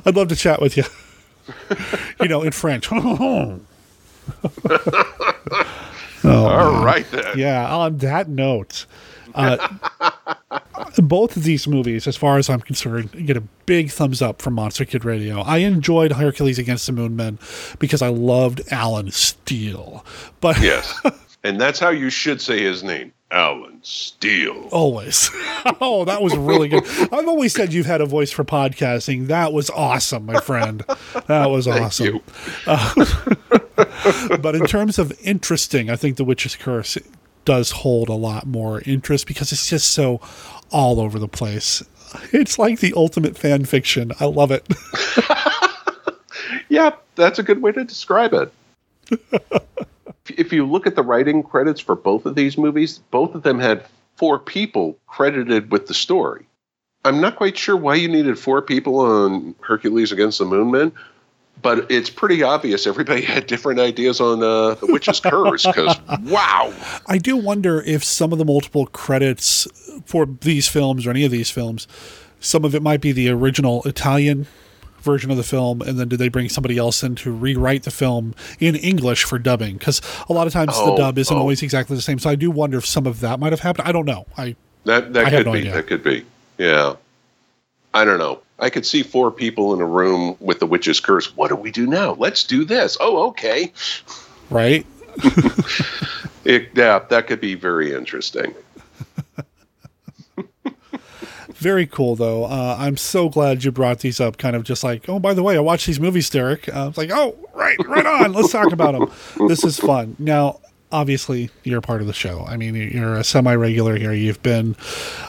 I'd 0.05 0.15
love 0.15 0.27
to 0.29 0.35
chat 0.35 0.61
with 0.61 0.77
you. 0.77 0.83
you 2.21 2.27
know, 2.27 2.41
in 2.43 2.51
French. 2.51 2.89
Oh, 3.01 3.59
all 6.23 6.73
man. 6.73 6.83
right 6.83 7.05
then. 7.11 7.37
Yeah, 7.37 7.73
on 7.73 7.97
that 7.99 8.27
note, 8.27 8.85
uh, 9.33 9.69
both 10.97 11.37
of 11.37 11.43
these 11.43 11.67
movies, 11.67 12.07
as 12.07 12.15
far 12.17 12.37
as 12.37 12.49
I'm 12.49 12.61
concerned, 12.61 13.25
get 13.25 13.37
a 13.37 13.41
big 13.65 13.91
thumbs 13.91 14.21
up 14.21 14.41
from 14.41 14.53
Monster 14.55 14.85
Kid 14.85 15.05
Radio. 15.05 15.41
I 15.41 15.57
enjoyed 15.57 16.13
Hercules 16.13 16.59
Against 16.59 16.85
the 16.85 16.93
Moon 16.93 17.15
Men 17.15 17.39
because 17.79 18.01
I 18.01 18.07
loved 18.09 18.61
Alan 18.71 19.11
Steel. 19.11 20.05
But 20.41 20.59
Yes, 20.61 20.99
and 21.43 21.59
that's 21.59 21.79
how 21.79 21.89
you 21.89 22.09
should 22.09 22.41
say 22.41 22.61
his 22.61 22.83
name, 22.83 23.13
Alan 23.31 23.79
Steel. 23.83 24.67
always. 24.71 25.29
oh, 25.81 26.05
that 26.05 26.21
was 26.21 26.35
really 26.35 26.67
good. 26.67 26.83
I've 27.11 27.27
always 27.27 27.53
said 27.53 27.73
you've 27.73 27.85
had 27.85 28.01
a 28.01 28.05
voice 28.05 28.31
for 28.31 28.43
podcasting. 28.43 29.27
That 29.27 29.53
was 29.53 29.69
awesome, 29.69 30.25
my 30.25 30.39
friend. 30.39 30.83
That 31.27 31.49
was 31.49 31.65
Thank 31.65 31.81
awesome. 31.81 32.05
you. 32.05 32.23
Uh, 32.65 33.05
but 34.41 34.55
in 34.55 34.65
terms 34.65 34.97
of 34.99 35.17
interesting, 35.21 35.89
I 35.89 35.95
think 35.95 36.17
The 36.17 36.23
Witch's 36.25 36.55
Curse 36.55 36.97
does 37.45 37.71
hold 37.71 38.09
a 38.09 38.13
lot 38.13 38.45
more 38.45 38.81
interest 38.85 39.25
because 39.25 39.51
it's 39.51 39.67
just 39.67 39.91
so 39.91 40.21
all 40.71 40.99
over 40.99 41.19
the 41.19 41.27
place. 41.27 41.83
It's 42.31 42.57
like 42.57 42.79
the 42.79 42.93
ultimate 42.95 43.37
fan 43.37 43.65
fiction. 43.65 44.11
I 44.19 44.25
love 44.25 44.51
it. 44.51 44.67
Yeah, 46.69 46.91
that's 47.15 47.39
a 47.39 47.43
good 47.43 47.61
way 47.61 47.71
to 47.71 47.83
describe 47.83 48.33
it. 48.33 48.53
if 50.37 50.53
you 50.53 50.65
look 50.65 50.85
at 50.87 50.95
the 50.95 51.03
writing 51.03 51.43
credits 51.43 51.81
for 51.81 51.95
both 51.95 52.25
of 52.25 52.35
these 52.35 52.57
movies, 52.57 52.99
both 53.11 53.35
of 53.35 53.43
them 53.43 53.59
had 53.59 53.85
four 54.15 54.37
people 54.37 54.97
credited 55.07 55.71
with 55.71 55.87
the 55.87 55.93
story. 55.93 56.45
I'm 57.05 57.19
not 57.19 57.37
quite 57.37 57.57
sure 57.57 57.75
why 57.75 57.95
you 57.95 58.07
needed 58.07 58.37
four 58.37 58.61
people 58.61 58.99
on 58.99 59.55
Hercules 59.61 60.11
Against 60.11 60.37
the 60.37 60.45
Moon 60.45 60.69
Men, 60.69 60.91
but 61.61 61.89
it's 61.91 62.09
pretty 62.09 62.43
obvious 62.43 62.87
everybody 62.87 63.21
had 63.33 63.47
different 63.47 63.79
ideas 63.79 64.19
on 64.21 64.41
uh, 64.43 64.75
The 64.75 64.87
Witch's 64.87 65.19
Curse 65.19 65.65
because, 65.65 65.97
wow. 66.23 66.73
I 67.07 67.17
do 67.17 67.35
wonder 67.37 67.81
if 67.81 68.03
some 68.03 68.31
of 68.31 68.37
the 68.37 68.45
multiple 68.45 68.87
credits 68.87 69.67
for 70.05 70.25
these 70.25 70.67
films 70.67 71.05
or 71.05 71.09
any 71.11 71.25
of 71.25 71.31
these 71.31 71.49
films, 71.51 71.87
some 72.39 72.63
of 72.65 72.73
it 72.75 72.81
might 72.81 73.01
be 73.01 73.11
the 73.11 73.29
original 73.29 73.81
Italian 73.83 74.47
version 75.01 75.31
of 75.31 75.37
the 75.37 75.43
film, 75.43 75.81
and 75.81 75.97
then 75.97 76.09
did 76.09 76.19
they 76.19 76.27
bring 76.27 76.49
somebody 76.49 76.77
else 76.77 77.03
in 77.03 77.15
to 77.15 77.31
rewrite 77.31 77.83
the 77.83 77.91
film 77.91 78.35
in 78.59 78.75
English 78.75 79.23
for 79.23 79.39
dubbing? 79.39 79.77
Because 79.77 80.01
a 80.27 80.33
lot 80.33 80.45
of 80.45 80.51
times 80.53 80.75
the 80.75 80.81
Oh, 80.83 80.97
dub 80.97 81.17
isn't 81.17 81.35
oh. 81.35 81.39
always 81.39 81.61
exactly 81.63 81.95
the 81.95 82.01
same. 82.01 82.19
So 82.19 82.29
I 82.29 82.35
do 82.35 82.51
wonder 82.51 82.77
if 82.77 82.85
some 82.85 83.05
of 83.07 83.21
that 83.21 83.39
might 83.39 83.53
have 83.53 83.61
happened. 83.61 83.87
I 83.87 83.91
don't 83.93 84.05
know. 84.05 84.25
I 84.37 84.55
That 84.85 85.13
that 85.13 85.25
I 85.25 85.29
could 85.29 85.45
no 85.45 85.53
be. 85.53 85.59
idea. 85.59 85.73
That 85.73 85.87
could 85.87 86.03
be. 86.03 86.25
Yeah. 86.57 86.95
I 87.93 88.03
don't 88.05 88.19
know. 88.19 88.41
I 88.59 88.69
could 88.69 88.85
see 88.85 89.03
four 89.03 89.31
people 89.31 89.73
in 89.73 89.81
a 89.81 89.85
room 89.85 90.35
with 90.39 90.59
the 90.59 90.65
witch's 90.65 90.99
curse. 90.99 91.35
What 91.35 91.49
do 91.49 91.55
we 91.55 91.71
do 91.71 91.87
now? 91.87 92.13
Let's 92.13 92.43
do 92.43 92.65
this. 92.65 92.97
Oh, 92.99 93.27
okay. 93.29 93.71
right. 94.49 94.85
It, 96.45 96.69
yeah, 96.73 96.99
that 97.09 97.27
could 97.27 97.41
be 97.41 97.53
very 97.53 97.93
interesting. 97.93 98.55
Very 101.49 101.85
cool, 101.85 102.15
though. 102.15 102.45
Uh, 102.45 102.77
I'm 102.79 102.95
so 102.95 103.27
glad 103.27 103.65
you 103.65 103.71
brought 103.71 103.99
these 103.99 104.21
up. 104.21 104.37
Kind 104.37 104.55
of 104.55 104.63
just 104.63 104.81
like, 104.81 105.09
oh, 105.09 105.19
by 105.19 105.33
the 105.33 105.43
way, 105.43 105.57
I 105.57 105.59
watched 105.59 105.87
these 105.87 105.99
movies, 105.99 106.29
Derek. 106.29 106.73
Uh, 106.73 106.85
I 106.85 106.87
was 106.87 106.97
like, 106.97 107.11
oh, 107.11 107.35
right, 107.53 107.77
right 107.85 108.05
on. 108.05 108.31
Let's 108.31 108.53
talk 108.53 108.71
about 108.71 108.93
them. 108.93 109.47
This 109.49 109.65
is 109.65 109.77
fun. 109.77 110.15
Now, 110.17 110.61
obviously, 110.91 111.49
you're 111.63 111.81
part 111.81 112.01
of 112.01 112.07
the 112.07 112.13
show. 112.13 112.45
I 112.47 112.57
mean, 112.57 112.75
you're 112.75 113.15
a 113.15 113.23
semi-regular 113.23 113.97
here. 113.97 114.13
You've 114.13 114.41
been 114.43 114.75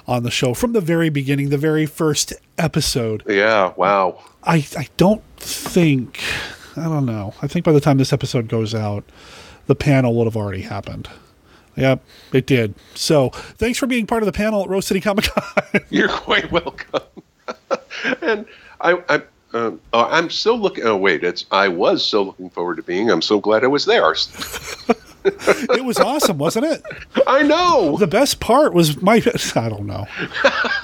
on 0.06 0.22
the 0.22 0.30
show 0.30 0.54
from 0.54 0.72
the 0.72 0.80
very 0.80 1.08
beginning, 1.08 1.50
the 1.50 1.58
very 1.58 1.86
first 1.86 2.32
episode. 2.58 3.22
Yeah. 3.26 3.72
Wow. 3.76 4.22
I 4.42 4.66
I 4.76 4.88
don't 4.96 5.22
think 5.36 6.20
I 6.76 6.84
don't 6.84 7.06
know. 7.06 7.34
I 7.42 7.46
think 7.46 7.64
by 7.64 7.72
the 7.72 7.80
time 7.80 7.98
this 7.98 8.12
episode 8.12 8.48
goes 8.48 8.74
out, 8.74 9.04
the 9.66 9.74
panel 9.74 10.14
would 10.16 10.24
have 10.24 10.36
already 10.36 10.62
happened. 10.62 11.08
Yep, 11.76 12.02
it 12.32 12.46
did. 12.46 12.74
So 12.94 13.30
thanks 13.30 13.78
for 13.78 13.86
being 13.86 14.06
part 14.06 14.22
of 14.22 14.26
the 14.26 14.32
panel 14.32 14.62
at 14.62 14.68
Rose 14.68 14.86
City 14.86 15.00
Comic 15.00 15.26
Con. 15.26 15.82
You're 15.90 16.08
quite 16.08 16.50
welcome. 16.50 17.02
and 18.22 18.46
I, 18.80 19.02
I 19.08 19.22
um, 19.52 19.80
uh, 19.92 20.06
I'm 20.10 20.30
still 20.30 20.58
looking. 20.58 20.84
Oh 20.84 20.96
wait, 20.96 21.24
it's 21.24 21.46
I 21.50 21.68
was 21.68 22.04
so 22.04 22.22
looking 22.22 22.50
forward 22.50 22.76
to 22.76 22.82
being. 22.82 23.10
I'm 23.10 23.22
so 23.22 23.40
glad 23.40 23.64
I 23.64 23.68
was 23.68 23.84
there. 23.84 24.12
it 25.24 25.84
was 25.84 25.98
awesome, 25.98 26.38
wasn't 26.38 26.66
it? 26.66 26.82
I 27.26 27.42
know. 27.42 27.96
The 27.98 28.06
best 28.06 28.38
part 28.40 28.72
was 28.72 29.02
my. 29.02 29.16
I 29.56 29.68
don't 29.68 29.86
know. 29.86 30.06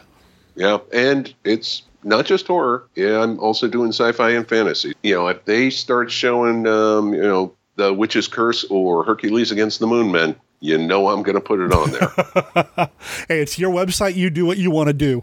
Yeah, 0.56 0.78
and 0.94 1.34
it's 1.44 1.84
not 2.04 2.26
just 2.26 2.48
horror. 2.48 2.86
Yeah, 2.96 3.22
I'm 3.24 3.40
also 3.40 3.68
doing 3.68 3.90
sci-fi 3.90 4.30
and 4.32 4.48
fantasy. 4.48 4.94
You 5.04 5.16
know, 5.16 5.28
if 5.28 5.44
they 5.46 5.70
start 5.70 6.12
showing, 6.12 6.68
um, 6.68 7.14
you 7.14 7.22
know, 7.24 7.54
the 7.78 7.94
Witch's 7.94 8.28
Curse 8.28 8.64
or 8.70 9.04
Hercules 9.04 9.52
Against 9.52 9.80
the 9.80 9.88
Moon 9.88 10.12
Men, 10.12 10.36
you 10.66 10.78
know 10.78 11.08
I'm 11.10 11.24
going 11.24 11.36
to 11.36 11.42
put 11.42 11.60
it 11.60 11.72
on 11.72 11.92
there. 11.92 12.90
Hey, 13.28 13.40
it's 13.42 13.58
your 13.60 13.72
website. 13.72 14.16
You 14.16 14.30
do 14.30 14.46
what 14.46 14.58
you 14.58 14.72
want 14.72 14.88
to 14.88 14.94
do. 14.94 15.22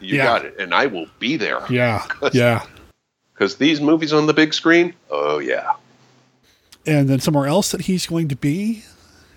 You 0.00 0.16
Yeah. 0.16 0.24
got 0.24 0.44
it, 0.46 0.56
and 0.58 0.74
I 0.74 0.86
will 0.86 1.06
be 1.18 1.36
there. 1.36 1.60
Yeah. 1.70 2.04
Yeah. 2.32 2.64
Because 3.34 3.56
these 3.56 3.80
movies 3.80 4.12
on 4.12 4.26
the 4.26 4.34
big 4.34 4.52
screen, 4.52 4.94
oh 5.10 5.38
yeah. 5.38 5.74
And 6.86 7.08
then 7.08 7.20
somewhere 7.20 7.46
else 7.46 7.70
that 7.70 7.82
he's 7.82 8.04
going 8.06 8.26
to 8.28 8.34
be, 8.36 8.82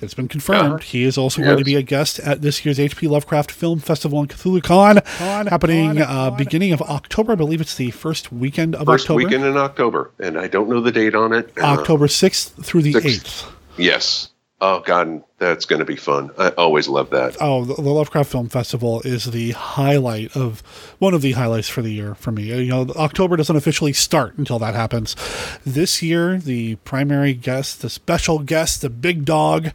it's 0.02 0.16
been 0.16 0.28
confirmed. 0.28 0.82
He 0.82 1.04
is 1.04 1.20
also 1.20 1.44
going 1.44 1.60
to 1.60 1.64
be 1.64 1.76
a 1.76 1.84
guest 1.84 2.18
at 2.20 2.42
this 2.42 2.66
year's 2.66 2.80
HP 2.80 3.08
Lovecraft 3.08 3.52
Film 3.52 3.78
Festival 3.78 4.20
in 4.22 4.28
Cthulhu 4.28 4.64
Con, 4.64 4.98
happening 5.48 6.02
uh, 6.02 6.32
beginning 6.32 6.74
of 6.74 6.82
October. 6.82 7.34
I 7.34 7.36
believe 7.36 7.62
it's 7.62 7.76
the 7.76 7.92
first 7.92 8.32
weekend 8.32 8.74
of 8.74 8.88
First 8.88 9.04
October. 9.06 9.18
weekend 9.26 9.44
in 9.46 9.56
October, 9.58 10.10
and 10.20 10.40
I 10.40 10.48
don't 10.48 10.68
know 10.70 10.82
the 10.82 10.92
date 10.92 11.14
on 11.14 11.34
it. 11.34 11.52
Uh, 11.56 11.66
October 11.78 12.08
6th 12.08 12.64
through 12.66 12.82
the 12.82 12.94
Sixth. 12.94 13.44
8th. 13.46 13.52
Yes. 13.78 14.30
Oh 14.64 14.80
God, 14.82 15.24
that's 15.40 15.66
going 15.66 15.80
to 15.80 15.86
be 15.86 15.96
fun. 15.96 16.30
I 16.38 16.50
always 16.50 16.88
love 16.88 17.10
that. 17.10 17.36
Oh, 17.42 17.66
the, 17.66 17.74
the 17.74 17.90
Lovecraft 17.90 18.32
Film 18.32 18.48
Festival 18.48 19.02
is 19.02 19.26
the 19.26 19.52
highlight 19.52 20.38
of 20.38 20.62
one 21.00 21.16
of 21.16 21.24
the 21.24 21.32
highlights 21.32 21.68
for 21.68 21.82
the 21.82 21.90
year 21.90 22.14
for 22.14 22.32
me. 22.32 22.44
You 22.44 22.70
know, 22.70 22.82
October 22.96 23.38
doesn't 23.38 23.56
officially 23.56 23.92
start 23.92 24.38
until 24.38 24.60
that 24.60 24.76
happens. 24.76 25.16
This 25.66 26.04
year, 26.04 26.38
the 26.38 26.76
primary 26.76 27.34
guest, 27.34 27.82
the 27.82 27.90
special 27.90 28.38
guest, 28.38 28.82
the 28.82 28.92
big 28.92 29.26
dog, 29.26 29.72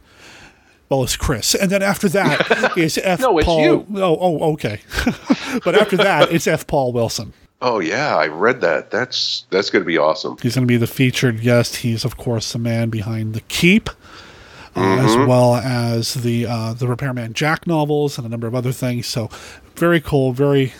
well, 0.87 1.03
it's 1.03 1.17
Chris, 1.17 1.53
and 1.53 1.69
then 1.69 1.83
after 1.83 2.07
that 2.07 2.77
is 2.77 2.97
F. 2.97 3.19
No, 3.19 3.37
it's 3.39 3.45
Paul. 3.45 3.61
you. 3.61 3.85
Oh, 3.95 4.17
oh, 4.21 4.53
okay. 4.53 4.79
but 5.65 5.75
after 5.75 5.97
that, 5.97 6.31
it's 6.31 6.47
F. 6.47 6.65
Paul 6.65 6.93
Wilson. 6.93 7.33
Oh 7.61 7.79
yeah, 7.79 8.15
I 8.15 8.27
read 8.27 8.61
that. 8.61 8.91
That's 8.91 9.45
that's 9.49 9.69
going 9.69 9.83
to 9.83 9.87
be 9.87 9.97
awesome. 9.97 10.37
He's 10.41 10.55
going 10.55 10.65
to 10.65 10.71
be 10.71 10.77
the 10.77 10.87
featured 10.87 11.41
guest. 11.41 11.77
He's, 11.77 12.05
of 12.05 12.15
course, 12.15 12.53
the 12.53 12.59
man 12.59 12.89
behind 12.89 13.33
the 13.33 13.41
Keep. 13.41 13.89
Uh, 14.77 14.97
as 15.05 15.15
Mhm. 15.15 15.27
well 15.27 15.55
as 15.55 16.13
the 16.13 16.45
uh, 16.45 16.73
the 16.73 16.87
Repairman 16.87 17.33
Jack 17.33 17.65
novels 17.67 18.17
and 18.17 18.25
a 18.25 18.29
number 18.29 18.47
of 18.47 18.55
other 18.55 18.71
things. 18.71 19.07
So 19.07 19.29
very 19.75 19.99
cool, 19.99 20.31
very 20.33 20.73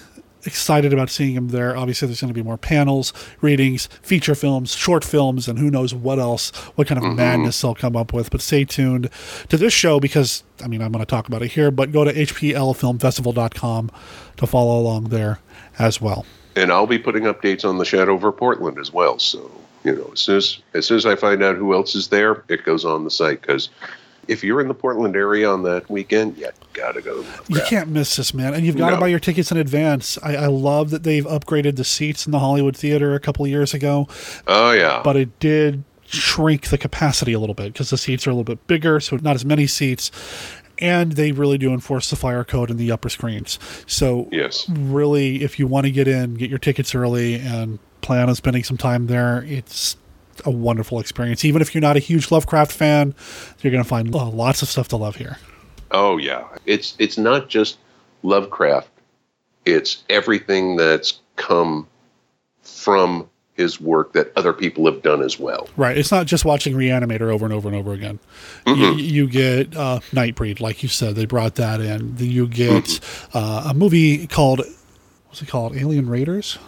excited 0.45 0.93
about 0.93 1.09
seeing 1.09 1.33
him 1.35 1.49
there. 1.49 1.75
Obviously, 1.75 2.07
there's 2.07 2.21
going 2.21 2.29
to 2.29 2.33
be 2.33 2.43
more 2.43 2.57
panels, 2.57 3.11
readings, 3.41 3.89
feature 4.01 4.33
films, 4.35 4.73
short 4.73 5.03
films, 5.03 5.47
and 5.49 5.59
who 5.59 5.69
knows 5.69 5.93
what 5.93 6.19
else, 6.19 6.51
what 6.75 6.87
kind 6.87 6.97
of 6.97 7.03
Mhm. 7.03 7.15
madness 7.17 7.59
they'll 7.61 7.75
come 7.75 7.97
up 7.97 8.13
with. 8.13 8.29
But 8.31 8.41
stay 8.41 8.63
tuned 8.63 9.09
to 9.49 9.57
this 9.57 9.73
show 9.73 9.99
because 9.99 10.43
I 10.63 10.67
mean 10.67 10.81
I'm 10.81 10.91
going 10.91 11.03
to 11.03 11.09
talk 11.09 11.27
about 11.27 11.41
it 11.41 11.51
here, 11.51 11.69
but 11.71 11.91
go 11.91 12.03
to 12.05 12.13
hplfilmfestival.com 12.13 13.91
to 14.37 14.47
follow 14.47 14.79
along 14.79 15.05
there 15.05 15.39
as 15.79 15.99
well. 16.01 16.25
and 16.55 16.71
I'll 16.71 16.87
be 16.87 16.97
putting 16.97 17.23
updates 17.25 17.63
on 17.63 17.77
the 17.77 17.85
Shadow 17.85 18.13
over 18.13 18.31
Portland 18.31 18.79
as 18.79 18.91
well. 18.91 19.19
So 19.19 19.51
you 19.87 19.95
know, 19.95 20.09
as 20.13 20.19
soon 20.19 20.37
as 20.37 20.59
as 20.73 20.85
soon 20.85 20.97
as 20.97 21.05
I 21.05 21.15
find 21.15 21.41
out 21.41 21.55
who 21.55 21.73
else 21.73 21.95
is 21.95 22.09
there, 22.09 22.43
it 22.49 22.63
goes 22.65 22.85
on 22.85 23.03
the 23.03 23.09
site. 23.11 23.41
Because 23.41 23.69
if 24.27 24.43
you're 24.43 24.59
in 24.61 24.67
the 24.67 24.73
Portland 24.73 25.15
area 25.15 25.49
on 25.49 25.63
that 25.63 25.89
weekend, 25.89 26.37
you 26.37 26.49
gotta 26.73 27.01
go. 27.01 27.25
You 27.47 27.61
can't 27.61 27.89
miss 27.89 28.17
this, 28.17 28.33
man. 28.33 28.53
And 28.53 28.65
you've 28.65 28.77
got 28.77 28.89
to 28.89 28.95
No. 28.95 28.99
buy 29.01 29.07
your 29.07 29.19
tickets 29.19 29.51
in 29.51 29.57
advance. 29.57 30.17
I, 30.21 30.35
I 30.35 30.45
love 30.47 30.89
that 30.91 31.03
they've 31.03 31.25
upgraded 31.25 31.77
the 31.77 31.85
seats 31.85 32.25
in 32.25 32.31
the 32.31 32.39
Hollywood 32.39 32.75
Theater 32.75 33.15
a 33.15 33.19
couple 33.19 33.45
of 33.45 33.49
years 33.51 33.73
ago, 33.73 34.07
Oh 34.45 34.71
yeah, 34.71 35.01
but 35.03 35.15
it 35.15 35.39
did 35.39 35.83
shrink 36.09 36.67
the 36.67 36.77
capacity 36.77 37.33
a 37.33 37.39
little 37.39 37.55
bit 37.55 37.73
because 37.73 37.89
the 37.89 37.97
seats 37.97 38.27
are 38.27 38.29
a 38.29 38.33
little 38.33 38.43
bit 38.43 38.65
bigger, 38.67 38.99
so 38.99 39.15
not 39.17 39.35
as 39.35 39.43
many 39.45 39.65
seats. 39.67 40.11
And 40.79 41.13
they 41.13 41.31
really 41.31 41.57
do 41.57 41.73
enforce 41.73 42.09
the 42.11 42.15
fire 42.15 42.43
code 42.43 42.69
in 42.69 42.77
the 42.77 42.91
upper 42.91 43.09
screens. 43.09 43.57
So, 43.87 44.27
yes, 44.31 44.69
really, 44.69 45.41
if 45.41 45.57
you 45.57 45.65
want 45.65 45.85
to 45.87 45.91
get 45.91 46.07
in, 46.07 46.35
get 46.35 46.51
your 46.51 46.59
tickets 46.59 46.93
early 46.93 47.33
and 47.35 47.79
plan 48.07 48.27
on 48.29 48.35
spending 48.35 48.63
some 48.63 48.77
time 48.77 49.05
there, 49.07 49.43
it's 49.47 49.97
a 50.45 50.49
wonderful 50.51 50.99
experience. 50.99 51.43
Even 51.45 51.61
if 51.61 51.75
you're 51.75 51.81
not 51.81 51.95
a 51.97 51.99
huge 51.99 52.31
Lovecraft 52.31 52.71
fan, 52.71 53.13
you're 53.61 53.71
going 53.71 53.83
to 53.83 53.87
find 53.89 54.13
uh, 54.15 54.29
lots 54.29 54.61
of 54.61 54.67
stuff 54.69 54.87
to 54.89 54.97
love 54.97 55.17
here. 55.17 55.37
oh 55.91 56.17
yeah. 56.17 56.43
It's 56.65 56.95
it's 56.99 57.17
not 57.17 57.49
just 57.49 57.77
Lovecraft. 58.23 58.89
It's 59.65 60.03
everything 60.09 60.75
that's 60.77 61.19
come 61.35 61.87
from 62.61 63.29
his 63.55 63.81
work 63.81 64.13
that 64.13 64.31
other 64.35 64.53
people 64.53 64.85
have 64.85 65.01
done 65.01 65.21
as 65.23 65.39
well. 65.39 65.67
Right. 65.77 65.97
It's 65.97 66.11
not 66.11 66.27
just 66.27 66.45
watching 66.45 66.75
Reanimator 66.75 67.31
over 67.33 67.43
and 67.45 67.53
over 67.53 67.67
and 67.67 67.75
over 67.75 67.91
again. 67.93 68.19
You, 68.67 68.73
Mhm. 68.75 69.03
you 69.09 69.27
get 69.27 69.75
uh, 69.75 69.99
Nightbreed, 70.11 70.59
like 70.59 70.83
you 70.83 70.89
said, 70.89 71.15
they 71.15 71.25
brought 71.25 71.55
that 71.55 71.81
in. 71.81 72.15
Then 72.15 72.29
You 72.29 72.47
get 72.47 72.99
uh, 73.33 73.67
a 73.69 73.73
movie 73.73 74.27
called, 74.27 74.61
what's 75.27 75.41
it 75.41 75.47
called? 75.47 75.75
Alien 75.75 76.07
Raiders? 76.07 76.59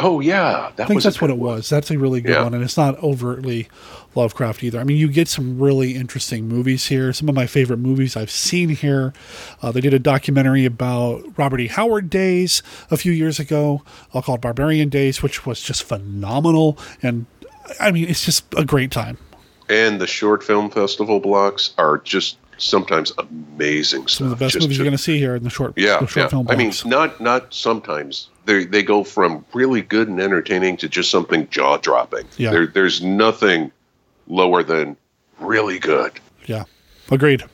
Oh 0.00 0.20
yeah, 0.20 0.70
that 0.76 0.84
I 0.84 0.86
think 0.86 0.96
was 0.98 1.04
that's 1.04 1.20
what 1.20 1.30
it 1.30 1.38
was. 1.38 1.68
That's 1.68 1.90
a 1.90 1.98
really 1.98 2.20
good 2.20 2.32
Yeah. 2.36 2.44
one. 2.44 2.54
And 2.54 2.62
it's 2.62 2.76
not 2.76 3.02
overtly 3.02 3.68
Lovecraft 4.14 4.62
either. 4.62 4.78
I 4.78 4.84
mean, 4.84 4.96
you 4.96 5.08
get 5.08 5.26
some 5.26 5.58
really 5.58 5.96
interesting 5.96 6.46
movies 6.48 6.86
here. 6.86 7.12
Some 7.12 7.28
of 7.28 7.34
my 7.34 7.46
favorite 7.48 7.78
movies 7.78 8.16
I've 8.16 8.30
seen 8.30 8.68
here. 8.70 9.12
Uh, 9.60 9.72
they 9.72 9.80
did 9.80 9.92
a 9.94 9.98
documentary 9.98 10.64
about 10.64 11.24
Robert 11.36 11.60
E. 11.60 11.66
Howard 11.66 12.10
days 12.10 12.62
a 12.92 12.96
few 12.96 13.10
years 13.12 13.40
ago, 13.40 13.82
uh, 14.14 14.20
called 14.22 14.40
Barbarian 14.40 14.88
Days, 14.88 15.20
which 15.22 15.44
was 15.44 15.60
just 15.60 15.82
phenomenal. 15.82 16.78
And 17.02 17.26
I 17.80 17.90
mean, 17.90 18.08
it's 18.08 18.24
just 18.24 18.44
a 18.56 18.64
great 18.64 18.90
time. 18.92 19.18
And 19.68 20.00
the 20.00 20.06
short 20.06 20.42
film 20.44 20.70
festival 20.70 21.18
blocks 21.20 21.74
are 21.76 21.98
just 21.98 22.38
sometimes 22.56 23.12
amazing 23.18 24.02
stuff. 24.02 24.10
Some 24.10 24.26
of 24.32 24.38
the 24.38 24.44
best 24.44 24.54
Just- 24.54 24.64
movies 24.64 24.78
you're 24.78 24.84
going 24.84 24.96
to 24.96 25.02
see 25.02 25.18
here 25.18 25.36
in 25.36 25.42
the 25.44 25.50
short, 25.50 25.74
Yeah, 25.76 25.98
the 26.00 26.06
short 26.06 26.16
yeah. 26.24 26.28
film 26.28 26.46
I 26.50 26.56
mean, 26.56 26.72
not 26.86 27.20
not 27.20 27.52
sometimes. 27.54 28.28
They 28.48 28.64
they 28.64 28.82
go 28.82 29.04
from 29.04 29.44
really 29.52 29.82
good 29.82 30.08
and 30.08 30.18
entertaining 30.18 30.78
to 30.78 30.88
just 30.88 31.10
something 31.10 31.46
jaw 31.50 31.76
dropping. 31.76 32.24
Yeah. 32.38 32.50
There, 32.50 32.66
there's 32.66 33.02
nothing 33.02 33.70
lower 34.26 34.62
than 34.62 34.96
really 35.38 35.78
good. 35.78 36.18
Yeah, 36.46 36.64
agreed. 37.10 37.44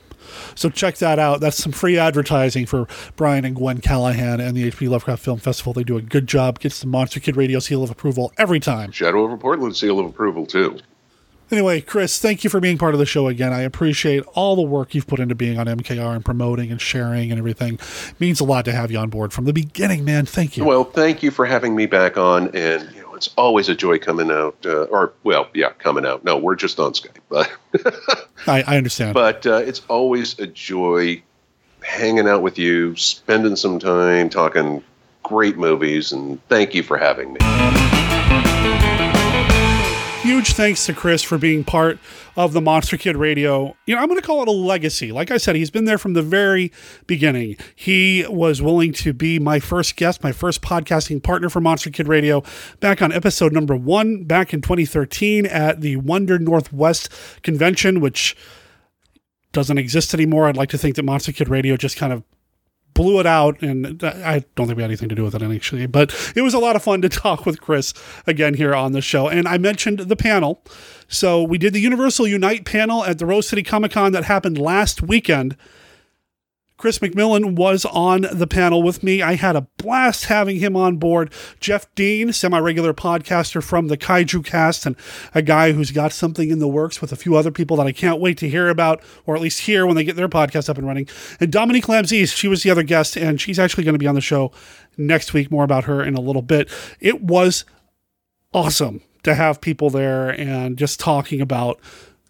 So 0.55 0.69
check 0.69 0.95
that 0.99 1.19
out. 1.19 1.41
That's 1.41 1.57
some 1.57 1.73
free 1.73 1.97
advertising 1.97 2.65
for 2.65 2.87
Brian 3.17 3.43
and 3.43 3.57
Gwen 3.57 3.81
Callahan 3.81 4.39
and 4.39 4.55
the 4.55 4.71
HP 4.71 4.87
Lovecraft 4.87 5.21
Film 5.21 5.37
Festival. 5.37 5.73
They 5.73 5.83
do 5.83 5.97
a 5.97 6.01
good 6.01 6.27
job. 6.27 6.59
Gets 6.59 6.79
the 6.79 6.87
Monster 6.87 7.19
Kid 7.19 7.35
Radio 7.35 7.59
seal 7.59 7.83
of 7.83 7.91
approval 7.91 8.31
every 8.37 8.61
time. 8.61 8.91
Shadow 8.91 9.21
over 9.23 9.35
Portland 9.35 9.75
seal 9.75 9.99
of 9.99 10.05
approval 10.05 10.45
too. 10.45 10.79
Anyway, 11.51 11.79
Chris, 11.79 12.19
thank 12.19 12.43
you 12.43 12.49
for 12.49 12.59
being 12.59 12.77
part 12.77 12.93
of 12.93 12.99
the 12.99 13.05
show 13.05 13.27
again. 13.27 13.53
I 13.53 13.61
appreciate 13.61 14.23
all 14.33 14.55
the 14.55 14.63
work 14.63 14.95
you've 14.95 15.05
put 15.05 15.19
into 15.19 15.35
being 15.35 15.59
on 15.59 15.67
MKR 15.67 16.15
and 16.15 16.25
promoting 16.25 16.71
and 16.71 16.81
sharing 16.81 17.31
and 17.31 17.37
everything. 17.37 17.75
It 17.75 18.19
means 18.19 18.39
a 18.39 18.43
lot 18.43 18.65
to 18.65 18.71
have 18.71 18.91
you 18.91 18.97
on 18.97 19.09
board 19.09 19.31
from 19.31 19.45
the 19.45 19.53
beginning, 19.53 20.03
man. 20.03 20.25
Thank 20.25 20.57
you. 20.57 20.65
Well, 20.65 20.83
thank 20.83 21.21
you 21.21 21.29
for 21.29 21.45
having 21.45 21.75
me 21.75 21.85
back 21.85 22.17
on, 22.17 22.55
and 22.55 22.91
you 22.95 23.01
know 23.01 23.13
it's 23.13 23.29
always 23.37 23.69
a 23.69 23.75
joy 23.75 23.99
coming 23.99 24.31
out. 24.31 24.57
Uh, 24.65 24.83
or 24.85 25.13
well, 25.23 25.47
yeah, 25.53 25.69
coming 25.73 26.05
out. 26.05 26.23
No, 26.23 26.37
we're 26.37 26.55
just 26.55 26.79
on 26.79 26.93
Skype, 26.93 27.17
but 27.29 27.51
I, 28.47 28.63
I 28.63 28.77
understand. 28.77 29.13
but 29.13 29.45
uh, 29.45 29.57
it's 29.57 29.81
always 29.87 30.39
a 30.39 30.47
joy 30.47 31.21
hanging 31.81 32.27
out 32.27 32.41
with 32.41 32.57
you, 32.57 32.95
spending 32.95 33.55
some 33.55 33.77
time 33.77 34.29
talking 34.29 34.83
great 35.21 35.57
movies, 35.57 36.11
and 36.11 36.43
thank 36.47 36.73
you 36.73 36.81
for 36.81 36.97
having 36.97 37.33
me. 37.33 37.94
Huge 40.25 40.53
thanks 40.53 40.87
to 40.87 40.93
Chris 40.95 41.21
for 41.21 41.37
being 41.37 41.63
part 41.63 41.99
of 42.35 42.51
the 42.51 42.59
Monster 42.59 42.97
Kid 42.97 43.15
Radio. 43.15 43.77
You 43.85 43.93
know, 43.93 44.01
I'm 44.01 44.07
going 44.07 44.19
to 44.19 44.25
call 44.25 44.41
it 44.41 44.47
a 44.47 44.51
legacy. 44.51 45.11
Like 45.11 45.29
I 45.29 45.37
said, 45.37 45.55
he's 45.55 45.69
been 45.69 45.85
there 45.85 45.99
from 45.99 46.13
the 46.13 46.23
very 46.23 46.71
beginning. 47.05 47.57
He 47.75 48.25
was 48.27 48.59
willing 48.59 48.91
to 48.93 49.13
be 49.13 49.37
my 49.37 49.59
first 49.59 49.95
guest, 49.95 50.23
my 50.23 50.31
first 50.31 50.63
podcasting 50.63 51.21
partner 51.21 51.47
for 51.47 51.61
Monster 51.61 51.91
Kid 51.91 52.07
Radio 52.07 52.41
back 52.79 53.03
on 53.03 53.11
episode 53.11 53.53
number 53.53 53.75
one, 53.75 54.23
back 54.23 54.51
in 54.51 54.61
2013 54.61 55.45
at 55.45 55.81
the 55.81 55.97
Wonder 55.97 56.39
Northwest 56.39 57.07
convention, 57.43 57.99
which 57.99 58.35
doesn't 59.51 59.77
exist 59.77 60.15
anymore. 60.15 60.47
I'd 60.47 60.57
like 60.57 60.69
to 60.69 60.77
think 60.79 60.95
that 60.95 61.03
Monster 61.03 61.33
Kid 61.33 61.49
Radio 61.49 61.77
just 61.77 61.97
kind 61.97 62.11
of 62.11 62.23
blew 62.95 63.19
it 63.19 63.27
out, 63.27 63.61
and 63.61 64.03
I 64.03 64.43
don't 64.55 64.65
think 64.65 64.77
we 64.77 64.81
had 64.81 64.89
anything 64.89 65.09
to 65.09 65.15
do 65.15 65.23
with 65.23 65.35
it 65.35 65.43
actually. 65.43 65.85
But 65.85 66.33
it 66.35 66.41
was 66.41 66.55
a 66.55 66.59
lot 66.59 66.75
of 66.75 66.81
fun 66.81 67.03
to 67.03 67.09
talk 67.25 67.45
with 67.45 67.61
Chris 67.61 67.93
again 68.25 68.55
here 68.55 68.73
on 68.73 68.93
the 68.93 69.01
show. 69.01 69.29
And 69.29 69.47
I 69.47 69.59
mentioned 69.59 69.99
the 69.99 70.15
panel. 70.15 70.63
So 71.07 71.43
we 71.43 71.59
did 71.59 71.73
the 71.73 71.79
Universal 71.79 72.27
Unite 72.27 72.65
panel 72.65 73.03
at 73.03 73.19
the 73.19 73.27
Rose 73.27 73.47
City 73.47 73.61
Comic 73.61 73.91
Con 73.91 74.11
that 74.13 74.23
happened 74.23 74.57
last 74.57 75.03
weekend. 75.03 75.55
Chris 76.77 76.99
McMillan 76.99 77.55
was 77.55 77.85
on 77.85 78.27
the 78.33 78.47
panel 78.47 78.83
with 78.83 79.01
me. 79.01 79.21
I 79.21 79.35
had 79.35 79.55
a 79.55 79.67
blast 79.77 80.25
having 80.25 80.57
him 80.57 80.75
on 80.75 80.97
board. 80.97 81.31
Jeff 81.61 81.93
Dean, 81.95 82.33
semi 82.33 82.59
regular 82.59 82.93
podcaster 82.93 83.63
from 83.63 83.87
the 83.87 83.97
Kaiju 83.97 84.43
cast, 84.43 84.85
and 84.85 84.95
a 85.33 85.41
guy 85.41 85.71
who's 85.71 85.91
got 85.91 86.11
something 86.11 86.49
in 86.49 86.59
the 86.59 86.67
works 86.67 86.99
with 86.99 87.13
a 87.13 87.15
few 87.15 87.35
other 87.35 87.51
people 87.51 87.77
that 87.77 87.87
I 87.87 87.93
can't 87.93 88.19
wait 88.19 88.37
to 88.39 88.49
hear 88.49 88.67
about, 88.67 89.01
or 89.25 89.35
at 89.35 89.41
least 89.41 89.61
hear 89.61 89.85
when 89.85 89.95
they 89.95 90.03
get 90.03 90.17
their 90.17 90.27
podcast 90.27 90.67
up 90.69 90.77
and 90.77 90.85
running. 90.85 91.07
And 91.39 91.51
Dominique 91.51 91.85
Lamzis, 91.85 92.35
she 92.35 92.49
was 92.49 92.63
the 92.63 92.71
other 92.71 92.83
guest, 92.83 93.15
and 93.15 93.39
she's 93.39 93.59
actually 93.59 93.85
going 93.85 93.95
to 93.95 93.99
be 93.99 94.07
on 94.07 94.15
the 94.15 94.21
show 94.21 94.51
next 94.97 95.33
week. 95.33 95.49
More 95.49 95.63
about 95.63 95.85
her 95.85 96.03
in 96.03 96.15
a 96.15 96.21
little 96.21 96.41
bit. 96.41 96.69
It 96.99 97.21
was 97.21 97.63
awesome 98.53 99.01
to 99.23 99.33
have 99.33 99.61
people 99.61 99.89
there 99.89 100.29
and 100.29 100.77
just 100.77 100.99
talking 100.99 101.41
about 101.41 101.79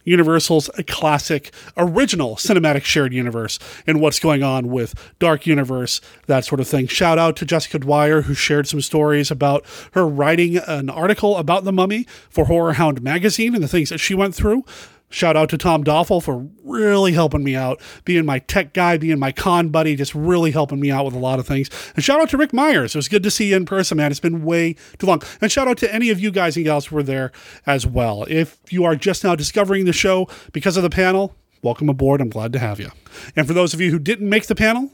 Universal's 0.06 0.70
a 0.78 0.84
classic 0.84 1.52
original 1.76 2.36
cinematic 2.36 2.84
shared 2.84 3.14
universe 3.14 3.60
and 3.86 4.00
what's 4.00 4.20
going 4.20 4.44
on 4.44 4.70
with 4.70 5.14
Dark 5.20 5.46
Universe, 5.46 6.00
that 6.28 6.46
sort 6.46 6.62
of 6.62 6.68
thing. 6.68 6.88
Shout 6.88 7.20
out 7.20 7.36
to 7.38 7.46
Jessica 7.46 7.80
Dwyer, 7.80 8.22
who 8.22 8.34
shared 8.34 8.68
some 8.68 8.82
stories 8.82 9.30
about 9.30 9.66
her 9.92 10.08
writing 10.08 10.58
an 10.58 10.90
article 10.90 11.38
about 11.38 11.64
the 11.64 11.74
mummy 11.74 12.06
for 12.30 12.46
Horror 12.46 12.74
Hound 12.74 13.02
magazine 13.02 13.54
and 13.54 13.64
the 13.64 13.68
things 13.68 13.90
that 13.90 13.98
she 13.98 14.14
went 14.14 14.34
through. 14.34 14.64
Shout 15.10 15.38
out 15.38 15.50
to 15.50 15.58
Tom 15.58 15.84
Doffel 15.84 16.20
for 16.22 16.48
really 16.64 17.14
helping 17.14 17.44
me 17.44 17.56
out, 17.56 17.80
being 18.04 18.26
my 18.26 18.40
tech 18.40 18.74
guy, 18.74 18.98
being 18.98 19.20
my 19.20 19.32
con 19.32 19.70
buddy, 19.70 19.96
just 19.96 20.14
really 20.14 20.52
helping 20.52 20.80
me 20.80 20.92
out 20.92 21.06
with 21.06 21.14
a 21.14 21.20
lot 21.20 21.40
of 21.40 21.48
things. 21.48 21.70
And 21.96 22.04
shout 22.04 22.20
out 22.20 22.30
to 22.32 22.38
Rick 22.38 22.54
Myers. 22.54 22.96
It 22.96 22.98
was 22.98 23.08
good 23.08 23.24
to 23.24 23.32
see 23.32 23.52
you 23.52 23.56
in 23.56 23.66
person, 23.66 23.98
man. 23.98 24.12
It's 24.12 24.20
been 24.20 24.44
way 24.44 24.76
too 24.98 25.08
long. 25.08 25.22
And 25.40 25.52
shout 25.52 25.68
out 25.68 25.78
to 25.78 25.94
any 25.94 26.10
of 26.10 26.20
you 26.20 26.32
guys 26.32 26.58
and 26.58 26.66
gals 26.66 26.88
who 26.88 26.96
were 26.96 27.04
there 27.04 27.32
as 27.66 27.86
well. 27.86 28.26
If 28.28 28.60
you 28.70 28.84
are 28.84 28.96
just 28.96 29.24
now 29.24 29.36
discovering 29.36 29.86
the 29.86 29.94
show 29.94 30.28
because 30.52 30.76
of 30.76 30.84
the 30.84 30.90
panel, 30.90 31.36
welcome 31.62 31.88
aboard. 31.88 32.20
I'm 32.20 32.30
glad 32.30 32.52
to 32.54 32.60
have 32.60 32.80
you. 32.80 32.92
And 33.36 33.48
for 33.48 33.54
those 33.54 33.74
of 33.74 33.80
you 33.80 33.92
who 33.92 34.00
didn't 34.00 34.28
make 34.28 34.48
the 34.48 34.56
panel, 34.56 34.92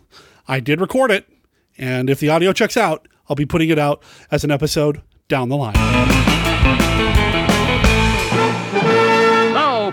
I 0.47 0.59
did 0.59 0.81
record 0.81 1.11
it. 1.11 1.27
And 1.77 2.09
if 2.09 2.19
the 2.19 2.29
audio 2.29 2.53
checks 2.53 2.77
out, 2.77 3.07
I'll 3.29 3.35
be 3.35 3.45
putting 3.45 3.69
it 3.69 3.79
out 3.79 4.03
as 4.29 4.43
an 4.43 4.51
episode 4.51 5.01
down 5.29 5.49
the 5.49 5.55
line 5.55 6.20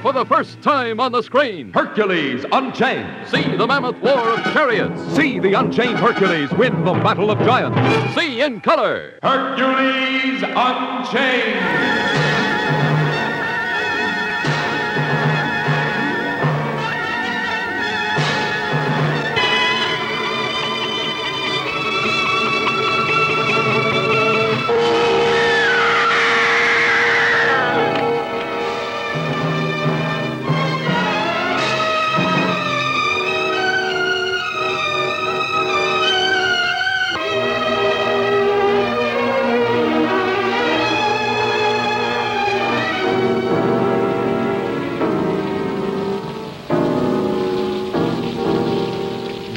for 0.01 0.13
the 0.13 0.25
first 0.25 0.61
time 0.63 1.01
on 1.01 1.13
the 1.13 1.23
screen. 1.23 1.73
Hercules 1.73 2.45
Unchained. 2.53 3.27
See 3.29 3.57
the 3.57 3.67
mammoth 3.67 3.97
war 4.01 4.31
of 4.31 4.43
chariots. 4.53 5.01
See 5.15 5.39
the 5.39 5.55
Unchained 5.55 5.99
Hercules 5.99 6.51
win 6.53 6.85
the 6.85 6.95
Battle 6.95 7.31
of 7.31 7.39
Giants. 7.41 8.15
See 8.15 8.41
in 8.41 8.61
color. 8.61 9.19
Hercules 9.23 10.43
Unchained. 10.43 12.28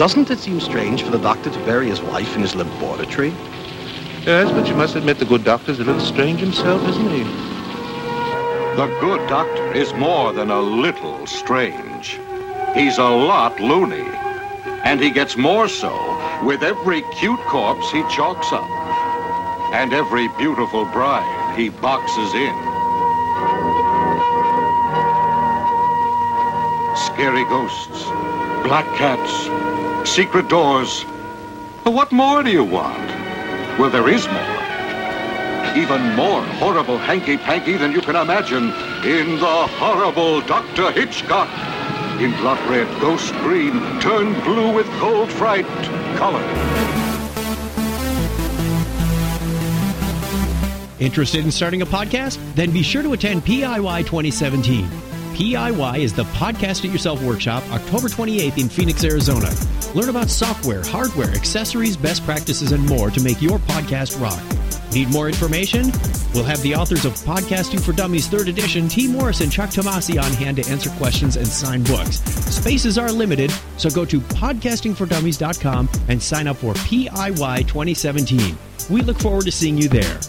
Doesn't 0.02 0.32
it 0.32 0.40
seem 0.40 0.60
strange 0.60 1.04
for 1.04 1.12
the 1.12 1.20
doctor 1.20 1.52
to 1.52 1.60
bury 1.64 1.88
his 1.88 2.02
wife 2.02 2.36
in 2.36 2.42
his 2.42 2.56
laboratory? 2.56 3.30
Yes, 4.26 4.52
but 4.52 4.68
you 4.68 4.74
must 4.74 4.96
admit 4.96 5.20
the 5.20 5.26
good 5.26 5.44
doctor's 5.44 5.78
a 5.80 5.84
little 5.84 6.02
strange 6.02 6.40
himself, 6.40 6.82
isn't 6.90 7.12
he? 7.12 7.22
The 8.78 8.88
good 9.00 9.30
doctor 9.30 9.72
is 9.74 9.94
more 9.94 10.34
than 10.34 10.50
a 10.50 10.60
little 10.60 11.28
strange. 11.28 12.20
He's 12.74 12.98
a 12.98 13.04
lot 13.04 13.60
loony. 13.60 14.10
And 14.84 15.00
he 15.00 15.12
gets 15.12 15.38
more 15.38 15.68
so 15.68 15.94
with 16.44 16.64
every 16.64 17.04
cute 17.20 17.40
corpse 17.42 17.92
he 17.92 18.02
chalks 18.10 18.52
up. 18.52 18.68
And 19.72 19.94
every 19.94 20.30
beautiful 20.30 20.86
bride 20.86 21.56
he 21.56 21.70
boxes 21.70 22.34
in. 22.34 22.56
Scary 27.06 27.44
ghosts, 27.46 28.06
black 28.64 28.88
cats, 28.98 29.71
secret 30.06 30.48
doors. 30.50 31.04
What 31.84 32.12
more 32.12 32.44
do 32.44 32.52
you 32.52 32.64
want? 32.64 33.08
Well, 33.80 33.90
there 33.90 34.10
is 34.10 34.28
more. 34.28 34.62
Even 35.76 36.16
more 36.16 36.44
horrible 36.60 36.98
hanky-panky 36.98 37.78
than 37.78 37.92
you 37.92 38.02
can 38.02 38.16
imagine 38.16 38.66
in 39.06 39.40
the 39.40 39.68
horrible 39.80 40.42
Dr. 40.42 40.92
Hichcock. 40.92 41.50
In 42.20 42.32
blood 42.42 42.60
red, 42.70 42.88
ghost 43.02 43.34
green, 43.36 43.74
turned 44.00 44.44
blue 44.44 44.74
with 44.74 44.88
cold 45.00 45.32
fright 45.32 45.66
color. 46.18 46.44
Interested 51.00 51.44
in 51.44 51.52
starting 51.52 51.82
a 51.82 51.86
podcast? 51.86 52.38
Then 52.54 52.72
be 52.72 52.84
sure 52.84 53.02
to 53.02 53.14
attend 53.14 53.44
PIY 53.44 54.06
2017. 54.06 54.86
PIY 55.34 56.00
is 56.00 56.14
the 56.14 56.26
Podcast 56.26 56.86
It 56.86 56.92
Yourself 56.92 57.24
workshop 57.24 57.64
October 57.72 58.08
28th 58.08 58.60
in 58.60 58.70
Phoenix, 58.70 59.04
Arizona. 59.04 59.50
Learn 59.94 60.10
about 60.10 60.30
software, 60.30 60.84
hardware, 60.84 61.32
accessories, 61.32 61.98
best 61.98 62.24
practices, 62.24 62.72
and 62.72 62.88
more 62.88 63.10
to 63.12 63.22
make 63.22 63.42
your 63.42 63.60
podcast 63.60 64.20
rock. 64.22 64.42
Need 64.94 65.10
more 65.10 65.28
information? 65.28 65.92
We'll 66.34 66.46
have 66.46 66.62
the 66.62 66.76
authors 66.76 67.04
of 67.04 67.14
Podcasting 67.14 67.82
for 67.82 67.92
Dummies 67.92 68.28
3rd 68.28 68.48
edition, 68.48 68.88
Tee 68.88 69.08
Morris 69.08 69.42
and 69.42 69.52
Chuck 69.52 69.70
Tomasi 69.70 70.22
on 70.22 70.32
hand 70.34 70.58
to 70.58 70.70
answer 70.70 70.90
questions 70.92 71.36
and 71.36 71.48
sign 71.48 71.84
books. 71.84 72.22
Spaces 72.22 72.98
are 72.98 73.12
limited, 73.12 73.52
so 73.78 73.90
go 73.90 74.06
to 74.06 74.20
podcastingfordummies.com 74.20 75.90
and 76.08 76.22
sign 76.22 76.48
up 76.48 76.58
for 76.58 76.74
PIY 76.74 77.68
2017. 77.68 78.58
We 78.90 79.02
look 79.02 79.20
forward 79.20 79.46
to 79.46 79.52
seeing 79.52 79.78
you 79.78 79.90
there. 79.90 80.20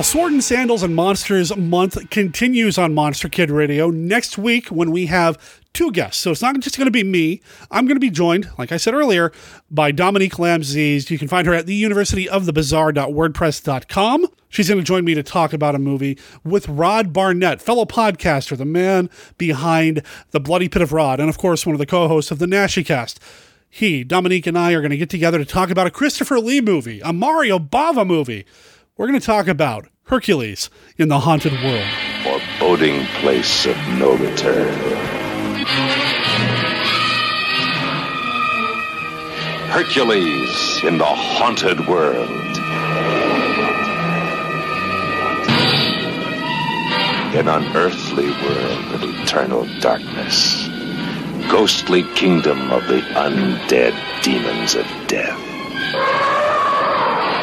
Well, 0.00 0.04
Sword 0.06 0.32
and 0.32 0.42
Sandals 0.42 0.82
and 0.82 0.96
Monsters 0.96 1.54
Month 1.54 2.08
continues 2.08 2.78
on 2.78 2.94
Monster 2.94 3.28
Kid 3.28 3.50
Radio 3.50 3.90
next 3.90 4.38
week 4.38 4.68
when 4.68 4.92
we 4.92 5.04
have 5.08 5.60
two 5.74 5.92
guests. 5.92 6.22
So 6.22 6.30
it's 6.30 6.40
not 6.40 6.58
just 6.60 6.78
going 6.78 6.86
to 6.86 6.90
be 6.90 7.04
me. 7.04 7.42
I'm 7.70 7.84
going 7.84 7.96
to 7.96 8.00
be 8.00 8.08
joined, 8.08 8.48
like 8.56 8.72
I 8.72 8.78
said 8.78 8.94
earlier, 8.94 9.30
by 9.70 9.90
Dominique 9.90 10.36
Lamzis. 10.36 11.10
You 11.10 11.18
can 11.18 11.28
find 11.28 11.46
her 11.46 11.52
at 11.52 11.66
the 11.66 11.74
University 11.74 12.26
of 12.26 12.46
the 12.46 12.52
Bizarre.wordpress.com. 12.54 14.26
She's 14.48 14.68
going 14.68 14.80
to 14.80 14.86
join 14.86 15.04
me 15.04 15.12
to 15.12 15.22
talk 15.22 15.52
about 15.52 15.74
a 15.74 15.78
movie 15.78 16.18
with 16.44 16.66
Rod 16.66 17.12
Barnett, 17.12 17.60
fellow 17.60 17.84
podcaster, 17.84 18.56
the 18.56 18.64
man 18.64 19.10
behind 19.36 20.02
The 20.30 20.40
Bloody 20.40 20.70
Pit 20.70 20.80
of 20.80 20.94
Rod, 20.94 21.20
and 21.20 21.28
of 21.28 21.36
course, 21.36 21.66
one 21.66 21.74
of 21.74 21.78
the 21.78 21.84
co 21.84 22.08
hosts 22.08 22.30
of 22.30 22.38
the 22.38 22.46
NaschyCast 22.46 22.86
Cast 22.86 23.20
he, 23.68 24.02
Dominique, 24.02 24.48
and 24.48 24.58
I 24.58 24.72
are 24.72 24.80
going 24.80 24.90
to 24.90 24.96
get 24.96 25.10
together 25.10 25.38
to 25.38 25.44
talk 25.44 25.70
about 25.70 25.86
a 25.86 25.90
Christopher 25.90 26.40
Lee 26.40 26.60
movie, 26.60 27.00
a 27.02 27.12
Mario 27.12 27.58
Bava 27.58 28.06
movie. 28.06 28.44
We're 28.96 29.06
going 29.06 29.18
to 29.20 29.24
talk 29.26 29.48
about 29.48 29.88
Hercules 30.04 30.68
in 30.98 31.08
the 31.08 31.20
Haunted 31.20 31.52
World. 31.52 31.88
Foreboding 32.22 33.06
place 33.22 33.66
of 33.66 33.76
no 33.98 34.16
return. 34.16 34.74
Hercules 39.70 40.82
in 40.84 40.98
the 40.98 41.04
Haunted 41.04 41.86
World. 41.86 42.28
An 47.32 47.46
unearthly 47.48 48.30
world 48.30 48.94
of 48.94 49.02
eternal 49.04 49.66
darkness. 49.80 50.66
ghostly 51.50 52.02
kingdom 52.14 52.70
of 52.70 52.86
the 52.88 53.00
undead 53.14 53.94
demons 54.22 54.74
of 54.74 54.86
death. 55.08 55.38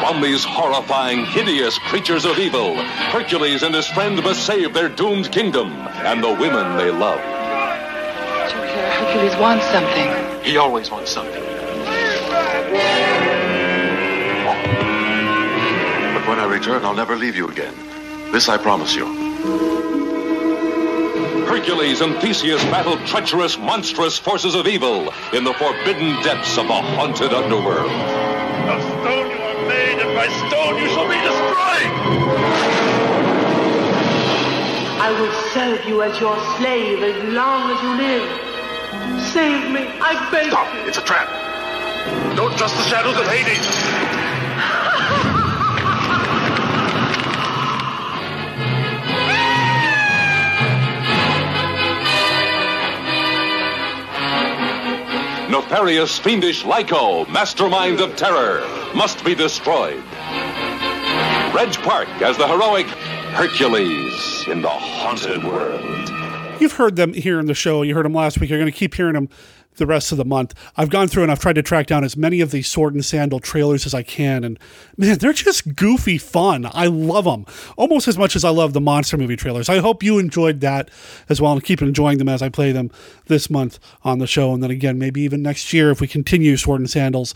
From 0.08 0.22
these 0.22 0.42
horrifying, 0.42 1.26
hideous 1.26 1.76
creatures 1.80 2.24
of 2.24 2.38
evil, 2.38 2.76
Hercules 2.82 3.62
and 3.62 3.74
his 3.74 3.86
friend 3.88 4.16
must 4.22 4.46
save 4.46 4.72
their 4.72 4.88
doomed 4.88 5.30
kingdom 5.30 5.70
and 5.70 6.24
the 6.24 6.32
women 6.32 6.78
they 6.78 6.90
love. 6.90 7.20
Julia, 8.48 8.72
uh, 8.72 8.90
Hercules 9.04 9.36
wants 9.36 9.66
something. 9.66 10.42
He 10.42 10.56
always 10.56 10.90
wants 10.90 11.10
something. 11.10 11.42
But 16.14 16.26
when 16.26 16.38
I 16.38 16.46
return, 16.48 16.86
I'll 16.86 16.94
never 16.94 17.14
leave 17.14 17.36
you 17.36 17.50
again. 17.50 17.74
This 18.32 18.48
I 18.48 18.56
promise 18.56 18.94
you. 18.94 19.04
Hercules 21.44 22.00
and 22.00 22.16
Theseus 22.16 22.64
battle 22.64 22.96
treacherous, 23.06 23.58
monstrous 23.58 24.18
forces 24.18 24.54
of 24.54 24.66
evil 24.66 25.12
in 25.34 25.44
the 25.44 25.52
forbidden 25.52 26.14
depths 26.22 26.56
of 26.56 26.66
the 26.66 26.72
haunted 26.72 27.34
underworld. 27.34 28.37
By 30.18 30.26
stone 30.48 30.76
you 30.78 30.88
shall 30.88 31.06
be 31.06 31.14
destroyed! 31.14 31.92
I 34.98 35.16
will 35.16 35.32
serve 35.54 35.86
you 35.86 36.02
as 36.02 36.18
your 36.18 36.36
slave 36.56 37.04
as 37.04 37.32
long 37.32 37.70
as 37.70 37.80
you 37.84 37.90
live. 37.94 39.22
Save 39.30 39.70
me, 39.70 39.86
I 40.00 40.28
beg 40.32 40.50
Stop! 40.50 40.74
It's 40.88 40.98
a 40.98 41.02
trap! 41.02 41.28
Don't 42.34 42.52
trust 42.58 42.76
the 42.76 42.82
shadows 42.82 43.16
of 43.16 43.26
Hades! 43.28 43.64
Nefarious, 55.48 56.18
fiendish 56.18 56.64
Lico, 56.64 57.28
mastermind 57.28 58.00
of 58.00 58.16
terror, 58.16 58.77
must 58.94 59.24
be 59.24 59.34
destroyed. 59.34 60.02
Reg 61.54 61.72
Park 61.82 62.08
as 62.22 62.36
the 62.36 62.46
heroic 62.46 62.86
Hercules 62.86 64.46
in 64.48 64.62
the 64.62 64.68
haunted 64.68 65.44
world. 65.44 66.10
You've 66.60 66.72
heard 66.72 66.96
them 66.96 67.12
here 67.12 67.38
in 67.38 67.46
the 67.46 67.54
show. 67.54 67.82
You 67.82 67.94
heard 67.94 68.04
them 68.04 68.14
last 68.14 68.40
week. 68.40 68.50
You're 68.50 68.58
going 68.58 68.70
to 68.70 68.76
keep 68.76 68.94
hearing 68.94 69.14
them 69.14 69.28
the 69.78 69.86
rest 69.86 70.12
of 70.12 70.18
the 70.18 70.24
month. 70.24 70.54
I've 70.76 70.90
gone 70.90 71.08
through 71.08 71.22
and 71.22 71.32
I've 71.32 71.38
tried 71.38 71.54
to 71.54 71.62
track 71.62 71.86
down 71.86 72.04
as 72.04 72.16
many 72.16 72.40
of 72.40 72.50
these 72.50 72.68
sword 72.68 72.94
and 72.94 73.04
sandal 73.04 73.40
trailers 73.40 73.86
as 73.86 73.94
I 73.94 74.02
can. 74.02 74.44
And 74.44 74.58
man, 74.96 75.18
they're 75.18 75.32
just 75.32 75.74
goofy 75.74 76.18
fun. 76.18 76.68
I 76.72 76.86
love 76.86 77.24
them 77.24 77.46
almost 77.76 78.08
as 78.08 78.18
much 78.18 78.36
as 78.36 78.44
I 78.44 78.50
love 78.50 78.72
the 78.72 78.80
monster 78.80 79.16
movie 79.16 79.36
trailers. 79.36 79.68
I 79.68 79.78
hope 79.78 80.02
you 80.02 80.18
enjoyed 80.18 80.60
that 80.60 80.90
as 81.28 81.40
well 81.40 81.52
and 81.52 81.64
keep 81.64 81.80
enjoying 81.80 82.18
them 82.18 82.28
as 82.28 82.42
I 82.42 82.48
play 82.48 82.72
them 82.72 82.90
this 83.26 83.48
month 83.48 83.78
on 84.02 84.18
the 84.18 84.26
show. 84.26 84.52
And 84.52 84.62
then 84.62 84.70
again, 84.70 84.98
maybe 84.98 85.22
even 85.22 85.42
next 85.42 85.72
year 85.72 85.90
if 85.90 86.00
we 86.00 86.08
continue 86.08 86.56
sword 86.56 86.80
and 86.80 86.90
sandals 86.90 87.34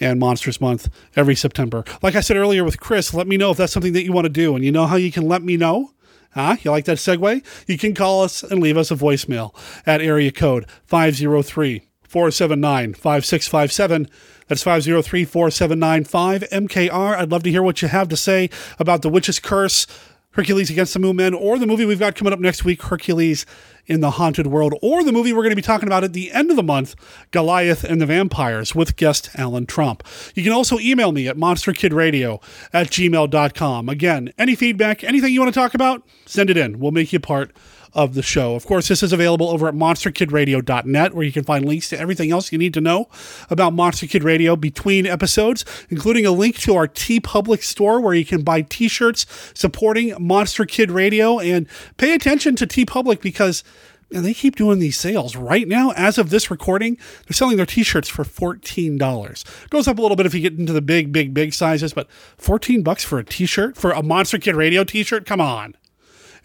and 0.00 0.18
Monsters 0.18 0.60
Month 0.60 0.88
every 1.14 1.34
September. 1.34 1.84
Like 2.02 2.14
I 2.14 2.20
said 2.20 2.36
earlier 2.36 2.64
with 2.64 2.80
Chris, 2.80 3.14
let 3.14 3.26
me 3.26 3.36
know 3.36 3.50
if 3.50 3.56
that's 3.58 3.72
something 3.72 3.92
that 3.92 4.04
you 4.04 4.12
want 4.12 4.24
to 4.24 4.30
do. 4.30 4.54
And 4.54 4.64
you 4.64 4.72
know 4.72 4.86
how 4.86 4.96
you 4.96 5.12
can 5.12 5.28
let 5.28 5.42
me 5.42 5.56
know? 5.56 5.92
Huh? 6.32 6.56
You 6.62 6.70
like 6.70 6.84
that 6.84 6.98
segue? 6.98 7.44
You 7.66 7.78
can 7.78 7.94
call 7.94 8.22
us 8.22 8.42
and 8.42 8.60
leave 8.60 8.76
us 8.76 8.90
a 8.90 8.96
voicemail 8.96 9.54
at 9.84 10.00
area 10.00 10.30
code 10.30 10.66
503 10.86 11.82
479 12.02 12.94
5657. 12.94 14.08
That's 14.48 14.62
503 14.64 15.24
479 15.24 16.04
5MKR. 16.04 17.16
I'd 17.16 17.30
love 17.30 17.44
to 17.44 17.50
hear 17.50 17.62
what 17.62 17.82
you 17.82 17.88
have 17.88 18.08
to 18.08 18.16
say 18.16 18.50
about 18.80 19.02
The 19.02 19.08
Witch's 19.08 19.38
Curse, 19.38 19.86
Hercules 20.32 20.70
Against 20.70 20.92
the 20.92 21.00
Moon 21.00 21.16
Men, 21.16 21.34
or 21.34 21.58
the 21.58 21.66
movie 21.66 21.84
we've 21.84 21.98
got 21.98 22.14
coming 22.14 22.32
up 22.32 22.38
next 22.38 22.64
week, 22.64 22.82
Hercules 22.82 23.44
in 23.86 24.00
the 24.00 24.12
Haunted 24.12 24.46
World, 24.46 24.74
or 24.80 25.02
the 25.02 25.10
movie 25.10 25.32
we're 25.32 25.42
going 25.42 25.50
to 25.50 25.56
be 25.56 25.62
talking 25.62 25.88
about 25.88 26.04
at 26.04 26.12
the 26.12 26.30
end 26.30 26.50
of 26.50 26.56
the 26.56 26.62
month, 26.62 26.94
Goliath 27.32 27.82
and 27.82 28.00
the 28.00 28.06
Vampires, 28.06 28.72
with 28.72 28.94
guest 28.94 29.30
Alan 29.34 29.66
Trump. 29.66 30.04
You 30.36 30.44
can 30.44 30.52
also 30.52 30.78
email 30.78 31.10
me 31.10 31.26
at 31.26 31.36
monsterkidradio 31.36 32.40
at 32.72 32.88
gmail.com. 32.88 33.88
Again, 33.88 34.32
any 34.38 34.54
feedback, 34.54 35.02
anything 35.02 35.32
you 35.32 35.40
want 35.40 35.52
to 35.52 35.60
talk 35.60 35.74
about, 35.74 36.06
send 36.26 36.48
it 36.48 36.56
in. 36.56 36.78
We'll 36.78 36.92
make 36.92 37.12
you 37.12 37.18
part 37.18 37.50
of 37.92 38.14
the 38.14 38.22
show. 38.22 38.54
Of 38.54 38.66
course, 38.66 38.88
this 38.88 39.02
is 39.02 39.12
available 39.12 39.48
over 39.48 39.68
at 39.68 39.74
monsterkidradio.net, 39.74 41.14
where 41.14 41.24
you 41.24 41.32
can 41.32 41.44
find 41.44 41.64
links 41.64 41.88
to 41.90 41.98
everything 41.98 42.30
else 42.30 42.52
you 42.52 42.58
need 42.58 42.74
to 42.74 42.80
know 42.80 43.08
about 43.48 43.72
Monster 43.72 44.06
Kid 44.06 44.24
Radio 44.24 44.56
between 44.56 45.06
episodes, 45.06 45.64
including 45.88 46.26
a 46.26 46.30
link 46.30 46.58
to 46.58 46.74
our 46.74 46.86
TeePublic 46.86 47.62
store 47.62 48.00
where 48.00 48.14
you 48.14 48.24
can 48.24 48.42
buy 48.42 48.62
t 48.62 48.88
shirts 48.88 49.26
supporting 49.54 50.14
Monster 50.18 50.64
Kid 50.64 50.90
Radio. 50.90 51.38
And 51.38 51.66
pay 51.96 52.14
attention 52.14 52.56
to 52.56 52.66
TeePublic 52.66 53.20
because 53.20 53.64
and 54.12 54.24
they 54.24 54.34
keep 54.34 54.56
doing 54.56 54.78
these 54.78 54.98
sales 54.98 55.36
right 55.36 55.68
now. 55.68 55.92
As 55.92 56.18
of 56.18 56.30
this 56.30 56.50
recording, 56.50 56.96
they're 57.26 57.34
selling 57.34 57.56
their 57.56 57.66
t-shirts 57.66 58.08
for 58.08 58.24
fourteen 58.24 58.98
dollars. 58.98 59.44
Goes 59.70 59.86
up 59.86 59.98
a 59.98 60.02
little 60.02 60.16
bit 60.16 60.26
if 60.26 60.34
you 60.34 60.40
get 60.40 60.58
into 60.58 60.72
the 60.72 60.82
big, 60.82 61.12
big, 61.12 61.32
big 61.32 61.54
sizes, 61.54 61.92
but 61.92 62.10
fourteen 62.36 62.82
bucks 62.82 63.04
for 63.04 63.18
a 63.18 63.24
t-shirt 63.24 63.76
for 63.76 63.92
a 63.92 64.02
Monster 64.02 64.38
Kid 64.38 64.56
Radio 64.56 64.84
t-shirt. 64.84 65.26
Come 65.26 65.40
on. 65.40 65.76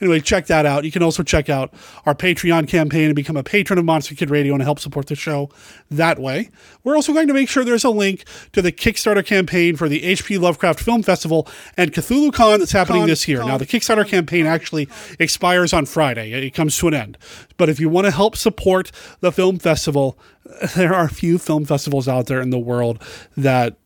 Anyway, 0.02 0.20
check 0.20 0.48
that 0.48 0.66
out. 0.66 0.84
You 0.84 0.92
can 0.92 1.04
also 1.04 1.24
check 1.24 1.50
out 1.50 1.74
our 2.06 2.16
Patreon 2.16 2.68
campaign 2.68 3.06
and 3.06 3.16
become 3.16 3.38
a 3.38 3.44
patron 3.44 3.80
of 3.80 3.86
Monster 3.86 4.16
Kid 4.16 4.30
Radio 4.30 4.54
and 4.54 4.64
help 4.64 4.80
support 4.80 5.08
the 5.08 5.16
show 5.16 5.50
that 5.90 6.20
way. 6.20 6.50
We're 6.84 6.96
also 6.96 7.14
going 7.14 7.28
to 7.28 7.34
make 7.34 7.50
sure 7.50 7.64
there's 7.64 7.84
a 7.84 7.90
link 7.90 8.26
to 8.54 8.62
the 8.62 8.72
Kickstarter 8.72 9.26
campaign 9.26 9.76
for 9.76 9.88
the 9.88 10.02
HP 10.02 10.40
Lovecraft 10.40 10.80
Film 10.80 11.04
Festival 11.04 11.48
and 11.78 11.92
Cthulhu 11.92 12.34
Con 12.34 12.60
that's 12.60 12.72
happening 12.72 13.02
Con, 13.02 13.10
this 13.10 13.28
year. 13.28 13.40
Con, 13.40 13.48
now, 13.48 13.58
the 13.58 13.66
Kickstarter 13.66 14.04
Con, 14.04 14.10
campaign 14.10 14.46
actually 14.46 14.88
expires 15.20 15.74
on 15.74 15.86
Friday, 15.86 16.32
it 16.32 16.52
comes 16.52 16.78
to 16.78 16.88
an 16.88 16.94
end. 16.94 17.18
But 17.58 17.70
if 17.70 17.80
you 17.80 17.90
want 17.90 18.06
to 18.06 18.12
help 18.12 18.36
support 18.36 18.92
the 19.22 19.32
film 19.32 19.60
festival, 19.60 20.18
there 20.76 20.94
are 20.94 21.06
a 21.06 21.10
few 21.10 21.38
film 21.38 21.66
festivals 21.66 22.08
out 22.08 22.28
there 22.28 22.42
in 22.42 22.50
the 22.50 22.60
world 22.60 23.02
that 23.36 23.78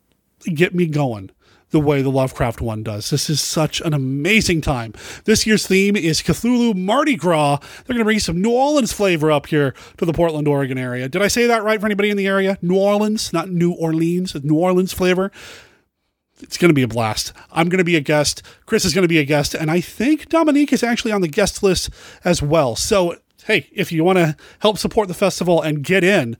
get 0.45 0.73
me 0.73 0.85
going 0.85 1.31
the 1.71 1.79
way 1.79 2.01
the 2.01 2.09
Lovecraft 2.09 2.61
one 2.61 2.83
does. 2.83 3.09
This 3.09 3.29
is 3.29 3.41
such 3.41 3.81
an 3.81 3.93
amazing 3.93 4.61
time. 4.61 4.93
This 5.25 5.45
year's 5.45 5.67
theme 5.67 5.95
is 5.95 6.21
Cthulhu 6.21 6.75
Mardi 6.75 7.15
Gras. 7.15 7.57
They're 7.57 7.93
going 7.93 7.99
to 7.99 8.05
bring 8.05 8.19
some 8.19 8.41
New 8.41 8.51
Orleans 8.51 8.93
flavor 8.93 9.31
up 9.31 9.47
here 9.47 9.73
to 9.97 10.05
the 10.05 10.13
Portland, 10.13 10.47
Oregon 10.47 10.77
area. 10.77 11.07
Did 11.07 11.21
I 11.21 11.27
say 11.27 11.47
that 11.47 11.63
right 11.63 11.79
for 11.79 11.85
anybody 11.85 12.09
in 12.09 12.17
the 12.17 12.27
area? 12.27 12.57
New 12.61 12.77
Orleans, 12.77 13.31
not 13.31 13.49
New 13.49 13.71
Orleans, 13.71 14.35
New 14.43 14.55
Orleans 14.55 14.93
flavor. 14.93 15.31
It's 16.41 16.57
going 16.57 16.69
to 16.69 16.75
be 16.75 16.83
a 16.83 16.87
blast. 16.87 17.33
I'm 17.51 17.69
going 17.69 17.79
to 17.79 17.83
be 17.83 17.97
a 17.97 18.01
guest. 18.01 18.41
Chris 18.65 18.85
is 18.85 18.93
going 18.93 19.03
to 19.03 19.09
be 19.09 19.19
a 19.19 19.25
guest. 19.25 19.53
And 19.53 19.69
I 19.69 19.81
think 19.81 20.29
Dominique 20.29 20.71
is 20.71 20.83
actually 20.83 21.11
on 21.11 21.21
the 21.21 21.27
guest 21.27 21.61
list 21.61 21.89
as 22.23 22.41
well. 22.41 22.75
So, 22.75 23.17
hey, 23.45 23.69
if 23.73 23.91
you 23.91 24.03
want 24.03 24.19
to 24.19 24.37
help 24.59 24.77
support 24.77 25.09
the 25.09 25.13
festival 25.13 25.61
and 25.61 25.83
get 25.83 26.03
in, 26.03 26.37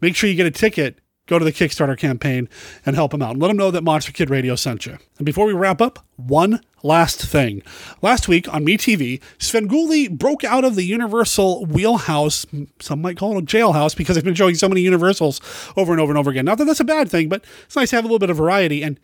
make 0.00 0.16
sure 0.16 0.30
you 0.30 0.36
get 0.36 0.46
a 0.46 0.50
ticket 0.50 0.98
go 1.26 1.38
to 1.38 1.44
the 1.44 1.52
Kickstarter 1.52 1.98
campaign 1.98 2.48
and 2.84 2.96
help 2.96 3.10
them 3.10 3.22
out. 3.22 3.32
And 3.32 3.42
let 3.42 3.48
them 3.48 3.56
know 3.56 3.70
that 3.70 3.82
Monster 3.82 4.12
Kid 4.12 4.30
Radio 4.30 4.54
sent 4.56 4.86
you. 4.86 4.98
And 5.18 5.26
before 5.26 5.46
we 5.46 5.52
wrap 5.52 5.80
up, 5.80 6.04
one 6.16 6.60
last 6.82 7.20
thing. 7.20 7.62
Last 8.00 8.28
week 8.28 8.52
on 8.52 8.64
MeTV, 8.64 9.20
Svengoolie 9.38 10.10
broke 10.10 10.44
out 10.44 10.64
of 10.64 10.76
the 10.76 10.84
Universal 10.84 11.66
wheelhouse. 11.66 12.46
Some 12.80 13.02
might 13.02 13.16
call 13.16 13.36
it 13.36 13.42
a 13.42 13.46
jailhouse 13.46 13.96
because 13.96 14.14
they've 14.14 14.24
been 14.24 14.34
showing 14.34 14.54
so 14.54 14.68
many 14.68 14.80
Universals 14.82 15.40
over 15.76 15.92
and 15.92 16.00
over 16.00 16.12
and 16.12 16.18
over 16.18 16.30
again. 16.30 16.44
Not 16.44 16.58
that 16.58 16.64
that's 16.64 16.80
a 16.80 16.84
bad 16.84 17.10
thing, 17.10 17.28
but 17.28 17.44
it's 17.64 17.76
nice 17.76 17.90
to 17.90 17.96
have 17.96 18.04
a 18.04 18.08
little 18.08 18.18
bit 18.18 18.30
of 18.30 18.36
variety. 18.36 18.82
And 18.82 19.00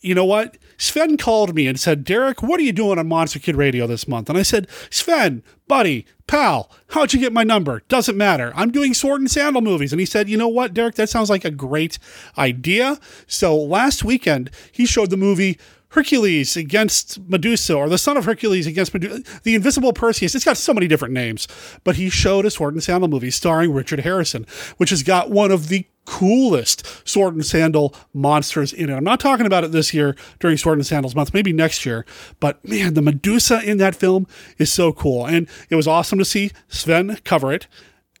you 0.00 0.14
know 0.14 0.24
what? 0.24 0.56
Sven 0.78 1.16
called 1.16 1.54
me 1.54 1.66
and 1.66 1.78
said, 1.78 2.04
Derek, 2.04 2.42
what 2.42 2.58
are 2.58 2.62
you 2.62 2.72
doing 2.72 2.98
on 2.98 3.06
Monster 3.06 3.38
Kid 3.38 3.56
Radio 3.56 3.86
this 3.86 4.08
month? 4.08 4.30
And 4.30 4.38
I 4.38 4.42
said, 4.42 4.66
Sven, 4.88 5.42
buddy, 5.68 6.06
pal, 6.26 6.70
how'd 6.88 7.12
you 7.12 7.20
get 7.20 7.34
my 7.34 7.44
number? 7.44 7.82
Doesn't 7.88 8.16
matter. 8.16 8.52
I'm 8.56 8.70
doing 8.70 8.94
sword 8.94 9.20
and 9.20 9.30
sandal 9.30 9.60
movies. 9.60 9.92
And 9.92 10.00
he 10.00 10.06
said, 10.06 10.28
you 10.28 10.38
know 10.38 10.48
what, 10.48 10.72
Derek, 10.72 10.94
that 10.94 11.10
sounds 11.10 11.28
like 11.28 11.44
a 11.44 11.50
great 11.50 11.98
idea. 12.38 12.98
So 13.26 13.54
last 13.56 14.02
weekend, 14.02 14.50
he 14.72 14.86
showed 14.86 15.10
the 15.10 15.18
movie 15.18 15.58
Hercules 15.90 16.56
against 16.56 17.20
Medusa, 17.28 17.74
or 17.74 17.88
the 17.88 17.98
son 17.98 18.16
of 18.16 18.24
Hercules 18.24 18.66
against 18.66 18.94
Medusa, 18.94 19.22
the 19.42 19.54
Invisible 19.54 19.92
Perseus. 19.92 20.34
It's 20.34 20.44
got 20.44 20.56
so 20.56 20.72
many 20.72 20.86
different 20.86 21.14
names, 21.14 21.48
but 21.84 21.96
he 21.96 22.08
showed 22.08 22.46
a 22.46 22.50
Sword 22.50 22.74
and 22.74 22.82
Sandal 22.82 23.08
movie 23.08 23.30
starring 23.30 23.72
Richard 23.72 24.00
Harrison, 24.00 24.46
which 24.76 24.90
has 24.90 25.02
got 25.02 25.30
one 25.30 25.50
of 25.50 25.68
the 25.68 25.86
coolest 26.06 27.08
Sword 27.08 27.34
and 27.34 27.44
Sandal 27.44 27.94
monsters 28.14 28.72
in 28.72 28.88
it. 28.88 28.94
I'm 28.94 29.04
not 29.04 29.20
talking 29.20 29.46
about 29.46 29.64
it 29.64 29.72
this 29.72 29.92
year 29.92 30.16
during 30.38 30.56
Sword 30.56 30.78
and 30.78 30.86
Sandals 30.86 31.14
month, 31.14 31.34
maybe 31.34 31.52
next 31.52 31.84
year, 31.84 32.06
but 32.38 32.64
man, 32.66 32.94
the 32.94 33.02
Medusa 33.02 33.60
in 33.62 33.78
that 33.78 33.96
film 33.96 34.26
is 34.58 34.72
so 34.72 34.92
cool. 34.92 35.26
And 35.26 35.48
it 35.70 35.76
was 35.76 35.86
awesome 35.86 36.18
to 36.18 36.24
see 36.24 36.50
Sven 36.68 37.18
cover 37.24 37.52
it. 37.52 37.66